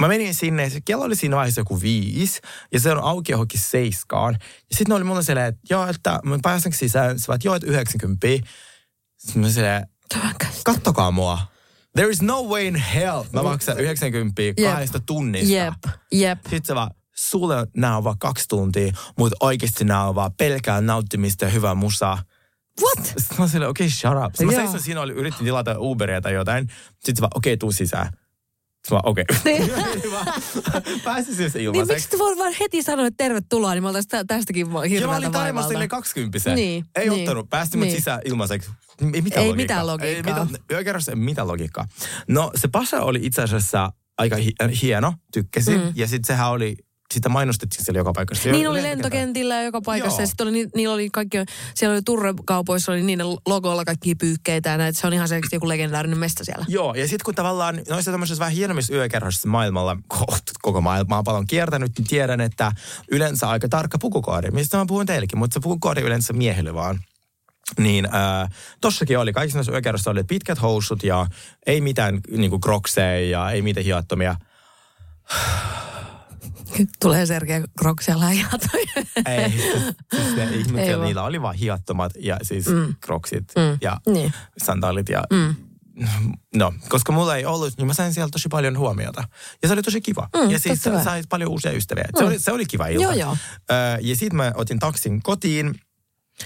mä 0.00 0.08
menin 0.08 0.34
sinne, 0.34 0.70
se 0.70 0.80
kello 0.80 1.04
oli 1.04 1.16
siinä 1.16 1.37
vaiheessa 1.37 1.60
joku 1.60 1.80
viisi, 1.80 2.40
ja 2.72 2.80
se 2.80 2.92
on 2.92 3.02
auki 3.02 3.32
johonkin 3.32 3.60
seiskaan. 3.60 4.37
Ja 4.40 4.76
sitten 4.76 4.88
ne 4.88 4.94
oli 4.94 5.04
mulle 5.04 5.22
silleen, 5.22 5.46
että 5.46 5.60
joo, 5.70 5.87
että 5.87 6.20
mä 6.24 6.38
pääsenkö 6.42 6.78
sisään? 6.78 7.10
Että 7.10 7.38
joo, 7.44 7.54
että 7.54 7.66
90. 7.70 8.26
Sitten 9.16 9.42
mä 9.42 9.48
silleen, 9.48 9.87
kattokaa 10.64 11.10
mua. 11.10 11.38
There 11.96 12.10
is 12.10 12.22
no 12.22 12.42
way 12.42 12.66
in 12.66 12.74
hell 12.74 13.22
mä 13.32 13.42
maksan 13.42 13.78
90 13.78 14.42
Jep. 14.42 14.56
kahdesta 14.56 15.00
tunnista. 15.00 15.54
Jep, 15.54 15.74
jep. 16.12 16.38
Sitten 16.42 16.64
se 16.64 16.74
vaan, 16.74 16.90
sulle 17.14 17.66
nämä 17.77 17.96
on 17.96 18.05
vaan 18.05 18.18
kaksi 18.18 18.44
tuntia, 18.48 18.92
mutta 19.18 19.37
oikeasti 19.40 19.85
nämä 19.85 20.05
on 20.05 20.14
vaan 20.14 20.33
pelkää 20.33 20.81
nauttimista 20.81 21.44
ja 21.44 21.50
hyvää 21.50 21.74
musaa. 21.74 22.22
What? 22.83 23.07
Sitten 23.07 23.38
mä 23.38 23.48
silleen, 23.48 23.70
okei, 23.70 23.87
okay, 23.87 23.96
shut 23.96 24.24
up. 24.27 24.35
Sitten 24.35 24.46
mä 24.46 24.53
seisoin 24.53 24.83
siinä, 24.83 25.00
oli, 25.00 25.12
yritin 25.12 25.44
tilata 25.44 25.74
Uberia 25.79 26.20
tai 26.20 26.35
jotain. 26.35 26.68
Sitten 26.94 27.16
se 27.16 27.20
vaan, 27.20 27.31
okei, 27.35 27.53
okay, 27.53 27.57
tuu 27.59 27.72
sisään. 27.72 28.11
Mä 28.90 29.00
okei. 29.05 29.24
Niin. 29.44 29.70
Pääsin 31.05 31.35
siis 31.35 31.55
Niin 31.55 31.64
ilmaiseksi. 31.64 31.94
miksi 31.94 32.09
te 32.09 32.18
voit 32.18 32.38
vaan 32.38 32.55
heti 32.61 32.83
sanoa, 32.83 33.07
että 33.07 33.24
tervetuloa, 33.24 33.74
niin 33.74 33.83
me 33.83 33.87
oltaisiin 33.88 34.11
tä- 34.11 34.24
tästäkin 34.24 34.61
Joo, 34.61 34.70
mä 34.70 34.81
hirveältä 34.83 35.16
olin 35.27 35.33
vaivalta. 35.33 35.68
sille 35.68 35.88
20. 35.88 36.55
Niin, 36.55 36.85
Ei 36.96 37.09
niin, 37.09 37.20
ottanut. 37.20 37.50
Päästi 37.50 37.77
mut 37.77 37.87
niin. 37.87 37.96
sisään 37.96 38.20
ilmaiseksi. 38.24 38.70
Ei 39.14 39.22
mitään 39.22 39.42
Ei 39.44 39.48
logiikkaa. 39.50 39.55
mitään 39.57 39.87
logiikkaa. 39.87 40.38
Ei 40.38 40.44
mitään, 40.44 40.64
yökerrossa 40.70 41.12
ei 41.12 41.16
mitään 41.16 41.48
logiikkaa. 41.48 41.87
No 42.29 42.50
se 42.55 42.68
pasa 42.68 43.00
oli 43.00 43.20
itse 43.22 43.42
asiassa 43.42 43.92
aika 44.18 44.37
hi- 44.37 44.53
äh, 44.62 44.70
hieno, 44.83 45.14
tykkäsin. 45.33 45.81
Mm. 45.81 45.92
Ja 45.94 46.07
sitten 46.09 46.27
sehän 46.27 46.50
oli, 46.50 46.77
sitä 47.14 47.29
mainostettiin 47.29 47.85
siellä 47.85 47.98
joka 47.98 48.12
paikassa. 48.12 48.50
Niin 48.50 48.68
oli 48.68 48.83
lentokentillä 48.83 49.55
ja 49.55 49.62
joka 49.62 49.81
paikassa. 49.81 50.16
Joo. 50.16 50.22
Ja 50.22 50.27
sitten 50.27 50.48
oli, 50.48 50.53
ni- 50.53 50.70
niillä 50.77 50.94
oli 50.94 51.11
kaikki, 51.11 51.38
siellä 51.74 51.92
oli 51.92 52.03
turrekaupoissa, 52.03 52.92
oli 52.92 53.03
niiden 53.03 53.27
logoilla 53.46 53.85
kaikki 53.85 54.14
pyykkeitä 54.14 54.70
ja 54.70 54.79
näitä. 54.79 55.00
Se 55.00 55.07
on 55.07 55.12
ihan 55.12 55.29
selkeästi 55.29 55.57
joku 55.57 55.68
legendaarinen 55.68 56.18
mesta 56.18 56.44
siellä. 56.44 56.64
Joo, 56.68 56.94
ja 56.94 57.09
sitten 57.09 57.24
kun 57.24 57.35
tavallaan 57.35 57.81
noissa 57.90 58.11
tämmöisissä 58.11 58.40
vähän 58.40 58.55
hienommissa 58.55 58.94
yökerhoissa 58.94 59.48
maailmalla, 59.48 59.96
ko- 60.14 60.38
koko 60.62 60.81
maailma 60.81 61.22
on 61.27 61.46
kiertänyt, 61.46 61.92
niin 61.98 62.07
tiedän, 62.07 62.40
että 62.40 62.72
yleensä 63.11 63.48
aika 63.48 63.68
tarkka 63.68 63.98
pukukoodi, 63.98 64.50
mistä 64.50 64.77
mä 64.77 64.85
puhun 64.88 65.07
teillekin, 65.07 65.38
mutta 65.38 65.55
se 65.55 65.61
pukukoodi 65.61 66.00
yleensä 66.00 66.33
miehille 66.33 66.74
vaan. 66.74 67.00
Niin 67.79 68.05
äh, 68.05 68.50
tossakin 68.81 69.18
oli, 69.18 69.33
kaikissa 69.33 69.59
näissä 69.59 69.72
yökerroissa 69.72 70.11
oli 70.11 70.24
pitkät 70.24 70.62
housut 70.62 71.03
ja 71.03 71.27
ei 71.66 71.81
mitään 71.81 72.20
niinku 72.31 72.59
krokseja 72.59 73.31
ja 73.31 73.50
ei 73.50 73.62
mitään 73.62 73.85
hiottomia. 73.85 74.37
Tulee 77.02 77.26
Sergei 77.26 77.62
Kroksella 77.78 78.32
ja 78.32 78.46
Ei, 79.26 79.50
siis, 79.50 80.37
ne 80.37 80.44
ihmiset, 80.44 80.88
Ei 80.88 80.96
niillä 80.96 81.22
oli 81.22 81.42
vaan 81.42 81.54
hiottomat 81.54 82.12
ja 82.18 82.37
siis 82.42 82.66
mm. 82.66 82.94
kroksit 83.00 83.44
Mm. 83.56 83.78
ja 83.80 84.00
Niin. 84.06 84.32
sandaalit 84.58 85.08
ja 85.08 85.24
Mm. 85.32 85.54
No, 86.54 86.74
koska 86.88 87.12
mulla 87.12 87.37
ei 87.37 87.44
ollut, 87.44 87.74
niin 87.76 87.87
mä 87.87 87.94
sain 87.94 88.14
siellä 88.14 88.30
tosi 88.30 88.48
paljon 88.50 88.78
huomiota. 88.78 89.24
Ja 89.62 89.68
se 89.68 89.74
oli 89.74 89.82
tosi 89.82 90.00
kiva. 90.00 90.28
Mm, 90.37 90.50
ja 90.50 90.58
siis 90.58 90.80
totta 90.80 90.96
kai. 90.96 91.04
sai 91.04 91.22
paljon 91.28 91.50
uusia 91.50 91.72
ystäviä. 91.72 92.04
Se, 92.16 92.22
Mm. 92.22 92.28
oli, 92.28 92.38
se 92.38 92.52
oli 92.52 92.66
kiva 92.66 92.87
ilta. 92.87 93.02
Joo, 93.02 93.12
joo. 93.12 93.37
Ö, 93.70 93.74
ja 94.00 94.16
sitten 94.16 94.37
mä 94.37 94.52
otin 94.54 94.78
taksin 94.78 95.22
kotiin. 95.22 95.74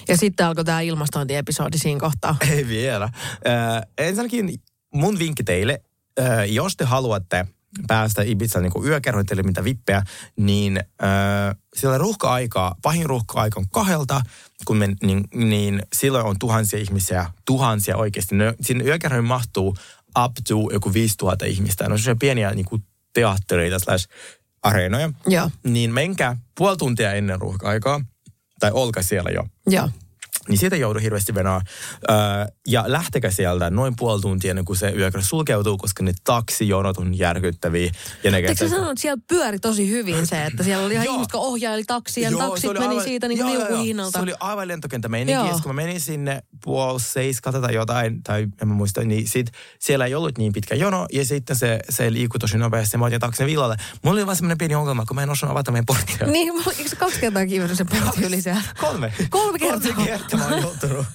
Ja 0.09 0.17
sitten 0.17 0.47
alkoi 0.47 0.65
tämä 0.65 0.81
ilmastointiepisodi 0.81 1.79
siinä 1.79 2.01
kohtaa. 2.01 2.37
Ei 2.51 2.69
vielä. 2.69 3.09
Ö, 3.47 3.51
ensinnäkin 3.99 4.53
mun 4.95 5.19
vinkki 5.19 5.45
teille, 5.45 5.83
ö, 6.21 6.45
jos 6.45 6.77
te 6.77 6.85
haluatte 6.85 7.47
päästä 7.87 8.23
Ibizaan 8.23 8.63
niin 8.63 8.85
yökerhoitelle 8.85 9.43
mitä 9.43 9.65
vippejä, 9.65 10.03
niin 10.37 10.77
ö, 10.77 11.55
sillä 11.77 11.99
ruuhka-aikaa, 11.99 12.75
pahin 12.83 13.07
ruuhka-aika 13.07 13.61
on 13.61 13.69
kahdelta, 13.69 14.23
kun 14.65 14.77
me, 14.77 14.89
niin, 15.03 15.25
niin 15.35 15.83
silloin 15.93 16.27
on 16.27 16.39
tuhansia 16.39 16.79
ihmisiä, 16.79 17.31
tuhansia 17.47 17.97
oikeasti. 17.97 18.35
Ne, 18.35 18.55
sinne 18.61 18.85
yökerhoihin 18.85 19.29
mahtuu 19.29 19.77
up 20.25 20.33
to 20.49 20.55
joku 20.73 20.93
5000 20.93 21.45
ihmistä. 21.45 21.85
Ne 21.85 21.93
on 21.93 21.99
sellaisia 21.99 22.17
pieniä 22.21 22.51
niin 22.51 22.67
kuin 22.67 22.85
teattereita 23.13 23.79
slash 23.79 24.09
areenoja. 24.63 25.11
Niin 25.65 25.95
menkää 25.95 26.37
puoli 26.55 26.77
tuntia 26.77 27.13
ennen 27.13 27.41
ruuhka-aikaa, 27.41 28.01
tai 28.61 28.71
olka 28.75 29.03
siellä 29.03 29.31
jo 29.31 29.47
joo. 29.67 29.89
Niin 30.49 30.59
siitä 30.59 30.77
joudu 30.77 30.99
hirveästi 31.01 31.35
venaa. 31.35 31.61
Öö, 32.11 32.17
ja 32.67 32.85
lähtekää 32.87 33.31
sieltä 33.31 33.71
noin 33.71 33.95
puoli 33.97 34.21
tuntia 34.21 34.51
ennen 34.51 34.65
kuin 34.65 34.77
se 34.77 34.93
yökerho 34.97 35.27
sulkeutuu, 35.27 35.77
koska 35.79 36.03
ne 36.03 36.13
taksijonot 36.25 36.97
on 36.97 37.19
järkyttäviä. 37.19 37.91
Ja 38.25 38.31
ne 38.31 38.37
Eikö 38.37 38.55
sä 38.55 38.69
sanoa, 38.69 38.91
että 38.91 39.03
siellä 39.03 39.23
pyöri 39.29 39.59
tosi 39.59 39.91
hyvin 39.91 40.27
se, 40.27 40.45
että 40.45 40.63
siellä 40.63 40.87
oli 40.87 40.95
ihan 40.95 41.05
ihmiset, 41.07 41.21
jotka 41.23 41.39
ohjaili 41.39 41.85
taksia 41.85 42.31
ja 42.31 42.39
taksit 42.39 42.73
meni 42.73 42.87
aivan- 42.87 43.05
siitä 43.05 43.29
niin 43.29 43.39
kuin 43.39 43.55
joo, 43.55 43.65
liukuhinnalta. 43.69 44.19
Se 44.19 44.23
oli 44.23 44.35
aivan 44.41 44.69
lentokenttä 44.69 45.09
meininki. 45.09 45.49
Ja 45.49 45.55
sit 45.55 45.63
kun 45.63 45.75
mä 45.75 45.83
menin 45.83 46.01
sinne 46.01 46.43
puoli 46.65 47.01
seiskalta 47.01 47.61
tai 47.61 47.75
jotain, 47.75 48.23
tai 48.23 48.47
en 48.63 48.69
mä 48.69 48.75
muista, 48.75 49.05
niin 49.05 49.29
sit 49.29 49.51
siellä 49.79 50.07
ei 50.07 50.15
ollut 50.15 50.39
niin 50.39 50.53
pitkä 50.53 50.75
jono. 50.75 51.07
Ja 51.13 51.25
sitten 51.25 51.57
se, 51.57 51.81
se 51.91 52.13
liikkui 52.13 52.39
tosi 52.39 52.59
nopeasti. 52.59 52.97
Mä 52.97 53.05
otin 53.07 53.21
taksin 53.21 53.47
villalle. 53.47 53.77
Mulla 54.03 54.15
oli 54.19 54.27
vaan 54.27 54.37
semmoinen 54.37 54.59
pieni 54.59 54.75
ongelma, 54.75 55.07
kun 55.07 55.15
mä 55.15 55.23
en 55.23 55.31
osannut 55.31 55.57
avata 55.57 55.73
meidän 55.73 55.87
porttia. 55.87 56.27
Niin, 56.27 56.53
eikö 56.79 56.97
kaksi 56.99 57.21
kertaa 57.21 57.47
kiivennyt 57.47 57.79
sen 57.79 57.87
portti 57.87 58.25
yli 58.25 58.43
siellä? 58.43 58.63
Kolme. 58.81 59.13
Kolme 59.31 59.59
kertaa. 59.59 59.93
Kolme 59.95 60.11
kertaa 60.11 60.38
mä 60.39 60.45
oon 60.45 60.63
joutunut 60.63 61.07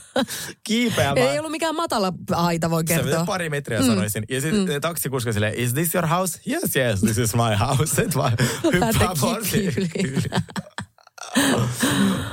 kiipeämään. 0.63 1.27
Ei 1.27 1.39
ollut 1.39 1.51
mikään 1.51 1.75
matala 1.75 2.13
aita, 2.31 2.69
voi 2.69 2.83
Se 2.87 2.93
kertoa. 2.93 3.17
oli 3.17 3.25
pari 3.25 3.49
metriä 3.49 3.79
mm. 3.79 3.85
sanoisin. 3.85 4.25
Ja 4.29 4.41
sitten 4.41 4.75
mm. 4.75 4.81
taksikuska 4.81 5.33
silleen, 5.33 5.53
is 5.55 5.73
this 5.73 5.95
your 5.95 6.07
house? 6.07 6.39
Yes, 6.49 6.75
yes, 6.75 6.99
this 6.99 7.17
is 7.17 7.33
my 7.35 7.55
house. 7.59 8.01
Et 8.01 8.15
vaan 8.15 8.31
hyppää 8.63 9.13
yli. 9.47 9.73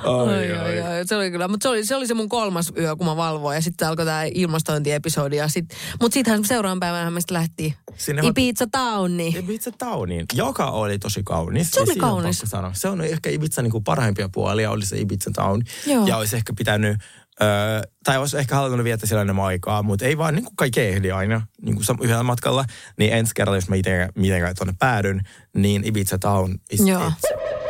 Oi, 0.04 0.28
Oi, 0.28 0.52
oi, 0.52 0.80
oi. 0.80 1.06
Se 1.06 1.16
oli 1.16 1.30
kyllä, 1.30 1.48
mutta 1.48 1.62
se 1.62 1.68
oli, 1.68 1.84
se 1.84 1.96
oli 1.96 2.06
se 2.06 2.14
mun 2.14 2.28
kolmas 2.28 2.72
yö, 2.78 2.96
kun 2.96 3.06
mä 3.06 3.16
valvoin. 3.16 3.54
Ja 3.54 3.60
sitten 3.62 3.88
alkoi 3.88 4.04
tämä 4.04 4.24
ilmastointiepisodi. 4.34 5.36
Ja 5.36 5.48
sit, 5.48 5.64
mutta 6.00 6.14
sittenhän 6.14 6.44
seuraavan 6.44 6.80
päivänä 6.80 7.10
me 7.10 7.20
sitten 7.20 7.34
lähtiin 7.34 7.74
Sinne 7.96 8.22
Ibiza 8.24 8.66
Towniin. 8.66 9.36
Ibiza 9.36 9.72
Towniin, 9.78 10.26
joka 10.34 10.70
oli 10.70 10.98
tosi 10.98 11.22
kaunis. 11.24 11.70
Se 11.70 11.80
oli 11.80 11.88
Ja 11.88 11.94
on 11.94 12.00
kaunis. 12.00 12.42
Sanoa. 12.44 12.72
Se 12.74 12.88
on 12.88 13.00
ehkä 13.00 13.30
Ibiza 13.30 13.62
niin 13.62 13.70
kuin 13.70 13.84
parhaimpia 13.84 14.28
puolia, 14.32 14.70
oli 14.70 14.86
se 14.86 14.98
Ibiza 14.98 15.30
Town. 15.34 15.62
Joo. 15.86 16.06
Ja 16.06 16.16
olisi 16.16 16.36
ehkä 16.36 16.52
pitänyt, 16.58 16.96
öö, 17.42 17.48
tai 18.04 18.18
olisi 18.18 18.38
ehkä 18.38 18.54
halunnut 18.54 18.84
viettää 18.84 19.06
siellä 19.06 19.22
enemmän 19.22 19.44
aikaa, 19.44 19.82
mutta 19.82 20.04
ei 20.04 20.18
vaan 20.18 20.34
niin 20.34 20.44
kuin 20.44 20.56
kaikki 20.56 20.80
ehdi 20.80 21.10
aina 21.10 21.46
niin 21.62 21.74
kuin 21.74 21.84
yhdellä 22.02 22.22
matkalla. 22.22 22.64
Niin 22.98 23.12
ensi 23.12 23.32
kerralla, 23.34 23.56
jos 23.56 23.68
mä 23.68 23.76
mitenkään, 23.76 24.10
mitenkään 24.14 24.54
tuonne 24.56 24.74
päädyn, 24.78 25.20
niin 25.56 25.84
Ibiza 25.84 26.18
Town 26.18 26.54
is 26.70 26.80
Joo. 26.86 27.08
it. 27.08 27.69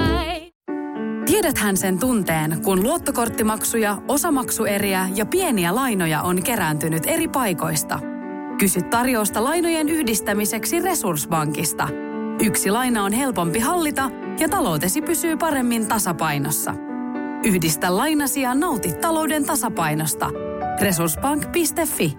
Tiedäthän 1.31 1.77
sen 1.77 1.99
tunteen, 1.99 2.61
kun 2.63 2.83
luottokorttimaksuja, 2.83 3.97
osamaksueriä 4.07 5.09
ja 5.15 5.25
pieniä 5.25 5.75
lainoja 5.75 6.21
on 6.21 6.43
kerääntynyt 6.43 7.03
eri 7.05 7.27
paikoista. 7.27 7.99
Kysy 8.59 8.81
tarjousta 8.81 9.43
lainojen 9.43 9.89
yhdistämiseksi 9.89 10.79
Resurssbankista. 10.79 11.89
Yksi 12.43 12.71
laina 12.71 13.03
on 13.03 13.13
helpompi 13.13 13.59
hallita 13.59 14.11
ja 14.39 14.49
taloutesi 14.49 15.01
pysyy 15.01 15.37
paremmin 15.37 15.87
tasapainossa. 15.87 16.73
Yhdistä 17.45 17.97
lainasi 17.97 18.41
ja 18.41 18.55
nauti 18.55 18.93
talouden 18.93 19.45
tasapainosta. 19.45 20.29
Resurssbank.fi 20.81 22.17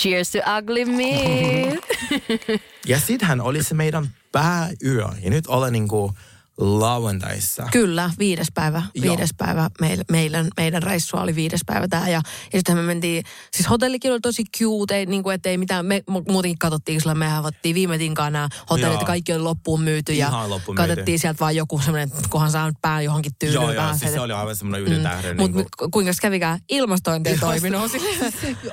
Cheers 0.00 0.30
to 0.30 0.38
ugly 0.58 0.84
me. 0.84 1.78
Ja 2.86 3.00
sittenhän 3.00 3.40
oli 3.40 3.62
se 3.62 3.74
meidän 3.74 4.08
pääyö. 4.32 5.08
Ja 5.22 5.30
nyt 5.30 5.46
olen 5.46 5.72
niin 5.72 5.88
kuin 5.88 6.12
lauantaissa. 6.58 7.68
Kyllä, 7.72 8.10
viides 8.18 8.46
päivä. 8.54 8.82
Joo. 8.94 9.08
Viides 9.08 9.30
päivä. 9.38 9.70
Meil, 9.80 10.04
meidän, 10.10 10.48
meidän 10.56 10.82
reissua 10.82 11.20
oli 11.20 11.34
viides 11.34 11.60
päivä 11.66 11.88
tää. 11.88 12.08
Ja, 12.08 12.22
ja 12.52 12.58
sitten 12.58 12.76
me 12.76 12.82
mentiin, 12.82 13.24
siis 13.52 13.70
hotellikin 13.70 14.12
oli 14.12 14.20
tosi 14.20 14.44
cute, 14.58 14.96
ei, 14.96 15.06
niin 15.06 15.22
kuin, 15.22 15.34
ettei 15.34 15.58
mitään, 15.58 15.86
me 15.86 16.02
mu- 16.10 16.32
muutenkin 16.32 16.58
katsottiin, 16.58 17.00
sillä 17.00 17.14
me 17.14 17.36
avattiin 17.36 17.74
viime 17.74 17.98
tinkaan 17.98 18.32
nämä 18.32 18.48
hotellit, 18.70 18.92
Joo. 18.92 19.00
ja 19.00 19.06
kaikki 19.06 19.32
oli 19.32 19.42
loppuun 19.42 19.80
myyty. 19.82 20.12
Ja 20.12 20.48
loppuun 20.48 20.76
myyty. 20.76 20.88
katsottiin 20.88 21.18
sieltä 21.18 21.40
vaan 21.40 21.56
joku 21.56 21.78
semmoinen, 21.78 22.10
kunhan 22.30 22.50
saa 22.50 22.66
nyt 22.66 22.78
pää 22.82 23.02
johonkin 23.02 23.32
tyyliin. 23.38 23.62
Joo, 23.62 23.72
joo, 23.72 23.94
siis 23.96 24.12
se- 24.12 24.20
oli 24.20 24.32
aivan 24.32 24.56
semmoinen 24.56 24.88
yhden 24.88 25.02
tähden. 25.02 25.36
Mutta 25.36 25.56
niin 25.56 25.66
ku, 25.78 25.90
kuinka 25.90 26.12
kävikään? 26.22 26.60
Ilmastointi 26.68 27.30
ei 27.30 27.38
toiminut. 27.38 27.92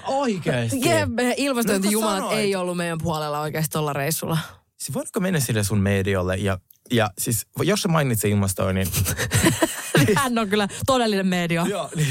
Oikeesti. 0.06 0.80
Jep, 0.90 1.10
ilmastointijumalat 1.38 2.18
sanoit? 2.18 2.40
ei 2.40 2.56
ollut 2.56 2.78
meidän 2.78 2.98
puolella 3.04 3.40
oikeasti 3.40 3.72
tuolla 3.72 3.94
reissulla. 3.94 4.38
Siis 4.80 4.94
voitko 4.96 5.20
mennä 5.20 5.40
sille 5.40 5.64
sun 5.64 5.80
mediolle 5.80 6.36
ja, 6.36 6.58
ja 6.92 7.10
siis, 7.18 7.48
jos 7.64 7.82
sä 7.82 7.88
mainitset 7.88 8.32
ilmastoinnin. 8.32 8.88
Hän 10.16 10.38
on 10.38 10.50
kyllä 10.50 10.68
todellinen 10.86 11.28
media. 11.28 11.66
Joo, 11.70 11.90
niin 11.96 12.08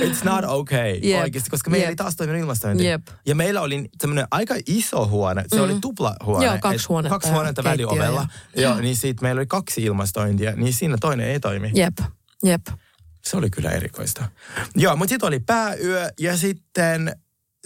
It's 0.00 0.24
not 0.24 0.44
okay 0.48 0.98
Jep. 1.02 1.22
oikeasti, 1.22 1.50
koska 1.50 1.70
meillä 1.70 1.84
Jep. 1.84 1.90
ei 1.90 1.96
taas 1.96 2.16
toiminut 2.16 2.40
ilmastointi. 2.40 2.84
Jep. 2.84 3.02
Ja 3.26 3.34
meillä 3.34 3.60
oli 3.60 3.88
semmoinen 4.00 4.26
aika 4.30 4.54
iso 4.66 5.06
huone, 5.06 5.44
se 5.48 5.56
Mhm. 5.56 5.64
oli 5.64 5.78
tuplahuone. 5.80 6.46
Joo, 6.46 6.58
kaksi 6.60 6.84
Et- 6.84 6.88
huonetta 6.88 7.14
Kaksi 7.14 7.30
huonetta 7.30 7.64
väliovella. 7.64 8.28
ja- 8.56 8.62
Joo, 8.62 8.80
niin 8.80 8.96
siitä 8.96 9.22
meillä 9.22 9.38
oli 9.38 9.46
kaksi 9.46 9.82
ilmastointia, 9.84 10.52
niin 10.56 10.72
siinä 10.72 10.96
toinen 11.00 11.28
ei 11.28 11.40
toimi. 11.40 11.70
Jep, 11.74 11.98
jep. 12.44 12.66
Se 13.24 13.36
oli 13.36 13.50
kyllä 13.50 13.70
erikoista. 13.70 14.24
Joo, 14.76 14.96
mutta 14.96 15.10
sitten 15.10 15.26
oli 15.26 15.40
pääyö 15.40 16.10
ja 16.20 16.36
sitten 16.36 17.16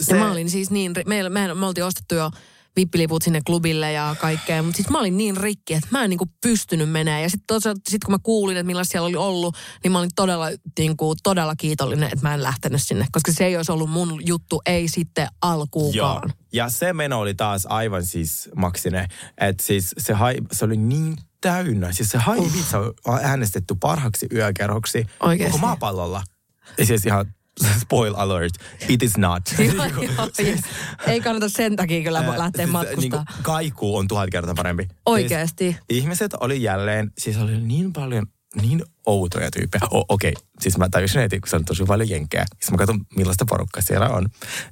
se... 0.00 0.16
Ja 0.16 0.24
mä 0.24 0.32
olin 0.32 0.50
siis 0.50 0.70
niin, 0.70 0.92
meillä, 1.06 1.30
me, 1.30 1.54
me 1.54 1.66
oltiin 1.66 1.84
ostettu 1.84 2.14
jo 2.14 2.30
vippiliput 2.78 3.22
sinne 3.22 3.40
klubille 3.46 3.92
ja 3.92 4.16
kaikkea, 4.20 4.62
mutta 4.62 4.76
siis 4.76 4.90
mä 4.90 4.98
olin 4.98 5.16
niin 5.16 5.36
rikki, 5.36 5.74
että 5.74 5.88
mä 5.90 6.04
en 6.04 6.10
niinku 6.10 6.26
pystynyt 6.42 6.90
menemään. 6.90 7.22
Ja 7.22 7.30
sitten 7.30 7.56
sit 7.88 8.04
kun 8.04 8.14
mä 8.14 8.18
kuulin, 8.22 8.56
että 8.56 8.66
millaista 8.66 8.92
siellä 8.92 9.06
oli 9.06 9.16
ollut, 9.16 9.56
niin 9.84 9.92
mä 9.92 9.98
olin 9.98 10.10
todella, 10.16 10.46
niinku, 10.78 11.14
todella 11.22 11.56
kiitollinen, 11.56 12.10
että 12.12 12.28
mä 12.28 12.34
en 12.34 12.42
lähtenyt 12.42 12.82
sinne. 12.82 13.06
Koska 13.12 13.32
se 13.32 13.46
ei 13.46 13.56
olisi 13.56 13.72
ollut 13.72 13.90
mun 13.90 14.26
juttu, 14.26 14.62
ei 14.66 14.88
sitten 14.88 15.22
Joo. 15.22 15.28
alkuukaan. 15.42 16.32
Ja 16.52 16.68
se 16.68 16.92
meno 16.92 17.20
oli 17.20 17.34
taas 17.34 17.66
aivan 17.66 18.04
siis 18.04 18.48
maksine. 18.56 19.08
Että 19.40 19.64
siis 19.64 19.94
se, 19.98 20.12
hai, 20.12 20.36
se 20.52 20.64
oli 20.64 20.76
niin 20.76 21.16
täynnä. 21.40 21.92
Siis 21.92 22.08
se 22.08 22.18
hai 22.18 22.40
vitsa 22.56 22.78
on 22.78 23.20
äänestetty 23.22 23.74
parhaaksi 23.80 24.26
yökerhoksi 24.32 25.06
Oikeesti? 25.20 25.52
koko 25.52 25.66
maapallolla. 25.66 26.22
Ja 26.78 26.86
siis 26.86 27.06
ihan 27.06 27.34
spoil 27.82 28.14
alert, 28.16 28.54
it 28.88 29.02
is 29.02 29.16
not. 29.16 29.42
Joo, 29.58 29.84
joo, 29.84 30.28
yes. 30.46 30.60
Ei 31.06 31.20
kannata 31.20 31.48
sen 31.48 31.76
takia 31.76 32.02
kyllä 32.02 32.18
Ää, 32.18 32.38
lähteä 32.38 32.64
siis, 32.64 32.72
matkustaa. 32.72 33.00
niinku, 33.24 33.42
kaikuu 33.42 33.96
on 33.96 34.08
tuhat 34.08 34.30
kertaa 34.30 34.54
parempi. 34.54 34.88
Oikeesti. 35.06 35.64
Siis, 35.64 35.76
ihmiset 35.88 36.34
oli 36.40 36.62
jälleen, 36.62 37.10
siis 37.18 37.36
oli 37.36 37.60
niin 37.60 37.92
paljon 37.92 38.26
niin 38.62 38.82
outoja 39.06 39.50
tyyppejä. 39.50 39.82
O- 39.94 40.04
Okei, 40.08 40.32
okay. 40.32 40.42
siis 40.60 40.78
mä 40.78 40.88
tajusin 40.88 41.20
heti, 41.20 41.40
kun 41.40 41.48
se 41.48 41.56
on 41.56 41.64
tosi 41.64 41.84
paljon 41.84 42.08
jenkkejä. 42.08 42.44
Siis 42.60 42.70
mä 42.70 42.76
katson, 42.76 43.00
millaista 43.16 43.44
porukkaa 43.48 43.82
siellä 43.82 44.08
on. 44.08 44.26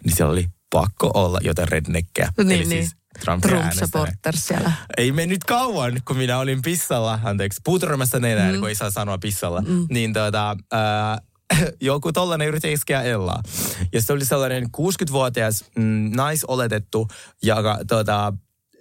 Niin 0.04 0.16
siellä 0.16 0.32
oli 0.32 0.46
pakko 0.70 1.10
olla 1.14 1.38
jotain 1.42 1.68
redneckkejä. 1.68 2.32
Niin, 2.38 2.50
Eli 2.50 2.58
niin. 2.58 2.68
siis 2.68 2.96
Trump 3.20 3.44
äänestäneet. 3.44 3.74
supporter 3.74 4.36
siellä. 4.36 4.72
Ei 4.96 5.12
mennyt 5.12 5.44
kauan, 5.44 6.00
kun 6.04 6.16
minä 6.16 6.38
olin 6.38 6.62
pissalla, 6.62 7.20
anteeksi, 7.24 7.60
puuturmassa 7.64 8.18
nenään, 8.18 8.54
mm. 8.54 8.60
kun 8.60 8.68
ei 8.68 8.74
saa 8.74 8.90
sanoa 8.90 9.18
pissalla. 9.18 9.60
Mm. 9.60 9.86
Niin 9.90 10.12
tota, 10.12 10.56
ää, 10.72 11.18
joku 11.80 12.12
tollanen 12.12 12.48
yritti 12.48 12.72
iskeä 12.72 13.02
Ellaa. 13.02 13.42
Ja 13.92 14.02
se 14.02 14.12
oli 14.12 14.24
sellainen 14.24 14.64
60-vuotias 14.64 15.64
mm, 15.76 16.10
naisoletettu, 16.16 17.08
joka 17.42 17.78
tota, 17.88 18.32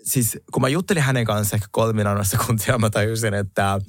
siis 0.04 0.38
kun 0.54 0.62
mä 0.62 0.68
juttelin 0.68 1.04
hänen 1.04 1.26
kanssa 1.26 1.56
ehkä 1.56 1.68
kolme 1.72 2.04
sekuntia, 2.24 2.78
mä 2.78 2.90
tajusin, 2.90 3.34
että 3.34 3.80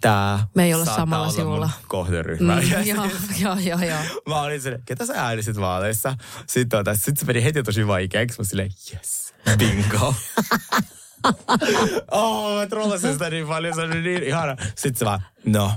tämä 0.00 0.46
Me 0.54 0.64
ei 0.64 0.74
olla 0.74 0.84
samalla 0.84 1.24
olla 1.26 1.32
sivulla. 1.36 1.70
kohderyhmä. 1.88 2.60
Mm, 2.60 2.70
Ja 2.72 2.82
joo, 2.82 3.08
siis- 3.08 3.40
joo, 3.40 3.56
joo, 3.58 3.78
joo. 3.80 3.98
Mä 4.28 4.40
olin 4.40 4.60
silleen, 4.62 4.82
ketä 4.86 5.06
sä 5.06 5.12
äänestit 5.16 5.60
vaaleissa? 5.60 6.14
Sitten, 6.46 6.78
tota, 6.78 6.94
sit 6.96 7.16
se 7.16 7.24
meni 7.26 7.44
heti 7.44 7.62
tosi 7.62 7.86
vaikeaksi. 7.86 8.38
Mä 8.38 8.44
silleen, 8.44 8.70
yes, 8.94 9.34
bingo. 9.58 10.14
oh, 12.10 12.58
mä 12.58 12.66
trollasin 12.66 13.12
sitä 13.12 13.30
niin 13.30 13.46
paljon, 13.46 13.74
se 13.74 13.80
oli 13.80 14.02
niin 14.02 14.22
ihana. 14.22 14.56
Sitten 14.76 14.96
se 14.98 15.04
vaan, 15.04 15.22
no, 15.44 15.72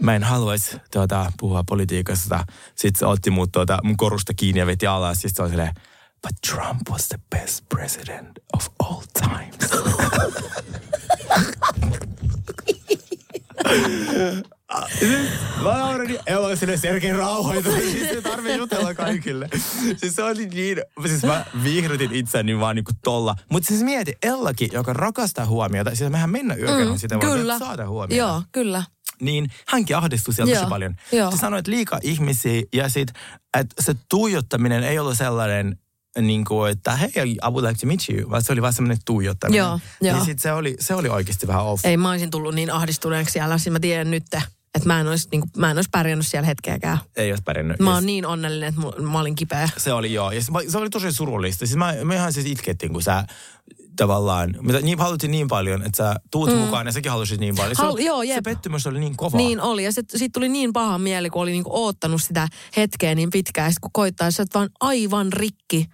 mä 0.00 0.14
en 0.16 0.22
haluaisi 0.22 0.76
tuota, 0.92 1.32
puhua 1.40 1.64
politiikasta. 1.64 2.44
Sitten 2.74 2.98
se 2.98 3.06
otti 3.06 3.30
mut 3.30 3.52
tuota, 3.52 3.78
mun 3.82 3.96
korusta 3.96 4.34
kiinni 4.34 4.58
ja 4.58 4.66
veti 4.66 4.86
alas. 4.86 5.16
Sitten 5.16 5.34
se 5.36 5.42
oli 5.42 5.50
silleen, 5.50 5.74
but 6.22 6.32
Trump 6.50 6.88
was 6.90 7.08
the 7.08 7.18
best 7.30 7.64
president 7.68 8.38
of 8.52 8.66
all 8.78 9.00
times. 9.20 9.70
Mä 15.62 15.78
naurin, 15.78 16.18
ei 16.26 16.34
ole 16.34 16.56
sille 16.56 16.76
Sergei 16.76 17.12
rauhoitu, 17.12 17.72
siis 17.72 18.02
ei 18.02 18.22
tarvii 18.22 18.56
jutella 18.56 18.94
kaikille. 18.94 19.48
Siis 19.96 20.16
se 20.16 20.22
oli 20.22 20.46
niin, 20.46 20.82
siis 21.06 21.24
mä 21.24 21.44
viihdytin 21.64 22.12
itseäni 22.12 22.60
vaan 22.60 22.76
niinku 22.76 22.92
tolla. 23.04 23.36
Mutta 23.48 23.66
siis 23.66 23.82
mieti, 23.82 24.12
Ellakin, 24.22 24.68
joka 24.72 24.92
rakastaa 24.92 25.46
huomiota, 25.46 25.94
siis 25.94 26.10
mehän 26.10 26.30
mennä 26.30 26.54
yökerhoon, 26.54 26.88
mm, 26.88 26.98
sitä 26.98 27.18
Kyllä. 27.18 27.58
saada 27.58 27.88
huomiota 27.88 28.14
Joo, 28.14 28.42
kyllä. 28.52 28.82
Niin 29.20 29.50
hänkin 29.66 29.96
ahdistui 29.96 30.34
siellä 30.34 30.54
tosi 30.54 30.66
paljon. 30.68 30.96
joo. 31.12 31.30
Se 31.30 31.36
sanoi, 31.36 31.58
että 31.58 31.70
liikaa 31.70 31.98
ihmisiä 32.02 32.62
ja 32.72 32.88
sit, 32.88 33.08
että 33.58 33.82
se 33.82 33.94
tuijottaminen 34.08 34.82
ei 34.82 34.98
ollut 34.98 35.16
sellainen, 35.16 35.78
niin 36.20 36.44
kuin, 36.44 36.72
että 36.72 36.96
hei, 36.96 37.10
I 37.32 37.38
would 37.50 37.64
like 37.66 37.80
to 37.80 37.86
meet 37.86 38.00
you, 38.08 38.30
vaan 38.30 38.42
se 38.42 38.52
oli 38.52 38.62
vaan 38.62 38.72
semmoinen 38.72 38.98
tuijottaminen. 39.04 39.58
Joo, 39.58 39.80
joo. 40.00 40.16
Ja 40.16 40.24
sit 40.24 40.38
se 40.38 40.52
oli, 40.52 40.76
se 40.80 40.94
oli 40.94 41.08
oikeasti 41.08 41.46
vähän 41.46 41.64
off. 41.64 41.84
Ei 41.84 41.96
mä 41.96 42.10
olisin 42.10 42.30
tullut 42.30 42.54
niin 42.54 42.72
ahdistuneeksi 42.72 43.32
siellä. 43.32 43.58
Siis 43.58 43.72
mä 43.72 43.80
tiedän 43.80 44.10
nyt, 44.10 44.24
että 44.74 44.86
mä 44.86 45.00
en 45.00 45.08
olisi, 45.08 45.28
niin 45.30 45.40
kuin, 45.40 45.50
mä 45.56 45.70
en 45.70 45.78
olisi 45.78 45.90
pärjännyt 45.90 46.26
siellä 46.26 46.46
hetkeäkään. 46.46 46.98
Ei 47.16 47.32
olisi 47.32 47.42
pärjännyt. 47.42 47.78
Mä 47.78 47.94
oon 47.94 48.06
niin 48.06 48.26
onnellinen, 48.26 48.68
että 48.68 48.80
mu- 48.80 49.02
mä 49.02 49.20
olin 49.20 49.34
kipeä. 49.34 49.68
Se 49.76 49.92
oli 49.92 50.12
joo. 50.12 50.30
Ja 50.32 50.42
se, 50.42 50.52
se 50.68 50.78
oli 50.78 50.90
tosi 50.90 51.12
surullista. 51.12 51.66
Siis 51.66 51.76
mä, 51.76 51.94
me 52.04 52.14
ihan 52.14 52.32
siis 52.32 52.46
itkettiin, 52.46 52.92
kun 52.92 53.02
sä 53.02 53.24
tavallaan, 53.96 54.54
mitä 54.60 54.80
niin, 54.80 54.98
haluttiin 54.98 55.30
niin 55.30 55.48
paljon, 55.48 55.82
että 55.82 55.96
sä 55.96 56.16
tuut 56.30 56.50
mm. 56.50 56.56
mukaan 56.56 56.86
ja 56.86 56.92
säkin 56.92 57.12
halusit 57.12 57.40
niin 57.40 57.56
paljon. 57.56 57.76
Se, 57.76 57.82
Hal- 57.82 57.98
joo, 57.98 58.20
se 58.22 58.28
jep. 58.28 58.44
pettymys 58.44 58.86
oli 58.86 59.00
niin 59.00 59.16
kova. 59.16 59.36
Niin 59.36 59.60
oli. 59.60 59.84
Ja 59.84 59.92
sitten 59.92 60.18
sit 60.18 60.32
tuli 60.32 60.48
niin 60.48 60.72
paha 60.72 60.98
mieli, 60.98 61.30
kun 61.30 61.42
oli 61.42 61.50
niinku 61.50 61.70
oottanut 61.72 62.22
sitä 62.22 62.48
hetkeä 62.76 63.14
niin 63.14 63.30
pitkään. 63.30 63.66
Ja 63.66 63.70
sit 63.70 63.78
kun 63.78 63.90
koittaa, 63.92 64.30
sä 64.30 64.42
oot 64.42 64.54
vaan 64.54 64.68
aivan 64.80 65.32
rikki. 65.32 65.86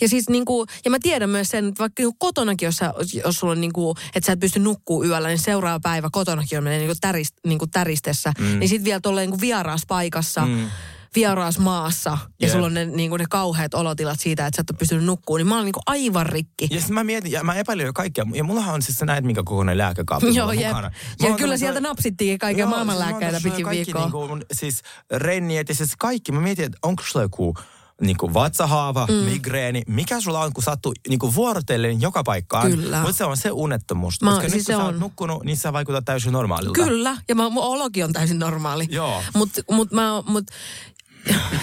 Ja 0.00 0.08
siis 0.08 0.28
niinku, 0.28 0.66
ja 0.84 0.90
mä 0.90 0.98
tiedän 1.02 1.30
myös 1.30 1.48
sen, 1.48 1.68
että 1.68 1.78
vaikka 1.78 2.02
niinku 2.02 2.16
kotonakin, 2.18 2.66
jos, 2.66 2.76
sä, 2.76 2.94
jos 3.24 3.36
sulla 3.36 3.52
on 3.52 3.60
niinku, 3.60 3.94
että 4.14 4.26
sä 4.26 4.32
et 4.32 4.40
pysty 4.40 4.58
nukkuu 4.58 5.04
yöllä, 5.04 5.28
niin 5.28 5.38
seuraava 5.38 5.80
päivä 5.82 6.08
kotonakin 6.12 6.58
on 6.58 6.64
menee 6.64 6.78
niinku, 6.78 6.94
tärist, 7.00 7.34
niinku 7.46 7.66
täristessä. 7.66 8.32
Mm. 8.38 8.58
Niin 8.58 8.68
sit 8.68 8.84
vielä 8.84 9.00
tolleen 9.00 9.30
niinku 9.30 9.40
vieraassa 9.40 9.84
paikassa, 9.88 10.46
mm. 10.46 10.70
Vieraassa 11.16 11.60
maassa, 11.60 12.10
ja 12.10 12.18
Jep. 12.40 12.52
sulla 12.52 12.66
on 12.66 12.74
ne, 12.74 12.84
niinku, 12.84 13.16
ne 13.16 13.24
kauheat 13.30 13.74
olotilat 13.74 14.20
siitä, 14.20 14.46
että 14.46 14.56
sä 14.56 14.60
et 14.60 14.70
ole 14.70 14.78
pystynyt 14.78 15.04
nukkuu, 15.04 15.36
niin 15.36 15.46
mä 15.46 15.54
olin 15.54 15.64
niinku 15.64 15.80
aivan 15.86 16.26
rikki. 16.26 16.68
Ja 16.70 16.80
mä 16.88 17.04
mietin, 17.04 17.32
ja 17.32 17.44
mä 17.44 17.54
epäilin 17.54 17.86
jo 17.86 17.92
kaikkea. 17.92 18.24
Ja 18.34 18.44
mullahan 18.44 18.74
on 18.74 18.82
siis 18.82 18.98
sä 18.98 19.06
näet, 19.06 19.24
minkä 19.24 19.42
kokoinen 19.44 19.78
lääkekaappi 19.78 20.34
Joo, 20.34 20.48
on 20.48 20.58
jep. 20.58 20.68
mukana. 20.68 20.90
Ja 21.20 21.36
kyllä 21.36 21.56
sieltä 21.56 21.80
napsittiin 21.80 22.38
kaiken 22.38 22.60
Joo, 22.60 22.70
maailman 22.70 22.96
siis 23.30 23.42
pitkin 23.42 23.70
viikkoa. 23.70 24.02
Niinku, 24.02 24.28
mun, 24.28 24.42
siis 24.52 24.82
renniet 25.10 25.68
ja 25.68 25.74
siis 25.74 25.92
kaikki. 25.98 26.32
Mä 26.32 26.40
mietin, 26.40 26.64
että 26.64 26.78
onko 26.82 27.02
sulla 27.06 27.24
joku 27.24 27.54
niinku 28.00 28.34
vatsahaava, 28.34 29.06
mm. 29.06 29.14
migreeni, 29.14 29.82
mikä 29.86 30.20
sulla 30.20 30.40
on, 30.40 30.52
kun 30.52 30.62
sattuu 30.62 30.92
niinku 31.08 31.34
vuorotellen 31.34 32.00
joka 32.00 32.22
paikkaan. 32.24 32.70
Kyllä. 32.70 33.00
Mutta 33.00 33.16
se 33.16 33.24
on 33.24 33.36
se 33.36 33.50
unettomuus. 33.50 34.22
Mä- 34.22 34.30
Koska 34.30 34.42
siis 34.42 34.52
nyt 34.54 34.66
kun 34.66 34.74
se 34.74 34.76
sä 34.76 34.84
oot 34.84 34.94
on. 34.94 35.00
nukkunut, 35.00 35.44
niin 35.44 35.56
sä 35.56 35.72
vaikutat 35.72 36.04
täysin 36.04 36.32
normaalilta. 36.32 36.84
Kyllä, 36.84 37.16
ja 37.28 37.34
mä, 37.34 37.48
mun 37.48 37.64
olokin 37.64 38.04
on 38.04 38.12
täysin 38.12 38.38
normaali. 38.38 38.86
Joo. 38.90 39.22
Mutta 39.34 39.62
mut 39.70 39.92
mä, 39.92 40.22
mut, 40.26 40.44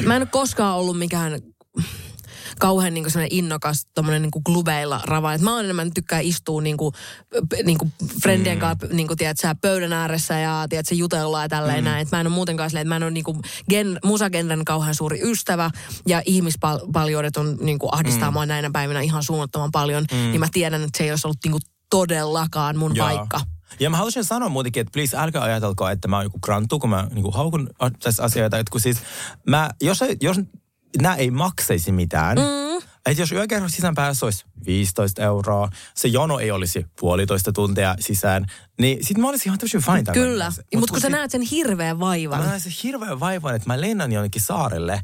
mä 0.05 0.15
en 0.15 0.21
ole 0.21 0.29
koskaan 0.31 0.75
ollut 0.75 0.99
mikään 0.99 1.39
kauhean 2.59 2.93
niin 2.93 3.11
sellainen 3.11 3.37
innokas 3.37 3.87
tommonen 3.93 4.21
niin 4.21 4.43
klubeilla 4.43 5.01
rava. 5.05 5.33
Et 5.33 5.41
mä 5.41 5.55
oon 5.55 5.63
enemmän 5.63 5.93
tykkään 5.93 6.23
istua 6.23 6.61
niin 6.61 6.77
kuin, 6.77 6.93
niin 7.63 7.77
kuin 7.77 7.93
friendien 8.21 8.57
mm. 8.57 8.61
kanssa 8.61 8.87
niin 8.91 9.07
kuin, 9.07 9.17
tiedät, 9.17 9.37
sä, 9.41 9.55
pöydän 9.61 9.93
ääressä 9.93 10.39
ja 10.39 10.65
tiedät, 10.69 10.85
sä, 10.87 10.95
jutellaan 10.95 11.43
ja 11.43 11.49
tälleen 11.49 11.83
mm. 11.83 11.89
näin. 11.89 12.01
Et 12.01 12.11
mä 12.11 12.19
en 12.19 12.27
ole 12.27 12.35
muutenkaan 12.35 12.69
silleen, 12.69 12.81
että 12.81 12.89
mä 12.89 12.95
en 12.95 13.03
ole 13.03 13.11
niin 13.11 13.23
kuin, 13.23 13.41
gen, 13.69 13.99
musagenren 14.03 14.65
kauhean 14.65 14.95
suuri 14.95 15.19
ystävä 15.23 15.69
ja 16.07 16.21
ihmispaljoudet 16.25 17.37
on 17.37 17.57
niin 17.61 17.79
kuin, 17.79 17.93
ahdistaa 17.93 18.31
mm. 18.31 18.33
mua 18.33 18.45
näinä 18.45 18.69
päivinä 18.73 19.01
ihan 19.01 19.23
suunnattoman 19.23 19.71
paljon. 19.71 20.05
Mm. 20.11 20.17
Niin 20.17 20.39
mä 20.39 20.47
tiedän, 20.51 20.83
että 20.83 20.97
se 20.97 21.03
ei 21.03 21.11
olisi 21.11 21.27
ollut 21.27 21.39
niin 21.43 21.51
kuin, 21.51 21.61
todellakaan 21.89 22.77
mun 22.77 22.95
Joo. 22.95 23.07
paikka. 23.07 23.41
Ja 23.79 23.89
mä 23.89 23.97
haluaisin 23.97 24.23
sanoa 24.23 24.49
muutenkin, 24.49 24.81
että 24.81 24.91
please 24.91 25.17
älkää 25.17 25.41
ajatelko, 25.43 25.89
että 25.89 26.07
mä 26.07 26.15
oon 26.15 26.25
joku 26.25 26.39
grantu, 26.39 26.79
kun 26.79 26.89
mä 26.89 27.07
niin 27.13 27.33
haukun 27.33 27.69
a- 27.79 27.89
tässä 27.89 28.23
asioita. 28.23 28.57
Että 28.57 28.71
kun 28.71 28.81
siis 28.81 28.97
mä, 29.47 29.69
jos, 29.81 29.99
jos 30.21 30.39
nämä 31.01 31.15
ei 31.15 31.31
maksaisi 31.31 31.91
mitään, 31.91 32.37
mm. 32.37 32.87
että 33.05 33.21
jos 33.21 33.31
yökerho 33.31 33.69
sisäänpäässä 33.69 34.25
olisi 34.25 34.45
15 34.65 35.21
euroa, 35.21 35.69
se 35.95 36.07
jono 36.07 36.39
ei 36.39 36.51
olisi 36.51 36.85
puolitoista 36.99 37.51
tuntia 37.51 37.95
sisään, 37.99 38.45
niin 38.79 39.05
sit 39.05 39.17
mä 39.17 39.29
olisin 39.29 39.47
ihan 39.47 39.59
tosi 39.59 39.77
fine 39.77 40.03
tämän 40.03 40.13
Kyllä, 40.13 40.45
mutta 40.45 40.77
Mut 40.79 40.91
kun 40.91 41.01
sä 41.01 41.09
näet 41.09 41.31
sen 41.31 41.41
hirveän 41.41 41.99
vaivan. 41.99 42.39
Mä 42.39 42.45
näen 42.45 42.61
sen 42.61 42.73
hirveän 42.83 43.19
vaivan, 43.19 43.55
että 43.55 43.67
mä 43.67 43.81
lennän 43.81 44.11
jonnekin 44.11 44.41
saarelle, 44.41 45.01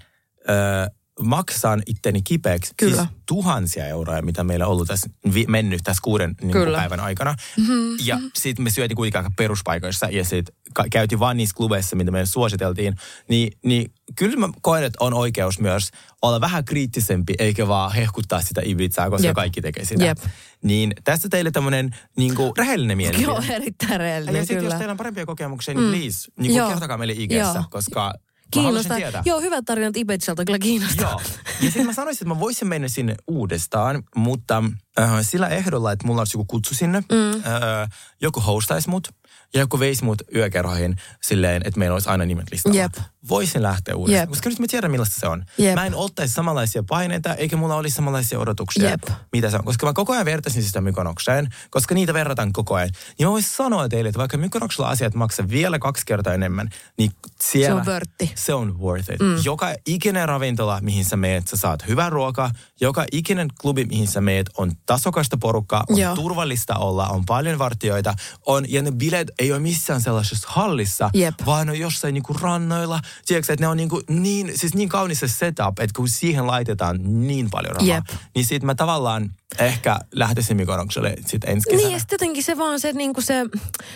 öö, 0.50 0.99
maksan 1.22 1.84
itteni 1.86 2.22
kipeäksi 2.22 2.74
Kyllä. 2.78 2.96
siis 2.96 3.08
tuhansia 3.26 3.88
euroja, 3.88 4.22
mitä 4.22 4.44
meillä 4.44 4.66
on 4.66 4.72
ollut 4.72 4.88
tässä, 4.88 5.10
vi, 5.34 5.46
mennyt 5.48 5.82
tässä 5.84 6.02
kuuden 6.04 6.36
niin 6.42 6.52
kuin 6.52 6.72
päivän 6.74 7.00
aikana. 7.00 7.36
Mm-hmm. 7.58 7.98
Ja 8.06 8.20
sitten 8.36 8.64
me 8.64 8.70
syötiin 8.70 8.96
kuitenkin 8.96 9.18
aika 9.18 9.32
peruspaikoissa 9.38 10.06
ja 10.12 10.26
sitten 10.26 10.56
käytiin 10.92 11.20
vaan 11.20 11.38
niissä 11.38 11.56
klubeissa, 11.56 11.96
mitä 11.96 12.12
meille 12.12 12.26
suositeltiin. 12.26 12.96
Niin, 13.30 13.52
niin 13.66 13.92
kyllä 14.16 14.38
mä 14.38 14.50
koen, 14.62 14.84
että 14.84 14.98
on 15.00 15.14
oikeus 15.14 15.60
myös 15.60 15.90
olla 16.22 16.42
vähän 16.42 16.66
kriittisempi, 16.66 17.34
eikä 17.40 17.68
vaan 17.68 17.94
hehkuttaa 17.94 18.42
sitä 18.42 18.62
Ibizaa, 18.66 19.10
koska 19.10 19.28
Jep. 19.28 19.36
kaikki 19.36 19.62
tekee 19.62 19.86
sitä. 19.86 20.06
Jep. 20.06 20.18
Niin 20.64 20.94
tästä 21.04 21.30
teille 21.30 21.52
tämmöinen 21.52 21.96
niin 22.18 22.36
kuin, 22.36 22.52
rehellinen 22.58 22.98
mielipide. 22.98 23.24
Joo, 23.24 23.44
erittäin 23.50 23.92
Ja 23.92 23.98
reellinen, 23.98 24.46
sitten 24.46 24.66
jos 24.66 24.74
teillä 24.74 24.92
on 24.92 24.98
parempia 24.98 25.26
kokemuksia, 25.26 25.74
niin 25.74 25.90
please, 25.90 26.32
niin 26.40 26.54
kuin 26.54 26.70
kertokaa 26.70 26.98
meille 26.98 27.14
IGssä, 27.18 27.36
Joo. 27.36 27.64
koska 27.70 28.14
Kiinnostaa. 28.52 28.98
Joo, 29.26 29.42
hyvät 29.42 29.66
tarinat 29.66 29.98
Ibizalta 29.98 30.46
kyllä 30.46 30.60
kiinnostaa. 30.60 31.12
Joo. 31.12 31.22
Ja 31.62 31.66
sitten 31.66 31.86
mä 31.86 31.94
sanoisin, 31.94 32.24
että 32.24 32.36
mä 32.36 32.40
voisin 32.40 32.68
mennä 32.68 32.88
sinne 32.88 33.16
uudestaan, 33.28 34.04
mutta 34.16 34.64
äh, 35.00 35.12
sillä 35.22 35.48
ehdolla, 35.48 35.92
että 35.92 36.08
mulla 36.08 36.22
olisi 36.22 36.38
joku 36.38 36.46
kutsu 36.46 36.76
sinne, 36.76 37.00
mm. 37.00 37.32
äh, 37.32 37.90
joku 38.22 38.40
hostaisi 38.40 38.90
mut 38.90 39.08
ja 39.54 39.60
joku 39.60 39.80
veisi 39.80 40.04
mut 40.04 40.22
yökerhoihin 40.36 40.96
silleen, 41.22 41.62
että 41.66 41.80
meillä 41.80 41.94
olisi 41.94 42.10
aina 42.10 42.26
nimet 42.26 42.52
listalla. 42.52 42.78
Jep. 42.78 42.94
Voisin 43.30 43.64
lähteä 43.64 43.96
uudestaan. 43.96 44.22
Jep. 44.22 44.30
Koska 44.30 44.50
nyt 44.50 44.60
mä 44.60 44.66
tiedän, 44.70 44.92
millaista 44.92 45.20
se 45.20 45.28
on. 45.28 45.46
Jep. 45.58 45.76
Mä 45.76 45.86
en 45.86 45.96
ottaisi 45.96 46.34
samanlaisia 46.34 46.84
paineita, 46.84 47.36
eikä 47.36 47.58
mulla 47.58 47.76
olisi 47.76 47.96
samanlaisia 47.96 48.40
odotuksia, 48.40 48.90
Jep. 48.90 49.04
mitä 49.34 49.50
se 49.50 49.58
on. 49.58 49.64
Koska 49.64 49.86
mä 49.86 49.94
koko 49.94 50.14
ajan 50.14 50.26
vertaisin 50.26 50.64
sitä 50.64 50.82
Mykonokseen, 50.82 51.48
koska 51.70 51.96
niitä 51.96 52.14
verrataan 52.14 52.54
koko 52.54 52.76
ajan. 52.76 52.90
Niin 53.20 53.28
mä 53.28 53.32
voisin 53.32 53.52
sanoa 53.52 53.90
teille, 53.90 54.10
että 54.10 54.20
vaikka 54.20 54.38
Mykonoksella 54.38 54.90
asiat 54.90 55.16
maksaa 55.16 55.50
vielä 55.50 55.80
kaksi 55.80 56.06
kertaa 56.06 56.34
enemmän, 56.34 56.70
niin 56.98 57.12
siellä... 57.42 57.68
Se 57.68 57.74
on 57.74 57.86
vörtti. 57.86 58.32
Se 58.36 58.54
on 58.54 58.80
worth 58.80 59.12
it. 59.14 59.20
Mm. 59.20 59.36
Joka 59.44 59.74
ikinen 59.86 60.28
ravintola, 60.28 60.80
mihin 60.82 61.06
sä 61.06 61.18
meet, 61.18 61.48
sä 61.48 61.58
saat 61.58 61.88
hyvää 61.88 62.10
ruokaa. 62.10 62.52
Joka 62.82 63.06
ikinen 63.12 63.48
klubi, 63.62 63.86
mihin 63.86 64.08
sä 64.08 64.22
meet, 64.22 64.50
on 64.58 64.72
tasokasta 64.86 65.38
porukkaa, 65.38 65.84
on 65.90 65.98
Joo. 65.98 66.16
turvallista 66.16 66.76
olla, 66.76 67.08
on 67.08 67.26
paljon 67.26 67.60
vartijoita. 67.60 68.14
On, 68.46 68.66
ja 68.72 68.82
ne 68.82 68.92
bileet 68.92 69.32
ei 69.40 69.52
ole 69.52 69.60
missään 69.60 70.02
sellaisessa 70.02 70.48
hallissa, 70.52 71.10
Jep. 71.14 71.36
vaan 71.46 71.70
on 71.70 71.80
jossain 71.80 72.14
niinku 72.14 72.34
rannoilla. 72.34 73.00
Tiedätkö, 73.26 73.54
että 73.54 73.64
ne 73.64 73.68
on 73.68 73.78
niinku 73.78 74.02
niin, 74.10 74.52
siis 74.56 74.76
niin 74.76 74.90
kaunis 74.90 75.20
se 75.20 75.28
setup, 75.28 75.80
että 75.80 75.94
kun 75.96 76.10
siihen 76.10 76.48
laitetaan 76.48 77.00
niin 77.28 77.50
paljon 77.50 77.76
rahaa, 77.76 77.96
Jep. 77.96 78.06
niin 78.36 78.46
sit 78.46 78.64
mä 78.64 78.76
tavallaan 78.76 79.32
ehkä 79.60 80.00
lähtisin 80.16 80.58
Mykonokselle 80.58 81.16
sit 81.26 81.44
ensi 81.44 81.70
kesänä. 81.70 81.84
Niin 81.84 81.94
ja 81.94 82.00
sitten 82.00 82.16
jotenkin 82.16 82.44
se 82.44 82.58
vaan 82.58 82.80
se, 82.80 82.94
niin 82.94 83.14
kuin 83.14 83.24
se, 83.24 83.42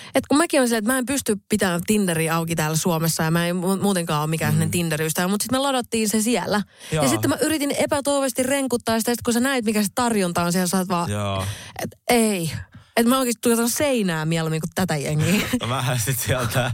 että 0.05 0.28
kun 0.30 0.38
mäkin 0.38 0.61
on 0.61 0.70
se, 0.70 0.78
että 0.78 0.91
mä 0.91 0.97
en 0.97 1.05
pysty 1.05 1.38
pitämään 1.49 1.82
Tinderiä 1.88 2.36
auki 2.36 2.55
täällä 2.55 2.78
Suomessa 2.78 3.24
ja 3.24 3.32
mä 3.32 3.47
en 3.47 3.55
mu- 3.55 3.82
muutenkaan 3.82 4.22
ole 4.22 4.30
mikään 4.30 4.55
mm. 4.55 4.72
Tinderiystävä, 4.72 5.28
mutta 5.28 5.43
sitten 5.43 5.59
me 5.59 5.64
ladattiin 5.64 6.09
se 6.09 6.22
siellä. 6.22 6.61
Joo. 6.91 7.03
Ja 7.03 7.09
sitten 7.09 7.30
mä 7.30 7.38
yritin 7.41 7.72
epätoivoisesti 7.72 8.43
renkuttaa 8.43 8.99
sitä, 8.99 9.11
sit 9.11 9.22
kun 9.22 9.34
sä 9.34 9.39
näit 9.39 9.66
mikä 9.66 9.84
se 9.84 9.88
tarjonta 9.95 10.43
on 10.43 10.51
siellä, 10.51 10.68
sä 10.68 10.78
oot 10.78 10.89
vaan, 10.89 11.09
että 11.84 11.97
ei. 12.09 12.51
Että 12.98 13.10
mä 13.10 13.20
oikeasti 13.20 13.41
tuijotan 13.41 13.70
seinää 13.70 14.26
mieluummin 14.26 14.62
kuin 14.62 14.70
tätä 14.76 14.96
jengiä. 14.98 15.48
No 15.62 15.70
Vähän 15.70 16.00
sit 16.00 16.20
sieltä 16.20 16.72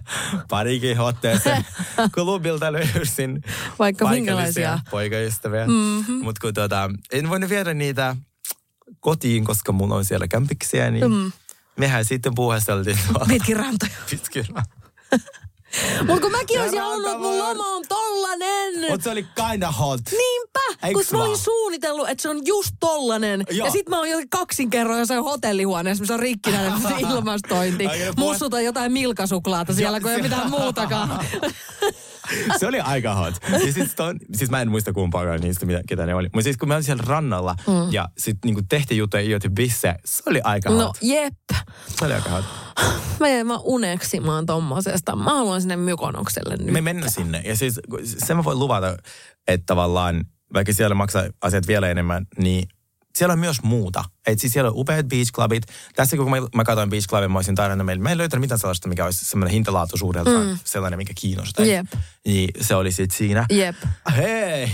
parikin 0.50 1.00
otteeseen 1.00 1.66
klubilta 2.16 2.72
löysin 2.74 3.42
Vaikka 3.80 4.10
minkälaisia. 4.10 4.80
poikaystäviä. 4.92 5.68
Mm-hmm. 5.68 6.24
Mutta 6.24 6.42
kun 6.42 6.54
tota, 6.54 6.90
en 7.12 7.30
voinut 7.30 7.50
viedä 7.50 7.74
niitä 7.74 8.16
kotiin, 9.00 9.46
koska 9.46 9.72
mulla 9.72 9.96
on 9.96 10.06
siellä 10.06 10.28
kämpiksiä, 10.28 10.92
niin 10.92 11.12
mm. 11.12 11.32
mehän 11.78 12.06
sitten 12.06 12.36
puuhasteltiin 12.36 12.98
Pitkin 13.28 13.58
rantoja. 13.58 13.92
pitkin. 14.10 14.46
Mutta 16.08 16.22
kun 16.22 16.32
mäkin 16.32 16.62
olisin 16.62 16.82
halunnut, 16.82 17.12
että 17.12 17.20
mun 17.20 17.38
loma 17.38 17.68
on 17.68 17.84
tollanen. 17.90 18.74
Mutta 18.90 19.04
se 19.04 19.10
oli 19.10 19.26
kinda 19.36 19.72
hot. 19.72 20.02
Niinpä, 20.12 20.94
kun 20.94 21.04
mä 21.12 21.24
olin 21.24 21.38
suunnitellut, 21.38 22.10
että 22.10 22.22
se 22.22 22.30
on 22.30 22.42
just 22.46 22.72
tollanen. 22.80 23.44
Joo. 23.52 23.66
Ja 23.66 23.72
sit 23.72 23.90
mä 23.90 23.98
oon 23.98 24.10
jo 24.10 24.18
kaksin 24.30 24.70
kerran 24.70 25.00
jossain 25.00 25.24
hotellihuoneessa, 25.24 26.02
missä 26.02 26.14
on 26.14 26.20
rikkinäinen 26.20 26.74
ilmastointi. 27.12 27.84
Mussuta 28.18 28.62
jotain 28.62 28.92
milkasuklaata 28.92 29.74
siellä, 29.74 30.00
kun 30.00 30.10
ei 30.10 30.16
ole 30.16 30.24
mitään 30.24 30.50
muutakaan. 30.50 31.26
se 32.60 32.68
oli 32.68 32.80
aika 32.80 33.16
hot. 33.16 33.34
Ja 33.52 33.74
siis, 33.74 33.96
ton, 33.96 34.20
siis 34.36 34.50
mä 34.52 34.62
en 34.62 34.70
muista 34.70 34.94
kumpaakaan 34.94 35.42
niistä, 35.42 35.66
mitä, 35.66 35.82
ketä 35.88 36.06
ne 36.06 36.16
oli. 36.16 36.30
Mutta 36.34 36.44
siis 36.44 36.58
kun 36.58 36.68
mä 36.68 36.74
olin 36.74 36.84
siellä 36.84 37.04
rannalla 37.08 37.56
mm. 37.68 37.92
ja 37.92 38.10
sitten 38.18 38.48
niinku 38.48 38.62
tehtiin 38.70 38.98
juttuja 38.98 39.24
Ioti 39.24 39.50
Bisse, 39.50 39.96
se 40.06 40.24
oli 40.26 40.42
aika 40.44 40.70
hot. 40.70 40.80
No 40.80 40.94
jep. 41.02 41.34
Se 42.00 42.06
oli 42.06 42.14
aika 42.14 42.30
hot. 42.30 42.46
Mä 43.20 43.30
jäin 43.30 43.48
vaan 43.48 43.62
uneksimaan 43.64 44.46
tommosesta. 44.46 45.16
Mä 45.16 45.34
haluan 45.34 45.59
sinne 45.62 45.76
Mykonokselle 45.76 46.58
nyt. 46.58 46.74
Me 46.74 46.82
mennään 46.82 47.12
sinne. 47.12 47.42
Ja 47.46 47.56
siis 47.56 47.80
se 48.26 48.34
mä 48.34 48.44
voin 48.44 48.60
luvata, 48.60 48.98
että 49.48 49.66
tavallaan, 49.66 50.26
vaikka 50.54 50.74
siellä 50.74 50.96
maksaa 50.96 51.24
asiat 51.42 51.68
vielä 51.68 51.90
enemmän, 51.90 52.28
niin 52.38 52.68
siellä 53.16 53.34
on 53.34 53.40
myös 53.40 53.64
muuta. 53.64 54.04
Et 54.28 54.40
siis 54.40 54.54
siellä 54.54 54.70
on 54.70 54.78
upeat 54.78 55.08
beach 55.08 55.32
clubit. 55.32 55.64
Tässä 55.96 56.18
kun 56.18 56.30
mä, 56.30 56.38
mä 56.56 56.64
katsoin 56.64 56.90
beach 56.90 57.08
clubin, 57.08 57.32
mä 57.32 57.38
olisin 57.38 57.56
tarjonnut 57.56 57.86
meille. 57.86 58.04
Mä 58.04 58.12
en 58.12 58.18
löytänyt 58.18 58.42
mitään 58.42 58.60
sellaista, 58.60 58.90
mikä 58.90 59.06
olisi 59.06 59.26
semmoinen 59.26 59.54
hintalaatuisuudeltaan 59.54 60.48
mm. 60.48 60.60
sellainen, 60.64 60.98
mikä 60.98 61.14
kiinnostaa. 61.22 61.66
Jep. 61.66 61.86
Niin 62.26 62.50
se 62.62 62.76
oli 62.76 62.92
sitten 62.92 63.18
siinä. 63.18 63.46
Jep. 63.50 63.76
Hei, 64.16 64.72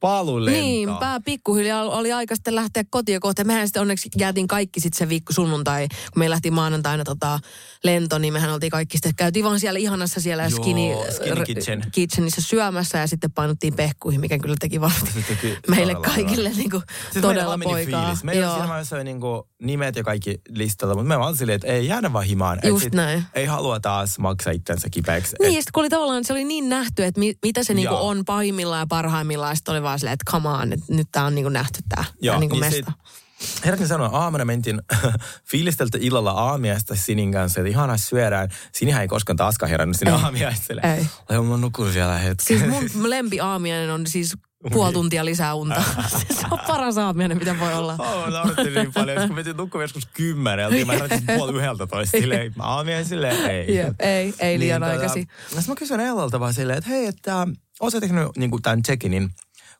palulento. 0.00 0.60
Niinpä, 0.60 1.20
pikkuhiljaa 1.24 1.82
oli 1.84 2.12
aika 2.12 2.34
sitten 2.34 2.54
lähteä 2.54 2.84
kotiin 2.90 3.20
kohta. 3.20 3.44
Mehän 3.44 3.66
sitten 3.68 3.82
onneksi 3.82 4.08
jäätiin 4.18 4.48
kaikki 4.48 4.80
sitten 4.80 4.98
se 4.98 5.08
viikko 5.08 5.32
sunnuntai, 5.32 5.88
kun 5.88 6.20
me 6.20 6.30
lähtiin 6.30 6.54
maanantaina 6.54 7.04
tota 7.04 7.40
lento, 7.84 8.18
niin 8.18 8.32
mehän 8.32 8.50
oltiin 8.52 8.70
kaikki 8.70 8.96
sitten, 8.96 9.12
käytiin 9.16 9.44
vaan 9.44 9.60
siellä 9.60 9.78
ihanassa 9.78 10.20
siellä 10.20 10.42
Joo, 10.42 10.50
skinny, 10.62 10.82
skinny 11.16 11.42
r- 11.42 11.44
kitchen. 11.44 11.82
kitchenissä 11.92 12.42
syömässä 12.42 12.98
ja 12.98 13.06
sitten 13.06 13.32
painuttiin 13.32 13.74
pehkuihin, 13.74 14.20
mikä 14.20 14.38
kyllä 14.38 14.56
teki 14.60 14.80
varmasti 14.80 15.22
teki 15.28 15.56
meille 15.76 15.94
kaikille 15.94 16.48
niin 16.48 16.70
kuin, 16.70 16.82
Siis 17.12 17.22
todella 17.22 17.58
poikaa. 17.64 18.02
Fiilis. 18.04 18.24
Meillä 18.24 18.50
siinä 18.52 18.68
vaiheessa 18.68 18.96
oli 18.96 19.04
niinku 19.04 19.48
nimet 19.62 19.96
ja 19.96 20.04
kaikki 20.04 20.40
listalla, 20.48 20.94
mutta 20.94 21.08
me 21.08 21.18
vaan 21.18 21.36
silleen, 21.36 21.56
että 21.56 21.66
ei 21.68 21.86
jäädä 21.86 22.12
vaan 22.12 22.24
himaan. 22.24 22.58
Just 22.64 22.84
sit 22.84 22.94
näin. 22.94 23.24
Ei 23.34 23.46
halua 23.46 23.80
taas 23.80 24.18
maksaa 24.18 24.52
itsensä 24.52 24.88
kipeäksi. 24.90 25.36
Niin, 25.40 25.48
Et- 25.48 25.54
ja 25.54 25.60
sitten 25.62 25.72
kun 25.74 25.80
oli 25.82 25.88
tavallaan, 25.88 26.24
se 26.24 26.32
oli 26.32 26.44
niin 26.44 26.68
nähty, 26.68 27.04
että 27.04 27.18
mi, 27.18 27.34
mitä 27.44 27.62
se 27.64 27.74
niinku 27.74 27.94
Joo. 27.94 28.08
on 28.08 28.24
pahimmillaan 28.24 28.80
ja 28.80 28.86
parhaimmillaan. 28.86 29.56
Sitten 29.56 29.72
oli 29.72 29.82
vaan 29.88 29.98
silleen, 29.98 30.12
että 30.14 30.30
come 30.32 30.48
on, 30.48 30.72
että 30.72 30.86
nyt 30.88 31.08
tää 31.12 31.24
on 31.24 31.34
niinku 31.34 31.48
nähty 31.48 31.78
tää, 31.88 32.04
Joo, 32.20 32.32
tää 32.32 32.40
niinku 32.40 32.56
niin 32.56 32.64
mesta. 32.74 32.92
sit- 32.92 33.64
Herkin 33.64 33.88
sanoa, 33.88 34.08
aamuna 34.12 34.44
mentiin 34.44 34.82
fiilisteltä 35.50 35.98
illalla 36.00 36.30
aamiaista 36.30 36.96
Sinin 36.96 37.32
kanssa, 37.32 37.60
että 37.60 37.70
ihanaa 37.70 37.96
syödään. 37.96 38.48
Sinihän 38.72 39.02
ei 39.02 39.08
koskaan 39.08 39.36
taaskaan 39.36 39.70
herännyt 39.70 39.96
sinne 39.98 40.12
Ei. 40.12 40.18
aamiaiselle. 40.22 40.80
Ei. 40.84 41.06
Ai, 41.28 41.42
mä 41.42 41.56
nukun 41.56 41.94
vielä 41.94 42.18
hetki. 42.18 42.44
Siis 42.44 42.94
mun 42.94 43.10
lempi 43.10 43.40
aamiainen 43.40 43.90
on 43.90 44.06
siis 44.06 44.36
puoli 44.72 44.92
tuntia 44.92 45.24
lisää 45.24 45.54
unta. 45.54 45.82
se 46.40 46.46
on 46.50 46.58
paras 46.66 46.98
aamiainen, 46.98 47.38
mitä 47.38 47.58
voi 47.60 47.74
olla. 47.74 47.96
Oh, 47.98 48.28
naurattiin 48.28 48.74
niin 48.74 48.92
paljon. 48.92 49.26
Kun 49.26 49.34
mentiin 49.36 49.56
nukkumaan 49.56 49.84
joskus 49.84 50.06
kymmeneltä, 50.06 50.74
niin 50.74 50.86
mä 50.86 50.92
heräsin 50.92 51.26
puoli 51.26 51.58
yhdeltä 51.58 51.86
toista. 51.86 52.18
Silleen, 52.18 52.52
mä 52.56 52.62
aamiain 52.62 53.04
silleen, 53.04 53.50
ei. 53.50 53.76
Jep, 53.76 53.94
ei, 54.00 54.34
ei 54.38 54.58
liian 54.58 54.80
tota, 54.80 54.92
aikaisin. 54.92 55.26
Sitten 55.48 55.64
mä 55.68 55.74
kysyin 55.74 56.00
Ellalta 56.00 56.40
vaan 56.40 56.54
silleen, 56.54 56.78
että 56.78 56.90
hei, 56.90 57.06
että 57.06 57.46
oot 57.80 57.92
sä 57.92 58.00
tehnyt 58.00 58.28
niin 58.36 58.62
tämän 58.62 58.82
check-inin, 58.82 59.30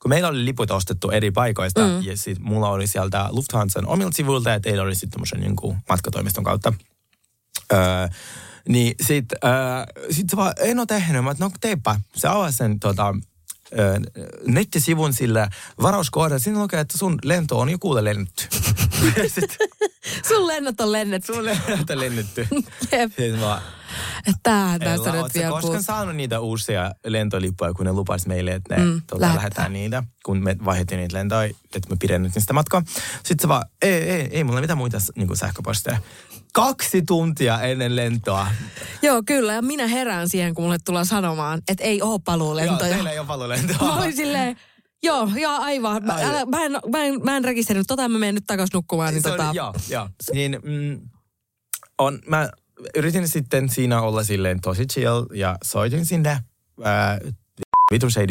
kun 0.02 0.08
meillä 0.08 0.28
oli 0.28 0.44
liput 0.44 0.70
ostettu 0.70 1.10
eri 1.10 1.30
paikoista, 1.30 1.80
mm. 1.80 2.02
ja 2.02 2.16
sit 2.16 2.38
mulla 2.38 2.68
oli 2.68 2.86
sieltä 2.86 3.28
Lufthansan 3.30 3.86
omilta 3.86 4.16
sivuilta, 4.16 4.50
ja 4.50 4.60
teillä 4.60 4.82
oli 4.82 4.94
sitten 4.94 5.10
tämmöisen 5.10 5.40
niin 5.40 5.82
matkatoimiston 5.88 6.44
kautta. 6.44 6.72
Öö, 7.72 8.08
niin 8.68 8.94
sit, 9.00 9.24
öö, 9.44 9.50
sit 10.10 10.30
se 10.30 10.36
vaan, 10.36 10.52
en 10.60 10.78
ole 10.78 10.86
tehnyt, 10.86 11.24
mä 11.24 11.34
no 11.38 11.50
teipä. 11.60 12.00
Se 12.16 12.28
avasi 12.28 12.56
sen 12.56 12.80
tota, 12.80 13.14
nettisivun 14.46 15.12
sillä 15.12 15.48
varauskohdalla. 15.82 16.38
Siinä 16.38 16.58
lukee, 16.58 16.80
että 16.80 16.98
sun 16.98 17.18
lento 17.24 17.58
on 17.60 17.68
jo 17.68 17.78
kuule 17.78 18.04
lennetty. 18.04 18.44
Sun 20.28 20.46
lennot 20.46 20.80
on 20.80 20.92
lennetty. 20.92 21.32
sun 21.34 21.44
lento 21.44 21.92
on 21.92 22.00
lennetty. 22.00 22.48
Jep. 22.92 23.10
Sitten 23.10 23.38
mä, 23.40 23.62
Että 24.18 24.40
tämähän 24.42 24.82
Ella, 24.82 24.96
tässä 25.04 25.22
nyt 25.22 25.34
vielä 25.34 25.50
koskaan 25.50 25.72
puhut. 25.72 25.84
saanut 25.86 26.16
niitä 26.16 26.40
uusia 26.40 26.92
lentolippuja, 27.06 27.74
kun 27.74 27.86
ne 27.86 27.92
lupas 27.92 28.26
meille, 28.26 28.50
että 28.52 28.76
ne 28.76 28.84
Mm, 28.84 28.90
lähettää. 29.12 29.34
lähetään 29.36 29.72
niitä, 29.72 30.02
kun 30.24 30.42
me 30.42 30.56
vaihdettiin 30.64 30.98
niitä 31.00 31.16
lentoja, 31.16 31.42
että 31.74 31.90
me 31.90 31.96
pidennettiin 32.00 32.40
sitä 32.40 32.52
matkaa. 32.52 32.82
Sitten 33.16 33.36
se 33.42 33.48
vaan, 33.48 33.64
ei, 33.82 33.92
ei, 33.92 34.28
ei 34.30 34.44
mulla 34.44 34.60
mitään 34.60 34.78
muita 34.78 34.98
niin 35.16 35.36
sähköposteja. 35.36 35.98
Kaksi 36.52 37.02
tuntia 37.02 37.60
ennen 37.60 37.96
lentoa. 37.96 38.46
Joo, 39.02 39.22
kyllä. 39.26 39.52
Ja 39.52 39.62
minä 39.62 39.86
herään 39.86 40.28
siihen, 40.28 40.54
kun 40.54 40.64
mulle 40.64 40.78
tulee 40.84 41.04
sanomaan, 41.04 41.62
että 41.68 41.84
ei 41.84 41.98
Joo, 41.98 42.18
paluulentoja. 42.18 42.94
teillä 42.94 43.10
ei 43.10 43.18
ole 43.18 43.26
paluulentoa. 43.26 43.76
Mä 43.80 43.96
olin 43.96 44.16
silleen, 44.16 44.56
joo, 45.02 45.30
joo, 45.36 45.60
aivan. 45.60 46.04
Mä, 46.04 46.12
älä, 46.12 46.44
mä, 46.46 46.64
en, 46.64 46.72
mä, 46.72 47.04
en, 47.04 47.20
mä 47.24 47.36
en 47.36 47.44
rekisteröinyt 47.44 47.86
tota, 47.86 48.08
mä 48.08 48.18
menen 48.18 48.34
nyt 48.34 48.44
takas 48.46 48.68
nukkumaan. 48.74 49.14
Niin 49.14 49.22
tota, 49.22 49.50
joo, 49.52 49.74
joo. 49.88 50.08
Niin, 50.32 50.58
mm, 50.64 51.00
on, 51.98 52.18
mä 52.26 52.48
yritin 52.96 53.28
sitten 53.28 53.68
siinä 53.68 54.00
olla 54.00 54.24
silleen 54.24 54.60
tosi 54.60 54.86
chill 54.86 55.26
ja 55.34 55.56
soitin 55.64 56.06
sinne 56.06 56.40
ää, 56.84 57.18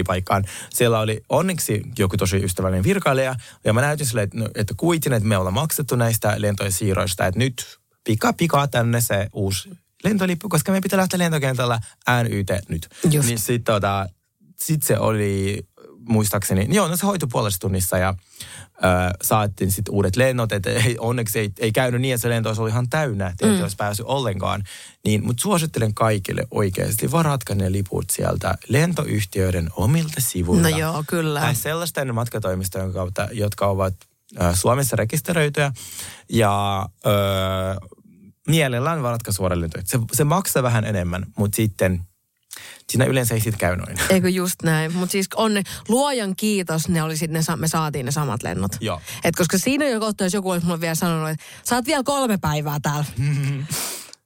paikkaan. 0.07 0.43
Siellä 0.69 0.99
oli 0.99 1.21
onneksi 1.29 1.81
joku 1.99 2.17
tosi 2.17 2.37
ystävällinen 2.37 2.83
virkailija 2.83 3.35
ja 3.63 3.73
mä 3.73 3.81
näytin 3.81 4.05
sille, 4.05 4.21
että, 4.21 4.37
no, 4.37 4.49
että 4.55 4.73
kuitin, 4.77 5.13
että 5.13 5.27
me 5.29 5.37
ollaan 5.37 5.53
maksettu 5.53 5.95
näistä 5.95 6.35
lentojen 6.37 6.71
siirroista, 6.71 7.25
että 7.25 7.39
nyt 7.39 7.79
pika 8.07 8.33
pika 8.33 8.67
tänne 8.67 9.01
se 9.01 9.27
uusi 9.33 9.69
lentolippu, 10.03 10.49
koska 10.49 10.71
me 10.71 10.81
pitää 10.81 10.97
lähteä 10.97 11.19
lentokentällä 11.19 11.79
NYT 12.23 12.47
nyt. 12.69 12.89
Just. 13.11 13.27
Niin 13.27 13.39
sitten 13.39 13.73
tota, 13.73 14.09
sit 14.55 14.83
se 14.83 14.99
oli 14.99 15.67
muistaakseni, 16.09 16.67
joo, 16.71 16.87
no 16.87 16.97
se 16.97 17.05
hoitui 17.05 17.29
puolessa 17.31 17.59
tunnissa 17.59 17.97
ja 17.97 18.15
ö, 18.77 19.17
saatiin 19.21 19.71
sitten 19.71 19.93
uudet 19.93 20.15
lennot, 20.15 20.51
että 20.51 20.69
ei, 20.69 20.95
onneksi 20.99 21.39
ei, 21.39 21.51
ei 21.59 21.71
käynyt 21.71 22.01
niin, 22.01 22.13
että 22.13 22.21
se 22.21 22.29
lento 22.29 22.49
olisi 22.49 22.61
ollut 22.61 22.71
ihan 22.71 22.89
täynnä, 22.89 23.27
että 23.27 23.45
mm. 23.45 23.61
olisi 23.61 23.75
päässyt 23.75 24.05
ollenkaan. 24.05 24.63
Niin, 25.05 25.25
mutta 25.25 25.41
suosittelen 25.41 25.93
kaikille 25.93 26.47
oikeasti, 26.51 27.11
varatkaa 27.11 27.55
ne 27.55 27.71
liput 27.71 28.05
sieltä 28.09 28.57
lentoyhtiöiden 28.67 29.69
omilta 29.75 30.21
sivuilta. 30.21 30.69
No 30.69 30.77
joo, 30.77 31.03
kyllä. 31.07 31.39
Tai 31.39 31.55
sellaisten 31.55 32.15
matkatoimistojen 32.15 32.93
kautta, 32.93 33.27
jotka 33.31 33.67
ovat 33.67 33.93
Suomessa 34.53 34.95
rekisteröityjä 34.95 35.71
ja 36.29 36.85
ö, 37.05 37.09
mielellään 38.47 39.03
varatkaa 39.03 39.33
suoraan 39.33 39.61
lentoja. 39.61 39.83
Se, 39.85 39.99
se 40.13 40.23
maksaa 40.23 40.63
vähän 40.63 40.85
enemmän, 40.85 41.25
mutta 41.37 41.55
sitten 41.55 42.03
siinä 42.89 43.05
yleensä 43.05 43.33
ei 43.33 43.39
sitten 43.39 43.59
käy 43.59 43.75
noin. 43.75 43.97
Eikö 44.09 44.29
just 44.29 44.63
näin? 44.63 44.93
Mutta 44.93 45.11
siis 45.11 45.27
onne, 45.35 45.63
luojan 45.87 46.35
kiitos, 46.35 46.89
ne 46.89 47.03
oli 47.03 47.17
sit, 47.17 47.31
ne, 47.31 47.39
me 47.55 47.67
saatiin 47.67 48.05
ne 48.05 48.11
samat 48.11 48.43
lennot. 48.43 48.71
Joo. 48.81 49.01
Et 49.23 49.35
koska 49.35 49.57
siinä 49.57 49.85
jo 49.85 49.99
kohta, 49.99 50.23
jos 50.23 50.33
joku 50.33 50.49
olisi 50.49 50.65
mulle 50.65 50.81
vielä 50.81 50.95
sanonut, 50.95 51.29
että 51.29 51.45
sä 51.63 51.75
oot 51.75 51.85
vielä 51.85 52.03
kolme 52.03 52.37
päivää 52.37 52.77
täällä. 52.81 53.05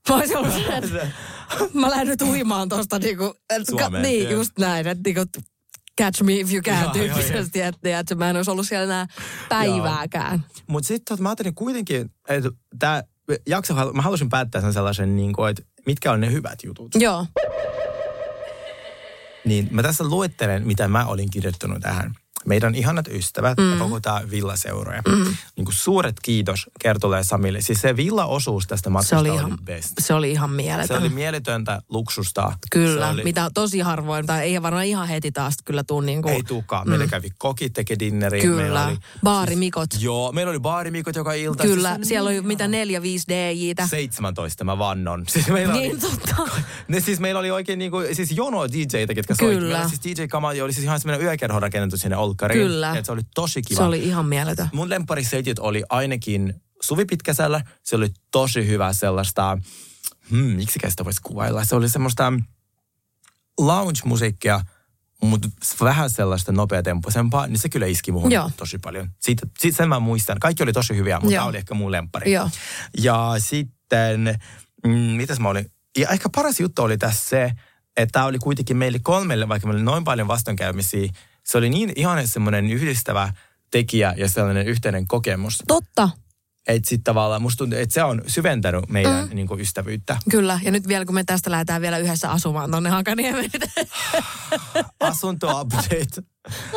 Mä 0.10 0.16
olisin 0.16 0.38
ollut 0.38 0.56
että 0.56 1.08
mä 1.80 1.90
lähden 1.90 2.08
nyt 2.08 2.22
uimaan 2.22 2.70
tosta 2.70 3.00
niinku, 3.00 3.34
et, 3.50 3.58
ka, 3.58 3.82
Suomeen, 3.82 4.04
niin 4.04 4.24
joo. 4.24 4.32
just 4.32 4.60
näin, 4.60 4.88
että 4.88 5.02
niinku, 5.06 5.26
catch 6.02 6.24
me 6.24 6.34
if 6.34 6.54
you 6.54 6.62
can 6.62 6.84
Joo, 6.84 6.94
tyyppisesti, 6.94 7.62
että, 7.62 8.00
että 8.00 8.16
mä 8.16 8.30
en 8.30 8.36
olisi 8.36 8.52
ollut 8.52 8.68
siellä 8.68 8.84
enää 8.84 9.08
päivääkään. 9.50 10.46
Mutta 10.68 10.88
sitten 10.88 11.18
mä 11.20 11.30
ajattelin 11.30 11.56
kuitenkin, 11.56 12.12
että 12.30 12.50
tämä 12.80 13.04
jakso, 13.48 13.74
mä 13.94 14.02
halusin 14.02 14.30
päättää 14.30 14.62
sen 14.62 14.74
sellaisen, 14.74 15.16
niin 15.16 15.34
kuin, 15.34 15.50
että 15.50 15.64
mitkä 15.86 16.12
on 16.12 16.22
ne 16.22 16.32
hyvät 16.32 16.64
jutut. 16.64 16.92
Joo, 16.96 17.26
Niin 19.46 19.68
mä 19.72 19.84
tässä 19.84 20.04
luettelen, 20.04 20.68
mitä 20.68 20.88
mä 20.88 21.06
olin 21.06 21.30
kirjoittanut 21.32 21.82
tähän. 21.82 22.14
Meidän 22.46 22.76
ihanat 22.76 23.08
ystävät 23.08 23.58
mm. 23.58 23.72
ja 23.72 23.78
koko 23.78 24.00
tämä 24.00 24.22
villaseuroja. 24.32 25.02
Mm. 25.08 25.24
Niin 25.56 25.66
kuin 25.66 25.76
suuret 25.76 26.16
kiitos 26.22 26.70
Kertulle 26.80 27.18
ja 27.18 27.24
Samille. 27.24 27.62
Siis 27.62 27.82
se 27.82 27.96
villaosuus 27.96 28.68
tästä 28.68 28.84
se 28.86 28.90
matkasta 28.90 29.20
oli, 29.20 29.30
oli, 29.30 29.38
ihan, 29.38 29.58
best. 29.64 29.92
se 30.00 30.14
oli 30.14 30.32
ihan 30.32 30.50
Se 30.50 30.56
mieletön. 30.56 30.98
oli 31.02 31.10
mieletöntä 31.10 31.82
luksusta. 31.90 32.54
Kyllä, 32.72 33.06
se 33.06 33.12
oli, 33.14 33.24
mitä 33.24 33.50
tosi 33.54 33.80
harvoin, 33.80 34.26
tai 34.26 34.42
ei 34.44 34.62
varmaan 34.62 34.86
ihan 34.86 35.08
heti 35.08 35.32
taas 35.32 35.56
kyllä 35.66 35.84
tuu 35.84 36.02
niinku, 36.02 36.30
Ei 36.30 36.44
tuukaan. 36.44 36.90
Meillä 36.90 37.08
kävi 37.08 37.30
kokit 37.38 37.74
teke 37.74 37.96
dinneri. 38.00 38.42
Kyllä, 38.42 38.62
Meillä 38.62 38.88
oli, 38.88 38.98
baarimikot. 39.24 39.90
joo, 40.00 40.32
meillä 40.32 40.50
oli 40.50 40.60
baarimikot 40.60 41.16
joka 41.16 41.34
ilta. 41.34 41.64
Kyllä, 41.64 41.90
Siis 41.96 42.08
se 42.08 42.10
siellä 42.10 42.28
oli 42.28 42.34
niin 42.36 42.48
mitä 42.48 42.68
neljä, 42.68 43.02
viisi 43.02 43.26
DJtä. 43.28 43.88
17 43.88 44.64
mä 44.64 44.78
vannon. 44.78 45.24
Siis 45.28 45.48
meillä 45.48 45.74
Niin 45.74 45.92
oli, 45.92 46.00
totta. 46.00 46.36
ne 46.88 47.00
siis 47.00 47.20
meillä 47.20 47.40
oli 47.40 47.52
oikein 47.52 47.80
niinku, 47.80 47.98
siis 48.14 48.32
jono 48.32 48.68
DJitä, 48.68 49.14
ketkä 49.14 49.36
soitti. 49.36 49.56
Kyllä. 49.60 49.74
Meillä 49.78 49.90
siis 49.90 50.02
DJ 50.18 50.28
Kamali 50.28 50.62
oli 50.62 50.74
siis 50.74 50.84
ihan 50.84 51.00
semmoinen 51.00 51.26
yökerho 51.28 51.60
rakennettu 51.60 51.98
sinne 51.98 52.16
Olkkariin. 52.32 52.68
Kyllä. 52.68 52.98
Et 52.98 53.06
se 53.06 53.12
oli 53.12 53.22
tosi 53.36 53.62
kiva. 53.62 53.78
Se 53.78 53.84
oli 53.84 54.04
ihan 54.04 54.26
mieletön. 54.26 54.70
Mun 54.74 54.90
lempparisetit 54.90 55.60
oli 55.60 55.84
ainakin 55.90 56.62
Suvi 56.82 57.06
Pitkäsällä. 57.06 57.62
Se 57.84 57.96
oli 57.96 58.10
tosi 58.32 58.68
hyvä 58.68 58.94
sellaista, 58.94 59.58
hmm, 60.30 60.46
miksi 60.46 60.80
sitä 60.88 61.06
voisi 61.06 61.22
kuvailla. 61.22 61.66
Se 61.66 61.76
oli 61.76 61.90
semmoista 61.90 62.34
lounge-musiikkia, 63.60 64.62
mutta 65.22 65.48
vähän 65.82 66.10
sellaista 66.10 66.52
nopeatempoisempaa, 66.52 67.48
niin 67.48 67.60
se 67.60 67.70
kyllä 67.70 67.86
iski 67.86 68.12
muhun 68.12 68.32
Joo. 68.32 68.52
tosi 68.58 68.78
paljon. 68.78 69.10
Siitä, 69.20 69.48
siitä 69.60 69.78
sen 69.78 69.90
mä 69.90 70.00
muistan. 70.00 70.40
Kaikki 70.40 70.64
oli 70.64 70.74
tosi 70.74 70.96
hyviä, 70.96 71.20
mutta 71.20 71.34
Joo. 71.34 71.42
tämä 71.42 71.50
oli 71.50 71.58
ehkä 71.58 71.74
mun 71.74 71.92
lemppari. 71.92 72.32
Joo. 72.32 72.50
Ja 72.98 73.36
sitten, 73.38 74.40
mm, 74.86 74.92
mitäs 74.92 75.40
mä 75.40 75.50
olin? 75.50 75.72
Ja 75.98 76.10
ehkä 76.10 76.30
paras 76.36 76.60
juttu 76.60 76.82
oli 76.82 76.98
tässä 76.98 77.30
se, 77.30 77.52
että 77.98 78.12
tämä 78.12 78.26
oli 78.26 78.40
kuitenkin 78.40 78.78
meille 78.78 79.00
kolmelle, 79.00 79.48
vaikka 79.48 79.68
meillä 79.68 79.80
oli 79.80 79.86
noin 79.86 80.04
paljon 80.04 80.28
vastoinkäymisiä, 80.28 81.12
se 81.46 81.58
oli 81.58 81.70
niin 81.70 81.94
ihan 81.96 82.28
semmoinen 82.28 82.70
yhdistävä 82.72 83.34
tekijä 83.72 84.14
ja 84.18 84.30
sellainen 84.30 84.68
yhteinen 84.68 85.08
kokemus. 85.08 85.64
Totta, 85.68 86.10
Että 86.68 86.90
sitten 86.90 87.04
tavallaan 87.04 87.42
musta 87.42 87.58
tuntuu, 87.58 87.80
että 87.80 87.94
se 87.94 88.04
on 88.04 88.22
syventänyt 88.28 88.90
meidän 88.90 89.28
mm. 89.30 89.36
niin 89.36 89.48
kuin 89.48 89.60
ystävyyttä. 89.62 90.18
kyllä. 90.32 90.60
Ja 90.64 90.72
nyt 90.72 90.88
vielä 90.88 91.06
kun 91.06 91.16
me 91.16 91.24
tästä 91.24 91.52
lähdetään 91.52 91.82
vielä 91.82 91.98
yhdessä 91.98 92.32
asumaan 92.32 92.72
tonne 92.72 92.90
Hakaniemeen. 92.90 93.52
Asunto-update. 95.00 96.24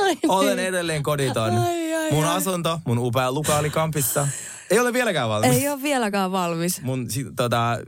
Ai 0.03 0.17
Olen 0.29 0.57
niin. 0.57 0.69
edelleen 0.69 1.03
koditon. 1.03 1.59
Ai, 1.59 1.95
ai, 1.95 2.11
Mun 2.11 2.25
ai. 2.25 2.37
asunto, 2.37 2.81
mun 2.87 2.99
upea 2.99 3.33
lukaali 3.33 3.71
kampissa. 3.71 4.29
Ei 4.71 4.79
ole 4.81 4.93
vieläkään 4.93 5.29
valmis. 5.29 5.57
Ei 5.57 5.69
ole 5.69 5.83
vieläkään 5.83 6.33
valmis. 6.33 6.83
mun 6.83 7.07
tota, 7.37 7.79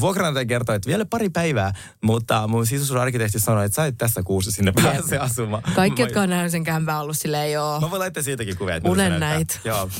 vuokranantaja 0.00 0.46
kertoi, 0.46 0.76
että 0.76 0.86
vielä 0.86 1.04
pari 1.04 1.30
päivää, 1.30 1.72
mutta 2.02 2.48
mun 2.48 2.66
sisustusarkkitehti 2.66 3.38
sanoi, 3.38 3.64
että 3.64 3.76
sä 3.76 3.86
et 3.86 3.98
tässä 3.98 4.22
kuussa 4.22 4.50
sinne 4.50 4.72
pääse 4.82 5.18
asumaan. 5.18 5.62
Kaikki, 5.74 6.02
mä, 6.02 6.06
jotka 6.06 6.20
on 6.20 6.30
nähnyt 6.30 6.52
sen 6.52 6.64
kämpää 6.64 7.00
ollut 7.00 7.16
silleen, 7.16 7.52
joo. 7.52 7.80
Mä 7.80 7.90
voin 7.90 8.00
laittaa 8.00 8.22
siitäkin 8.22 8.56
kuvia. 8.56 8.74
että 8.74 8.88
Unen 8.88 9.20
näit. 9.20 9.60
Joo. 9.64 9.90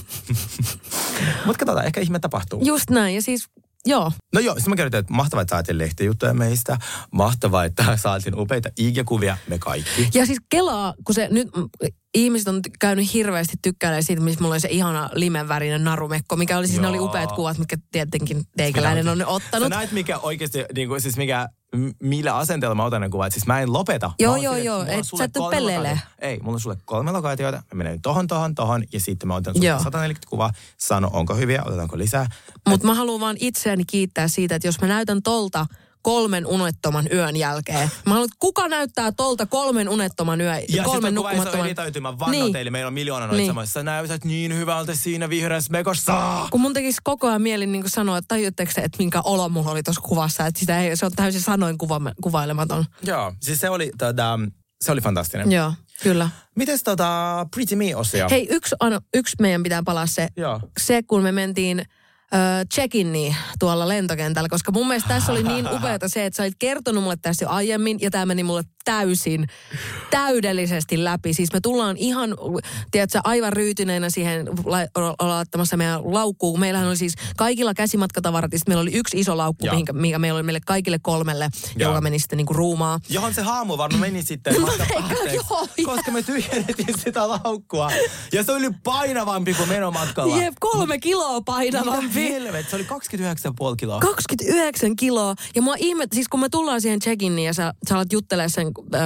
mutta 1.47 1.59
katsotaan, 1.59 1.87
ehkä 1.87 2.01
ihme 2.01 2.19
tapahtuu. 2.19 2.65
Just 2.65 2.91
näin. 2.91 3.15
Ja 3.15 3.23
siis, 3.23 3.49
joo. 3.87 4.13
No 4.35 4.41
joo, 4.41 4.55
sitten 4.55 4.71
mä 4.71 4.77
kerroin, 4.77 4.97
että 4.97 5.13
mahtavaa, 5.13 5.43
että 5.43 5.57
saatiin 5.57 5.79
lehtijuttuja 5.79 6.35
meistä. 6.35 6.79
Mahtavaa, 7.11 7.65
että 7.65 7.97
saatiin 7.97 8.39
upeita 8.39 8.69
IG-kuvia, 8.81 9.37
me 9.49 9.59
kaikki. 9.59 10.09
Ja 10.15 10.27
siis 10.27 10.39
kelaa, 10.49 10.95
kun 11.05 11.15
se 11.15 11.29
nyt 11.31 11.49
ihmiset 12.15 12.49
on 12.49 12.61
käynyt 12.81 13.15
hirveästi 13.15 13.57
tykkäilemään 13.63 14.03
siitä, 14.03 14.23
missä 14.23 14.41
mulla 14.41 14.55
oli 14.55 14.61
se 14.61 14.69
ihana 14.69 15.11
limenvärinen 15.13 15.85
narumekko, 15.85 16.37
mikä 16.37 16.59
oli 16.59 16.69
siis, 16.69 16.81
ne 16.81 16.89
oli 16.89 16.97
Joo. 16.97 17.05
upeat 17.07 17.33
kuvat, 17.33 17.59
mitkä 17.59 17.77
tietenkin 17.93 18.43
teikäläinen 18.57 19.09
on 19.09 19.19
ne 19.19 19.25
Sä 19.25 19.31
ottanut. 19.31 19.69
näet, 19.69 19.93
mikä 19.93 20.19
oikeasti, 20.19 20.65
niin 20.75 20.89
kuin, 20.89 21.01
siis 21.01 21.17
mikä, 21.17 21.49
millä 22.03 22.37
asenteella 22.37 22.75
mä 22.75 22.85
otan 22.85 23.01
ne 23.01 23.09
kuvat. 23.09 23.33
Siis 23.33 23.47
mä 23.47 23.61
en 23.61 23.73
lopeta. 23.73 24.11
Joo, 24.19 24.37
joo, 24.37 24.57
joo. 24.57 24.85
Et 24.89 25.05
sulle 25.05 25.21
sä 25.21 25.25
et 25.25 25.37
lokaatiota. 25.37 25.99
Ei, 26.19 26.39
mulla 26.39 26.55
on 26.55 26.61
sulle 26.61 26.77
kolme 26.85 27.13
lokaatiota. 27.13 27.57
Mä 27.57 27.79
menen 27.79 28.03
tohon, 28.03 28.27
tohon, 28.27 28.55
tohon. 28.55 28.85
Ja 28.93 29.01
sitten 29.01 29.29
mä 29.29 29.35
otan 29.35 29.55
sulle 29.55 29.69
Joo. 29.69 29.79
140 29.79 30.31
kuvaa. 30.31 30.53
Sano, 30.79 31.11
onko 31.13 31.35
hyviä, 31.35 31.63
otetaanko 31.65 31.99
lisää. 31.99 32.27
Mutta 32.69 32.87
mä 32.87 32.95
haluan 32.95 33.21
vaan 33.21 33.37
itseäni 33.41 33.85
kiittää 33.85 34.29
siitä, 34.29 34.55
että 34.55 34.69
jos 34.69 34.81
mä 34.81 34.89
näytän 34.89 35.23
tolta 35.23 35.67
kolmen 36.03 36.47
unettoman 36.47 37.09
yön 37.13 37.37
jälkeen. 37.37 37.91
Mä 38.07 38.13
haluan, 38.13 38.29
kuka 38.39 38.69
näyttää 38.69 39.13
tolta 39.13 39.47
kolmen 39.47 39.89
unettoman 39.89 40.41
yön, 40.41 40.63
Ja 40.69 40.83
kolmen 40.83 41.01
sitten 41.03 41.15
nukkumattoman... 41.15 41.67
editoitu. 41.67 42.01
Mä 42.01 42.19
vannon 42.19 42.31
Niin. 42.41 42.53
teille, 42.53 42.71
meillä 42.71 42.87
on 42.89 42.95
miljoona 42.95 43.27
noita 43.27 43.43
Niin. 43.43 43.55
niin. 43.57 43.67
Sä 43.67 43.83
näytät 43.83 44.25
niin 44.25 44.55
hyvältä 44.55 44.95
siinä 44.95 45.29
vihreässä 45.29 45.73
mekossa. 45.73 46.47
Kun 46.51 46.61
mun 46.61 46.73
tekisi 46.73 47.01
koko 47.05 47.29
ajan 47.29 47.43
mieli 47.43 47.67
niin 47.67 47.85
sanoa, 47.87 48.19
että 48.19 48.29
tajutteko 48.29 48.73
te, 48.75 48.81
että 48.81 48.99
minkä 48.99 49.21
olo 49.25 49.49
mulla 49.49 49.71
oli 49.71 49.83
tuossa 49.83 50.01
kuvassa, 50.01 50.47
että 50.47 50.61
sitä 50.61 50.81
ei, 50.81 50.97
se 50.97 51.07
on 51.07 51.13
täysin 51.13 51.41
sanoin 51.43 51.79
kuva, 51.79 52.01
kuvailematon. 52.23 52.85
Joo, 53.03 53.33
siis 53.41 53.61
se 53.61 53.71
oli, 53.71 53.91
tota, 53.99 54.41
se 54.81 54.93
oli 54.93 55.01
fantastinen. 55.01 55.53
Joo, 55.53 55.73
kyllä. 56.03 56.29
Mites 56.57 56.83
tota 56.83 57.47
Pretty 57.55 57.77
Me-osio? 57.77 58.27
Hei, 58.31 58.47
yksi, 58.51 58.75
on, 58.81 59.01
yksi 59.15 59.37
meidän 59.41 59.63
pitää 59.63 59.83
palaa 59.85 60.07
se, 60.07 60.29
Joo. 60.37 60.61
se 60.81 61.03
kun 61.03 61.23
me 61.23 61.33
mentiin 61.33 61.85
ö, 62.35 62.37
check-inni 62.75 63.37
tuolla 63.59 63.89
lentokentällä, 63.89 64.49
koska 64.49 64.73
mun 64.73 64.89
mielestä 64.89 65.09
tässä 65.09 65.33
oli 65.33 65.43
niin 65.43 65.69
upeata 65.77 66.09
se, 66.09 66.27
että 66.27 66.37
sä 66.37 66.43
olit 66.43 66.55
kertonut 66.59 67.03
mulle 67.03 67.17
tästä 67.23 67.45
jo 67.45 67.49
aiemmin, 67.49 67.99
ja 68.01 68.11
tämä 68.11 68.27
meni 68.27 68.43
mulle 68.45 68.63
täysin, 68.85 69.47
täydellisesti 70.11 71.05
läpi. 71.05 71.35
Siis 71.35 71.53
me 71.53 71.61
tullaan 71.61 71.97
ihan, 71.97 72.37
tiedätkö, 72.91 73.21
aivan 73.25 73.53
ryytyneenä 73.53 74.11
siihen 74.11 74.47
laittamassa 75.21 75.77
meidän 75.77 76.01
laukkuun. 76.15 76.61
Meillähän 76.61 76.89
oli 76.89 76.97
siis 76.97 77.15
kaikilla 77.37 77.75
käsimatkatavarat, 77.75 78.53
ja 78.53 78.59
meillä 78.69 78.83
oli 78.83 78.93
yksi 78.93 79.21
iso 79.21 79.37
laukku, 79.37 79.67
mihinkä, 79.71 79.93
mikä 79.93 80.19
meillä 80.19 80.37
oli 80.37 80.43
meille 80.43 80.61
kaikille 80.67 80.99
kolmelle, 81.03 81.49
Joo. 81.77 81.91
joka 81.91 82.01
meni 82.01 82.19
sitten 82.19 82.37
niinku 82.37 82.53
ruumaa. 82.53 83.01
Johon 83.09 83.35
se 83.35 83.43
haamu 83.43 83.79
varmaan 83.79 84.01
meni 84.01 84.23
sitten 84.23 84.55
päätteeksi, 84.95 85.37
joo, 85.37 85.67
koska 85.85 86.11
me 86.11 86.23
tyhjennettiin 86.23 86.99
sitä 86.99 87.29
laukkua. 87.29 87.91
Ja 88.33 88.45
se 88.45 88.53
oli 88.53 88.71
painavampi 88.85 89.55
kuin 89.55 89.69
menomatkalla. 89.69 90.37
Jep, 90.37 90.55
kolme 90.61 90.99
kiloa 90.99 91.41
painavampi. 91.41 92.22
Helvet, 92.29 92.69
se 92.69 92.77
oli 92.77 92.85
29,5 92.85 93.77
kiloa. 93.77 94.01
29 94.01 94.97
kiloa. 94.97 95.35
Ja 95.55 95.63
mua 95.63 95.75
ihme, 95.79 96.07
siis 96.15 96.29
kun 96.29 96.41
me 96.41 96.49
tullaan 96.49 96.81
siihen 96.81 97.01
check-in 97.01 97.39
ja 97.39 97.55
sä, 97.55 97.75
sä 97.89 97.95
alat 97.95 98.13
juttelemaan 98.13 98.51
sen 98.51 98.67
ö, 98.67 98.99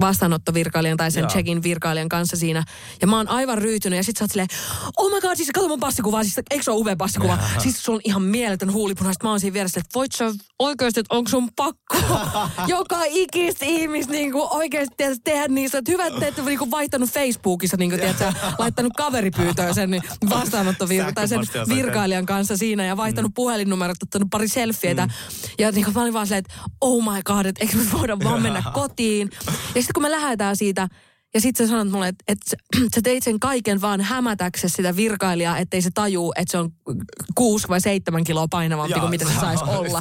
vastaanottovirkailijan 0.00 0.96
tai 0.96 1.10
sen 1.10 1.20
Joo. 1.20 1.30
check-in 1.30 1.62
virkailijan 1.62 2.08
kanssa 2.08 2.36
siinä. 2.36 2.64
Ja 3.00 3.06
mä 3.06 3.16
oon 3.16 3.28
aivan 3.28 3.58
ryytynyt 3.58 3.96
ja 3.96 4.04
sit 4.04 4.16
sä 4.16 4.24
oot 4.24 4.30
silleen, 4.30 4.48
oh 4.96 5.12
my 5.14 5.20
god, 5.20 5.36
siis 5.36 5.50
kato 5.54 5.68
mun 5.68 5.80
passikuvaa, 5.80 6.22
siis 6.22 6.38
eikö 6.50 6.64
se 6.64 6.70
ole 6.70 6.80
upea 6.80 6.96
passikuva? 6.96 7.38
siis 7.58 7.84
sulla 7.84 7.96
on 7.96 8.02
ihan 8.04 8.22
mieletön 8.22 8.72
huulipuna. 8.72 9.12
Sit 9.12 9.22
mä 9.22 9.30
oon 9.30 9.40
siinä 9.40 9.54
vieressä, 9.54 9.80
että 9.80 9.90
voit 9.94 10.12
sä 10.12 10.32
oikeasti, 10.58 11.00
että 11.00 11.14
onko 11.14 11.30
sun 11.30 11.48
pakko 11.56 11.96
joka 12.66 12.98
ikistä 13.08 13.64
ihmistä 13.64 14.12
niin 14.12 14.32
kuin 14.32 14.48
oikeasti 14.50 14.94
tiedät, 14.96 15.18
tehdä 15.24 15.48
niistä. 15.48 15.78
Että 15.78 15.92
hyvä, 15.92 16.06
että 16.06 16.20
te 16.20 16.26
ette 16.26 16.42
niin 16.42 16.58
kuin 16.58 16.70
vaihtanut 16.70 17.10
Facebookissa, 17.10 17.76
niin 17.76 17.90
kuin, 17.90 18.00
tiedät, 18.00 18.36
laittanut 18.58 18.92
kaveripyytöön 18.96 19.74
sen 19.74 19.90
niin 19.90 20.02
vastaanottovirka 20.30 21.12
tai 21.12 21.28
sen 21.28 21.36
Sähköpostiosoitteen. 21.36 21.76
Virkailijan 22.16 22.26
kanssa 22.26 22.56
siinä 22.56 22.84
ja 22.84 22.96
vaihtanut 22.96 23.32
puhelinnumerot, 23.34 24.02
ottanut 24.02 24.28
pari 24.30 24.48
selfietä. 24.48 25.08
Ja 25.58 25.72
niin 25.72 25.84
kuin 25.84 25.94
mä 25.94 26.02
olin 26.02 26.12
vaan 26.12 26.26
silleen, 26.26 26.44
että 26.44 26.54
oh 26.80 27.04
my 27.04 27.22
god, 27.24 27.46
että 27.46 27.64
eikö 27.64 27.76
me 27.76 27.84
voida 27.92 28.18
vaan 28.18 28.42
mennä 28.42 28.62
kotiin. 28.74 29.30
Ja 29.46 29.82
sitten 29.82 29.94
kun 29.94 30.02
me 30.02 30.10
lähdetään 30.10 30.56
siitä, 30.56 30.88
ja 31.34 31.40
sitten 31.40 31.66
sä 31.66 31.70
sanot 31.70 31.90
mulle, 31.92 32.08
että, 32.08 32.24
että 32.28 32.56
sä- 32.94 33.02
teit 33.02 33.22
sen 33.24 33.40
kaiken 33.40 33.80
vaan 33.80 34.00
hämätäksesi 34.00 34.74
sitä 34.76 34.96
virkailijaa, 34.96 35.58
ettei 35.58 35.82
se 35.82 35.90
tajuu, 35.94 36.32
että 36.36 36.52
se 36.52 36.58
on 36.58 36.72
kuusi 37.34 37.68
vai 37.68 37.80
seitsemän 37.80 38.24
kiloa 38.24 38.48
painavampi 38.50 39.00
kuin 39.00 39.10
mitä 39.10 39.24
se 39.24 39.40
saisi 39.40 39.64
olla. 39.64 40.00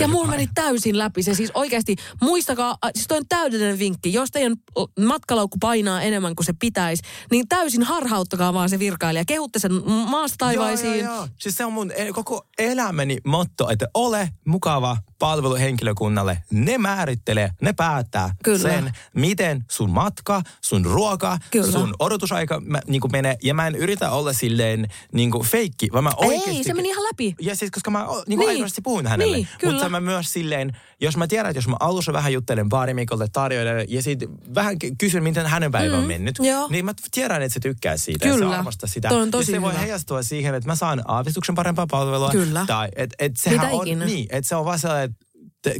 Ja 0.00 0.08
mulla 0.08 0.30
meni 0.30 0.48
täysin 0.54 0.98
läpi 0.98 1.22
se. 1.22 1.34
Siis 1.34 1.50
oikeasti, 1.54 1.96
muistakaa, 2.20 2.76
siis 2.94 3.06
toi 3.08 3.18
on 3.18 3.24
täydellinen 3.28 3.78
vinkki. 3.78 4.12
Jos 4.12 4.30
teidän 4.30 4.56
matkalaukku 5.00 5.58
painaa 5.60 6.02
enemmän 6.02 6.36
kuin 6.36 6.46
se 6.46 6.52
pitäisi, 6.60 7.02
niin 7.30 7.48
täysin 7.48 7.82
harhauttakaa 7.82 8.54
vaan 8.54 8.70
se 8.70 8.78
virkailija. 8.78 9.24
Kehutte 9.24 9.58
sen 9.58 9.72
maasta 9.86 10.36
taivaisiin. 10.38 10.98
Joo, 10.98 11.04
joo, 11.04 11.16
joo. 11.16 11.28
Siis 11.38 11.54
se 11.54 11.64
on 11.64 11.72
mun 11.72 11.92
e- 11.92 12.12
koko 12.12 12.46
elämäni 12.58 13.18
motto, 13.26 13.70
että 13.70 13.86
ole 13.94 14.28
mukava 14.46 14.96
palveluhenkilökunnalle. 15.20 16.42
Ne 16.50 16.78
määrittelee, 16.78 17.50
ne 17.60 17.72
päättää 17.72 18.34
Kyllä. 18.44 18.58
sen, 18.58 18.92
miten 19.14 19.64
sun 19.68 19.90
matka, 19.90 20.42
sun 20.60 20.84
ruoka, 20.84 21.38
Kyllä. 21.50 21.72
sun 21.72 21.94
odotusaika 21.98 22.60
mä, 22.60 22.80
niin 22.86 23.00
kuin 23.00 23.12
menee. 23.12 23.36
Ja 23.42 23.54
mä 23.54 23.66
en 23.66 23.74
yritä 23.76 24.10
olla 24.10 24.32
silleen 24.32 24.88
niin 25.12 25.30
kuin 25.30 25.46
feikki, 25.46 25.88
vaan 25.92 26.04
mä 26.04 26.10
oikeasti... 26.16 26.50
Ei, 26.50 26.64
se 26.64 26.74
meni 26.74 26.88
ihan 26.88 27.04
läpi. 27.04 27.34
Ja 27.40 27.56
siis, 27.56 27.70
koska 27.70 27.90
mä 27.90 28.06
o- 28.06 28.14
niin 28.16 28.24
Niin. 28.26 28.38
kuin 28.38 28.48
aidosti 28.48 28.80
puhun 28.80 29.06
hänelle. 29.06 29.36
Niin, 29.36 29.48
kyllä. 29.58 29.72
Mutta 29.72 29.88
mä 29.88 30.00
myös 30.00 30.32
silleen, 30.32 30.76
jos 31.00 31.16
mä 31.16 31.26
tiedän, 31.26 31.50
että 31.50 31.58
jos 31.58 31.68
mä 31.68 31.76
alussa 31.80 32.12
vähän 32.12 32.32
juttelen 32.32 32.68
baarimikolle 32.68 33.26
tarjoilijalle 33.32 33.84
ja 33.88 34.02
sitten 34.02 34.28
vähän 34.54 34.78
ky- 34.78 34.94
kysyn, 34.98 35.22
miten 35.22 35.46
hänen 35.46 35.72
päivä 35.72 35.96
on 35.98 36.04
mennyt, 36.04 36.38
Mm, 36.38 36.44
joo. 36.44 36.68
niin 36.70 36.84
mä 36.84 36.94
tiedän, 37.10 37.42
että 37.42 37.54
se 37.54 37.60
tykkää 37.60 37.96
siitä 37.96 38.28
ja 38.28 38.34
Kyllä. 38.34 38.52
se 38.52 38.58
arvostaa 38.58 38.88
sitä. 38.88 39.08
Toi 39.08 39.20
on 39.20 39.28
ja 39.28 39.32
tosi 39.32 39.52
se 39.52 39.60
voi 39.62 39.72
hyvä. 39.72 39.80
heijastua 39.82 40.22
siihen, 40.22 40.54
että 40.54 40.66
mä 40.68 40.74
saan 40.74 41.02
aavistuksen 41.08 41.54
parempaa 41.54 41.86
palvelua. 41.86 42.30
Kyllä. 42.30 42.64
Tai 42.66 42.88
että 42.96 43.16
et 43.18 43.36
sehän 43.36 43.60
Mitä 43.60 43.72
on, 43.76 43.86
ikinä. 43.86 44.04
niin, 44.04 44.26
että 44.30 44.48
se 44.48 44.56
on 44.56 44.64
vaan 44.64 44.78
sellainen, 44.78 45.09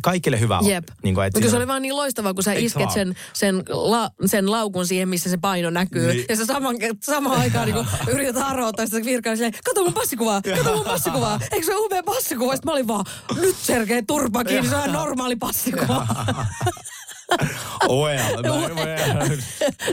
kaikille 0.03 0.41
hyvä. 0.41 0.61
Jep. 0.63 0.85
Niin 1.03 1.15
kuin, 1.15 1.31
Mutta 1.35 1.51
se 1.51 1.57
oli 1.57 1.69
vaan 1.69 1.83
niin 1.83 1.97
loistavaa, 1.97 2.35
kun 2.35 2.43
sä 2.43 2.53
Eiks 2.53 2.67
isket 2.67 2.91
sen, 2.91 3.15
sen, 3.33 3.63
la, 3.69 4.11
sen 4.27 4.51
laukun 4.51 4.87
siihen, 4.87 5.09
missä 5.09 5.31
se 5.31 5.37
paino 5.37 5.71
näkyy. 5.71 6.13
Niin. 6.13 6.25
Ja 6.29 6.37
sä 6.37 6.47
saman, 6.47 6.77
samaan 7.03 7.41
aikaan 7.41 7.69
niin 7.69 7.87
yrität 8.15 8.37
arvottaa 8.37 8.87
sitä 8.87 9.05
virkaa 9.05 9.35
silleen, 9.37 9.55
kato 9.65 9.85
mun 9.85 9.93
passikuvaa, 9.95 10.43
kato 10.57 10.77
mun 10.77 10.85
passikuvaa. 10.85 11.41
Eikö 11.53 11.67
se 11.67 11.75
ole 11.75 11.87
upea 11.87 12.03
passikuva? 12.03 12.53
Sitten 12.57 12.69
mä 12.71 12.73
olin 12.73 12.89
vaan, 12.89 13.05
nyt 13.41 13.57
Sergei 13.57 14.03
turpa 14.03 14.45
kiinni, 14.45 14.69
se 14.69 14.77
on 14.77 14.93
normaali 15.01 15.37
passikuva. 15.37 16.07
Well, 17.89 18.43
mä, 18.43 18.75
mä, 18.75 19.25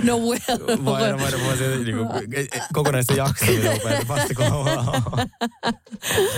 no 0.03 0.17
well. 0.17 0.77
mä, 0.77 0.91
mä, 0.91 0.99
mä, 0.99 1.17
mä, 1.17 1.37
mä, 1.37 1.75
niin 1.83 1.97
kuin, 1.97 2.07
kokonaista 2.73 3.13
jaksoa, 3.13 3.47
vastikolla. 4.07 5.01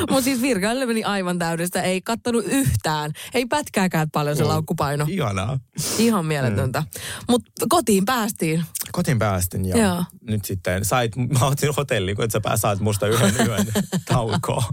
Mutta 0.10 0.22
siis 0.22 0.42
virkaille 0.42 0.86
meni 0.86 1.04
aivan 1.04 1.40
täydestä, 1.40 1.82
ei 1.82 2.02
kattonut 2.02 2.46
yhtään. 2.48 3.12
Ei 3.34 3.46
pätkääkään 3.46 4.12
paljon 4.12 4.38
se 4.38 4.44
laukkupaino. 4.44 5.06
Ihanaa. 5.10 5.60
Ihan 5.98 6.26
mieletöntä. 6.26 6.84
Mutta 7.30 7.66
kotiin 7.70 8.06
päästiin. 8.06 8.64
Kotiin 8.92 9.20
päästin 9.20 9.66
ja 9.66 9.78
Joo. 9.78 10.04
nyt 10.22 10.46
sitten 10.46 10.86
sait, 10.86 11.16
mä 11.16 11.46
otin 11.46 11.70
hotelliin, 11.78 12.16
kun 12.16 12.26
et 12.26 12.32
sä 12.32 12.42
saat 12.56 12.80
musta 12.80 13.08
yhden 13.08 13.48
yön 13.48 13.68
taukoa. 14.06 14.64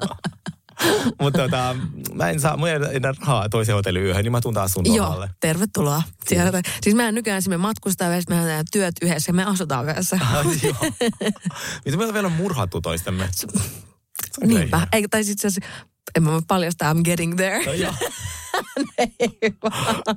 Mutta 1.22 1.38
tota, 1.38 1.76
mä 2.14 2.30
en 2.30 2.40
saa, 2.40 2.56
mulla 2.56 2.70
ei 2.70 2.96
enää 2.96 3.12
rahaa 3.20 3.48
toiseen 3.48 3.76
hotelliyöhön, 3.76 4.22
niin 4.22 4.32
mä 4.32 4.40
tuun 4.40 4.54
taas 4.54 4.72
sun 4.72 4.94
Joo, 4.94 5.04
lomalle. 5.04 5.30
tervetuloa. 5.40 6.02
Siellä, 6.28 6.62
siis 6.82 6.96
mehän 6.96 7.14
nykyään 7.14 7.42
me 7.48 7.56
matkustaa 7.56 8.08
yhdessä, 8.08 8.30
mehän 8.30 8.44
tehdään 8.44 8.64
työt 8.72 8.94
yhdessä 9.02 9.30
ja 9.30 9.34
me 9.34 9.44
asutaan 9.44 9.88
yhdessä. 9.88 10.18
Joo. 10.62 10.74
Mitä 11.84 11.96
meillä 11.96 12.14
vielä 12.14 12.26
on 12.26 12.32
murhattu 12.32 12.80
toistemme? 12.80 13.28
Niinpä. 14.46 14.86
Eikä, 14.92 15.08
tai 15.08 15.24
sitten 15.24 15.50
se, 15.50 15.60
en 16.14 16.22
mä 16.22 16.32
voi 16.32 16.42
paljastaa, 16.48 16.92
I'm 16.92 17.02
getting 17.04 17.36
there. 17.36 17.64
No 17.66 17.72
joo. 17.72 17.92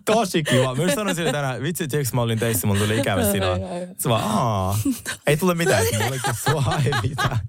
Tosi 0.05 0.43
kiva. 0.43 0.75
Mä 0.75 0.95
sanoin 0.95 1.15
sille 1.15 1.31
tänään, 1.31 1.61
vitsi, 1.61 1.87
tiedätkö 1.87 2.15
mä 2.15 2.21
olin 2.21 2.39
teissä, 2.39 2.67
mulla 2.67 2.79
tuli 2.79 2.97
ikävä 2.97 3.31
sinua. 3.31 3.57
Se 3.97 4.09
vaan, 4.09 4.23
aa, 4.23 4.79
ei 5.27 5.37
tule 5.37 5.55
mitään, 5.55 5.83
että 5.83 6.03
mullekin 6.03 6.33
sua 6.33 6.79
ei 6.85 7.09
mitään. 7.09 7.39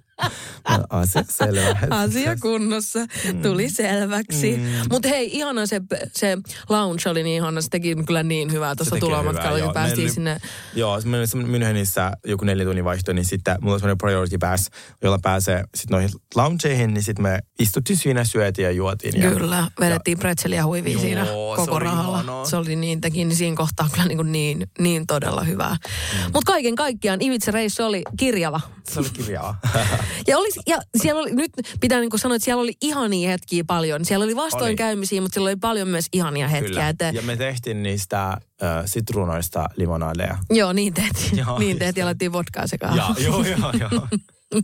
Mä, 0.68 0.80
Asia 1.00 1.24
selvä. 1.30 1.76
Asia 1.90 2.36
kunnossa. 2.36 2.98
Tuli 3.42 3.70
selväksi. 3.70 4.56
Mm. 4.56 4.64
Mutta 4.90 5.08
hei, 5.08 5.36
ihana 5.36 5.66
se, 5.66 5.80
se 6.16 6.38
lounge 6.68 7.02
oli 7.10 7.22
niin 7.22 7.36
ihana. 7.36 7.60
Se 7.60 7.68
teki 7.70 7.94
kyllä 8.06 8.22
niin 8.22 8.52
hyvää 8.52 8.74
tuossa 8.76 8.96
tulomatkalla, 8.96 9.50
hyvää, 9.56 9.64
kun 9.66 9.74
päästiin 9.74 9.98
Meillä- 9.98 10.14
sinne. 10.14 10.40
Joo, 10.74 11.00
semmoinen 11.00 11.26
semmoinen 11.28 11.62
Münchenissä 11.62 12.12
joku 12.26 12.44
neljä 12.44 12.64
tunnin 12.64 12.84
vaihto, 12.84 13.12
niin 13.12 13.24
sitten 13.24 13.56
mulla 13.60 13.74
on 13.74 13.80
semmoinen 13.80 13.98
priority 13.98 14.38
pass, 14.38 14.70
jolla 15.02 15.18
pääsee 15.22 15.64
sitten 15.74 15.94
noihin 15.94 16.10
loungeihin, 16.34 16.94
niin 16.94 17.02
sitten 17.02 17.22
me 17.22 17.38
istuttiin 17.58 17.96
siinä, 17.96 18.24
syötiin 18.24 18.64
ja 18.64 18.70
juotiin. 18.70 19.22
Ja, 19.22 19.30
Kyllä, 19.30 19.70
vedettiin 19.80 20.18
pretzeliä 20.18 20.64
huiviin 20.64 20.92
Joo, 20.92 21.02
siinä 21.02 21.24
se 21.24 21.30
koko 21.56 21.74
oli 21.76 21.84
rahalla. 21.84 22.16
ihanaa. 22.16 22.44
Se 22.44 22.56
oli 22.56 22.76
niin, 22.76 23.00
teki 23.00 23.24
niin 23.24 23.36
siinä 23.36 23.56
kohtaa 23.56 23.88
kyllä 23.92 24.06
niin, 24.06 24.32
niin, 24.32 24.66
niin 24.78 25.06
todella 25.06 25.42
hyvää. 25.44 25.70
Mm. 25.80 26.18
Mutta 26.32 26.52
kaiken 26.52 26.74
kaikkiaan 26.74 27.20
Ibiza-reissu 27.20 27.82
oli 27.84 28.02
kirjava. 28.18 28.60
Se 28.90 29.00
oli 29.00 29.10
kirjaa. 29.10 29.60
Ja, 30.26 30.38
oli, 30.38 30.48
ja 30.66 30.78
siellä 31.02 31.20
oli, 31.20 31.30
nyt 31.30 31.50
pitää 31.80 32.00
niin 32.00 32.10
sanoa, 32.16 32.36
että 32.36 32.44
siellä 32.44 32.62
oli 32.62 32.72
ihania 32.82 33.30
hetkiä 33.30 33.64
paljon. 33.66 34.04
Siellä 34.04 34.24
oli 34.24 34.36
vastoinkäymisiä, 34.36 35.20
mutta 35.20 35.34
siellä 35.34 35.48
oli 35.48 35.56
paljon 35.56 35.88
myös 35.88 36.06
ihania 36.12 36.48
hetkiä. 36.48 36.68
Kyllä. 36.68 36.88
Että, 36.88 37.10
Ja 37.14 37.22
me 37.22 37.36
tehtiin 37.36 37.82
niistä 37.82 38.28
äh, 38.28 38.38
sitruunoista 38.84 39.68
limonadeja. 39.76 40.38
Joo, 40.50 40.72
niin 40.72 40.94
tehtiin. 40.94 41.38
Joo, 41.38 41.58
niin 41.58 41.70
just 41.70 41.78
tehtiin 41.78 42.02
ja 42.02 42.06
alettiin 42.06 42.32
vodkaa 42.32 42.66
sekaan. 42.66 42.96
Ja, 42.96 43.14
joo, 43.18 43.44
joo, 43.44 43.72
joo. 43.80 44.08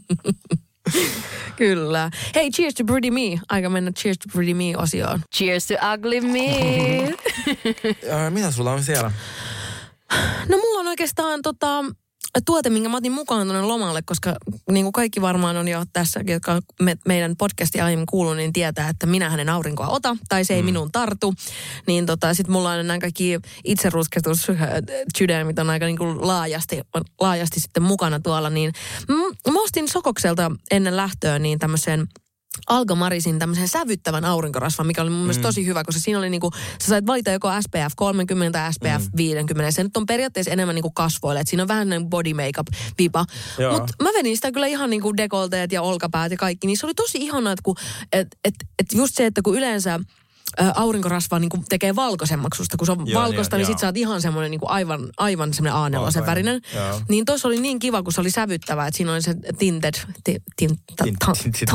Kyllä. 1.56 2.10
Hei, 2.34 2.50
cheers 2.50 2.74
to 2.74 2.84
Pretty 2.84 3.10
Me. 3.10 3.40
Aika 3.48 3.70
mennä 3.70 3.92
cheers 3.92 4.18
to 4.18 4.28
Pretty 4.32 4.54
Me-osioon. 4.54 5.20
Cheers 5.36 5.66
to 5.66 5.74
ugly 5.94 6.20
me. 6.20 7.14
Mitä 8.30 8.50
sulla 8.50 8.72
on 8.72 8.84
siellä? 8.84 9.12
No 10.48 10.56
mulla 10.56 10.80
on 10.80 10.86
oikeastaan 10.86 11.42
tota, 11.42 11.84
tuote, 12.44 12.70
minkä 12.70 12.88
mä 12.88 12.96
otin 12.96 13.12
mukaan 13.12 13.46
tuonne 13.46 13.62
lomalle, 13.62 14.02
koska 14.02 14.36
niin 14.70 14.84
kuin 14.84 14.92
kaikki 14.92 15.20
varmaan 15.20 15.56
on 15.56 15.68
jo 15.68 15.84
tässä, 15.92 16.20
jotka 16.26 16.60
me, 16.82 16.96
meidän 17.06 17.36
podcastia 17.36 17.84
aiemmin 17.84 18.06
kuullut, 18.06 18.36
niin 18.36 18.52
tietää, 18.52 18.88
että 18.88 19.06
minä 19.06 19.30
hänen 19.30 19.48
aurinkoa 19.48 19.88
ota, 19.88 20.16
tai 20.28 20.44
se 20.44 20.54
ei 20.54 20.62
mm. 20.62 20.66
minuun 20.66 20.92
tartu. 20.92 21.34
Niin 21.86 22.06
tota, 22.06 22.34
sit 22.34 22.48
mulla 22.48 22.70
on 22.70 22.86
nämä 22.86 22.98
kaikki 22.98 23.40
itserusketus 23.64 24.46
sydämit 25.18 25.58
on 25.58 25.70
aika 25.70 25.86
niin 25.86 25.98
kuin 25.98 26.26
laajasti, 26.26 26.80
laajasti 27.20 27.60
sitten 27.60 27.82
mukana 27.82 28.20
tuolla. 28.20 28.50
Niin 28.50 28.72
mä 29.52 29.62
ostin 29.62 29.88
Sokokselta 29.88 30.50
ennen 30.70 30.96
lähtöä 30.96 31.38
niin 31.38 31.58
tämmöisen 31.58 32.08
Algamarisin 32.66 33.38
tämmöisen 33.38 33.68
sävyttävän 33.68 34.24
aurinkorasvan, 34.24 34.86
mikä 34.86 35.02
oli 35.02 35.10
mun 35.10 35.20
mielestä 35.20 35.42
tosi 35.42 35.66
hyvä, 35.66 35.84
koska 35.84 36.00
siinä 36.00 36.18
oli 36.18 36.30
niinku, 36.30 36.50
sä 36.82 36.88
sait 36.88 37.06
valita 37.06 37.30
joko 37.30 37.48
SPF 37.60 37.92
30 37.96 38.58
tai 38.58 38.72
SPF 38.72 39.04
mm. 39.04 39.16
50. 39.16 39.70
Se 39.70 39.82
nyt 39.82 39.96
on 39.96 40.06
periaatteessa 40.06 40.52
enemmän 40.52 40.74
niinku 40.74 40.90
kasvoille, 40.90 41.40
että 41.40 41.50
siinä 41.50 41.62
on 41.62 41.68
vähän 41.68 41.88
niin 41.88 42.10
body 42.10 42.34
makeup 42.34 42.66
vipa. 42.98 43.24
Mutta 43.72 43.92
mä 44.02 44.08
vedin 44.18 44.36
sitä 44.36 44.52
kyllä 44.52 44.66
ihan 44.66 44.90
niinku 44.90 45.16
dekolteet 45.16 45.72
ja 45.72 45.82
olkapäät 45.82 46.30
ja 46.30 46.36
kaikki, 46.36 46.66
niin 46.66 46.76
se 46.76 46.86
oli 46.86 46.94
tosi 46.94 47.18
ihanaa, 47.18 47.52
että 47.52 47.62
kun, 47.62 47.76
et, 48.12 48.28
et, 48.44 48.54
et 48.78 48.86
just 48.94 49.14
se, 49.14 49.26
että 49.26 49.42
kun 49.42 49.56
yleensä 49.56 50.00
ä, 50.60 50.72
aurinkorasva 50.76 51.38
niin 51.38 51.50
tekee 51.68 51.96
valkoisemmaksi 51.96 52.58
susta. 52.58 52.76
Kun 52.76 52.86
se 52.86 52.92
on 52.92 53.06
Joo, 53.06 53.22
valkoista, 53.22 53.56
niin, 53.56 53.60
niin, 53.66 53.74
sit 53.74 53.78
sä 53.78 53.86
oot 53.86 53.96
ihan 53.96 54.22
semmoinen 54.22 54.50
niin 54.50 54.60
aivan, 54.64 55.08
aivan 55.16 55.54
semmoinen 55.54 55.92
A4 55.92 56.00
Valkoinen, 56.00 56.26
värinen. 56.26 56.60
joo. 56.74 57.00
Niin 57.08 57.24
tuossa 57.24 57.48
oli 57.48 57.60
niin 57.60 57.78
kiva, 57.78 58.02
kun 58.02 58.12
se 58.12 58.20
oli 58.20 58.30
sävyttävä, 58.30 58.86
että 58.86 58.96
siinä 58.96 59.12
oli 59.12 59.22
se 59.22 59.34
tinted, 59.58 59.94
ti, 60.24 60.42
tin, 60.56 60.70
ta, 60.96 61.04
Tint- 61.04 61.16
ta, 61.18 61.32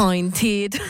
tinted. 0.40 0.82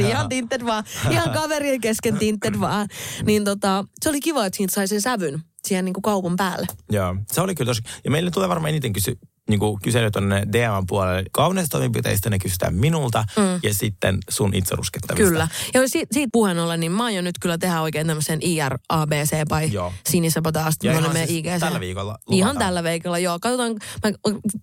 ihan 0.08 0.28
tinted 0.28 0.64
vaan. 0.64 0.84
Ihan 1.10 1.30
kaverien 1.30 1.80
kesken 1.80 2.18
tinted 2.18 2.60
vaan. 2.60 2.88
Niin 3.24 3.44
tota, 3.44 3.84
se 4.02 4.08
oli 4.08 4.20
kiva, 4.20 4.46
että 4.46 4.56
siitä 4.56 4.74
sai 4.74 4.88
sen 4.88 5.00
sävyn 5.00 5.40
siihen 5.64 5.84
niin 5.84 5.92
kuin 5.92 6.02
kaupan 6.02 6.36
päälle. 6.36 6.66
Joo, 6.90 7.16
se 7.32 7.40
oli 7.40 7.54
kyllä 7.54 7.70
tosi. 7.70 7.82
Ja 8.04 8.10
meille 8.10 8.30
tulee 8.30 8.48
varmaan 8.48 8.68
eniten 8.70 8.92
kysy, 8.92 9.18
niin 9.50 9.60
kuin 9.60 9.80
kysely 9.82 10.10
tuonne 10.10 10.46
DMn 10.52 10.86
puolelle. 10.88 11.24
Kauneustoimenpiteistä 11.32 12.30
ne 12.30 12.38
kysytään 12.38 12.74
minulta 12.74 13.24
mm. 13.36 13.42
ja 13.62 13.74
sitten 13.74 14.18
sun 14.30 14.54
itse 14.54 14.74
ruskettavista. 14.76 15.28
Kyllä. 15.30 15.48
Ja 15.74 15.88
si- 15.88 16.06
siitä 16.12 16.28
puheen 16.32 16.58
ollen, 16.58 16.80
niin 16.80 16.92
mä 16.92 17.04
aion 17.04 17.24
nyt 17.24 17.38
kyllä 17.40 17.58
tehdä 17.58 17.80
oikein 17.80 18.06
tämmöisen 18.06 18.38
IR-ABC 18.42 19.30
by 19.48 19.64
Joo. 19.72 19.92
sinisabotaasta 20.06 20.86
Ja 20.86 20.92
ihan 20.98 21.12
siis 21.16 21.30
IGC. 21.30 21.60
tällä 21.60 21.80
viikolla 21.80 22.18
Ihan 22.30 22.48
luvataan. 22.48 22.56
tällä 22.58 22.84
viikolla, 22.84 23.18
joo. 23.18 23.38
Katsotaan, 23.40 23.72
mä 24.04 24.10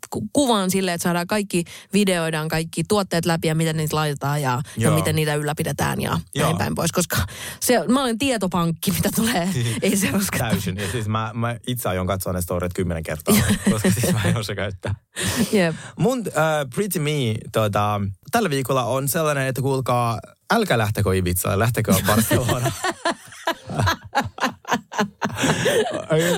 ku- 0.09 0.29
kuvaan 0.33 0.71
silleen, 0.71 0.95
että 0.95 1.03
saadaan 1.03 1.27
kaikki, 1.27 1.63
videoidaan 1.93 2.47
kaikki 2.47 2.83
tuotteet 2.87 3.25
läpi 3.25 3.47
ja 3.47 3.55
miten 3.55 3.77
niitä 3.77 3.95
laitetaan 3.95 4.41
ja, 4.41 4.61
ja 4.77 4.91
miten 4.91 5.15
niitä 5.15 5.35
ylläpidetään 5.35 6.01
ja 6.01 6.19
Joo. 6.35 6.45
näin 6.47 6.57
päin 6.57 6.75
pois. 6.75 6.91
Koska 6.91 7.17
se, 7.59 7.83
mä 7.87 8.01
olen 8.01 8.17
tietopankki, 8.17 8.91
mitä 8.91 9.09
tulee. 9.15 9.49
Ei 9.81 9.97
se 9.97 10.11
rusketa. 10.11 10.43
Täysin. 10.43 10.77
Ja 10.77 10.91
siis 10.91 11.07
mä, 11.07 11.31
mä 11.33 11.55
itse 11.67 11.89
aion 11.89 12.07
katsoa 12.07 12.33
ne 12.33 12.41
storyt 12.41 12.73
kymmenen 12.73 13.03
kertaa, 13.03 13.35
koska 13.71 13.91
siis 13.91 14.13
mä 14.13 14.21
en 14.23 14.37
osaa 14.37 14.55
käyttää. 14.81 14.95
Jep. 15.51 15.75
Mun 15.97 16.19
uh, 16.19 16.25
Pretty 16.75 16.99
Me 16.99 17.11
tota, 17.51 18.01
tällä 18.31 18.49
viikolla 18.49 18.83
on 18.83 19.07
sellainen, 19.07 19.47
että 19.47 19.61
kuulkaa, 19.61 20.19
älkää 20.51 20.77
lähtekö 20.77 21.15
Ibizalle, 21.15 21.59
lähtekö 21.59 21.93
Barcelona. 22.05 22.71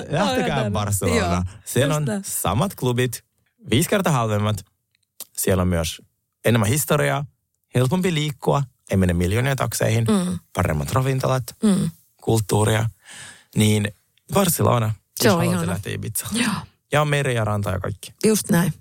Lähtekää 0.08 0.56
Aivan. 0.56 0.72
Barcelona. 0.72 1.16
Joo, 1.18 1.42
Siellä 1.64 1.96
on 1.96 2.06
samat 2.22 2.74
klubit, 2.74 3.24
viisi 3.70 3.88
kertaa 3.88 4.12
halvemmat. 4.12 4.64
Siellä 5.36 5.60
on 5.62 5.68
myös 5.68 6.02
enemmän 6.44 6.68
historiaa, 6.68 7.24
helpompi 7.74 8.14
liikkua, 8.14 8.62
ei 8.90 8.96
mene 8.96 9.12
miljoonia 9.12 9.56
takseihin, 9.56 10.04
mm. 10.04 10.38
paremmat 10.52 10.92
ravintolat, 10.92 11.42
Mm. 11.62 11.90
kulttuuria. 12.22 12.90
Niin 13.56 13.92
Barcelona, 14.34 14.94
Se 15.22 15.30
on 15.30 15.44
ihana. 15.44 15.78
Ibizaan. 15.86 16.36
Joo, 16.36 16.52
Ja 16.92 17.04
meri 17.04 17.34
ja 17.34 17.44
ranta 17.44 17.70
ja 17.70 17.80
kaikki. 17.80 18.12
just 18.24 18.50
näin. 18.50 18.72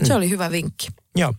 Mm. 0.00 0.06
Se 0.06 0.14
oli 0.14 0.30
hyvä 0.30 0.50
vinkki. 0.50 0.88
Joo. 1.16 1.34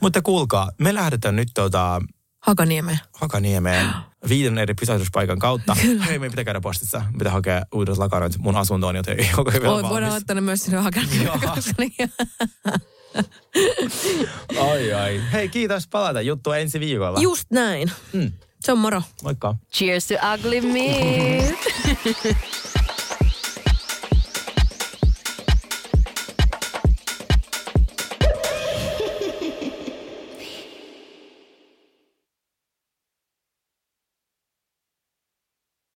Mutta 0.00 0.22
kuulkaa, 0.22 0.70
me 0.78 0.94
lähdetään 0.94 1.36
nyt 1.36 1.48
tuota 1.54 2.00
Hakaniemeen. 2.40 2.98
Hakaniemeen 3.12 3.86
viiden 4.28 4.58
eri 4.58 4.74
pysäytyspaikan 4.74 5.38
kautta. 5.38 5.74
Hei, 6.06 6.18
me 6.18 6.30
pitää 6.30 6.44
käydä 6.44 6.60
postissa. 6.60 6.98
Me 7.12 7.18
pitää 7.18 7.32
hakea 7.32 7.62
uudet 7.74 7.98
lakanat 7.98 8.38
mun 8.38 8.56
asuntoon, 8.56 8.96
joten 8.96 9.20
ei 9.20 9.30
ole 9.36 9.52
vielä 9.52 9.64
Voi, 9.66 9.74
voidaan 9.74 9.92
valmis. 9.94 10.10
laittaa 10.10 10.34
ne 10.34 10.40
myös 10.40 10.64
sinne 10.64 10.78
Hakaniemeen. 10.78 11.40
Ai 14.70 14.92
ai. 14.92 15.22
Hei, 15.32 15.48
kiitos 15.48 15.88
palata. 15.88 16.20
Juttu 16.20 16.52
ensi 16.52 16.80
viikolla. 16.80 17.20
Just 17.20 17.50
näin. 17.50 17.92
Mm. 18.12 18.32
Se 18.60 18.72
on 18.72 18.78
moro. 18.78 19.02
Moikka. 19.22 19.54
Cheers 19.72 20.06
to 20.06 20.14
ugly 20.34 20.60
me. 20.60 21.54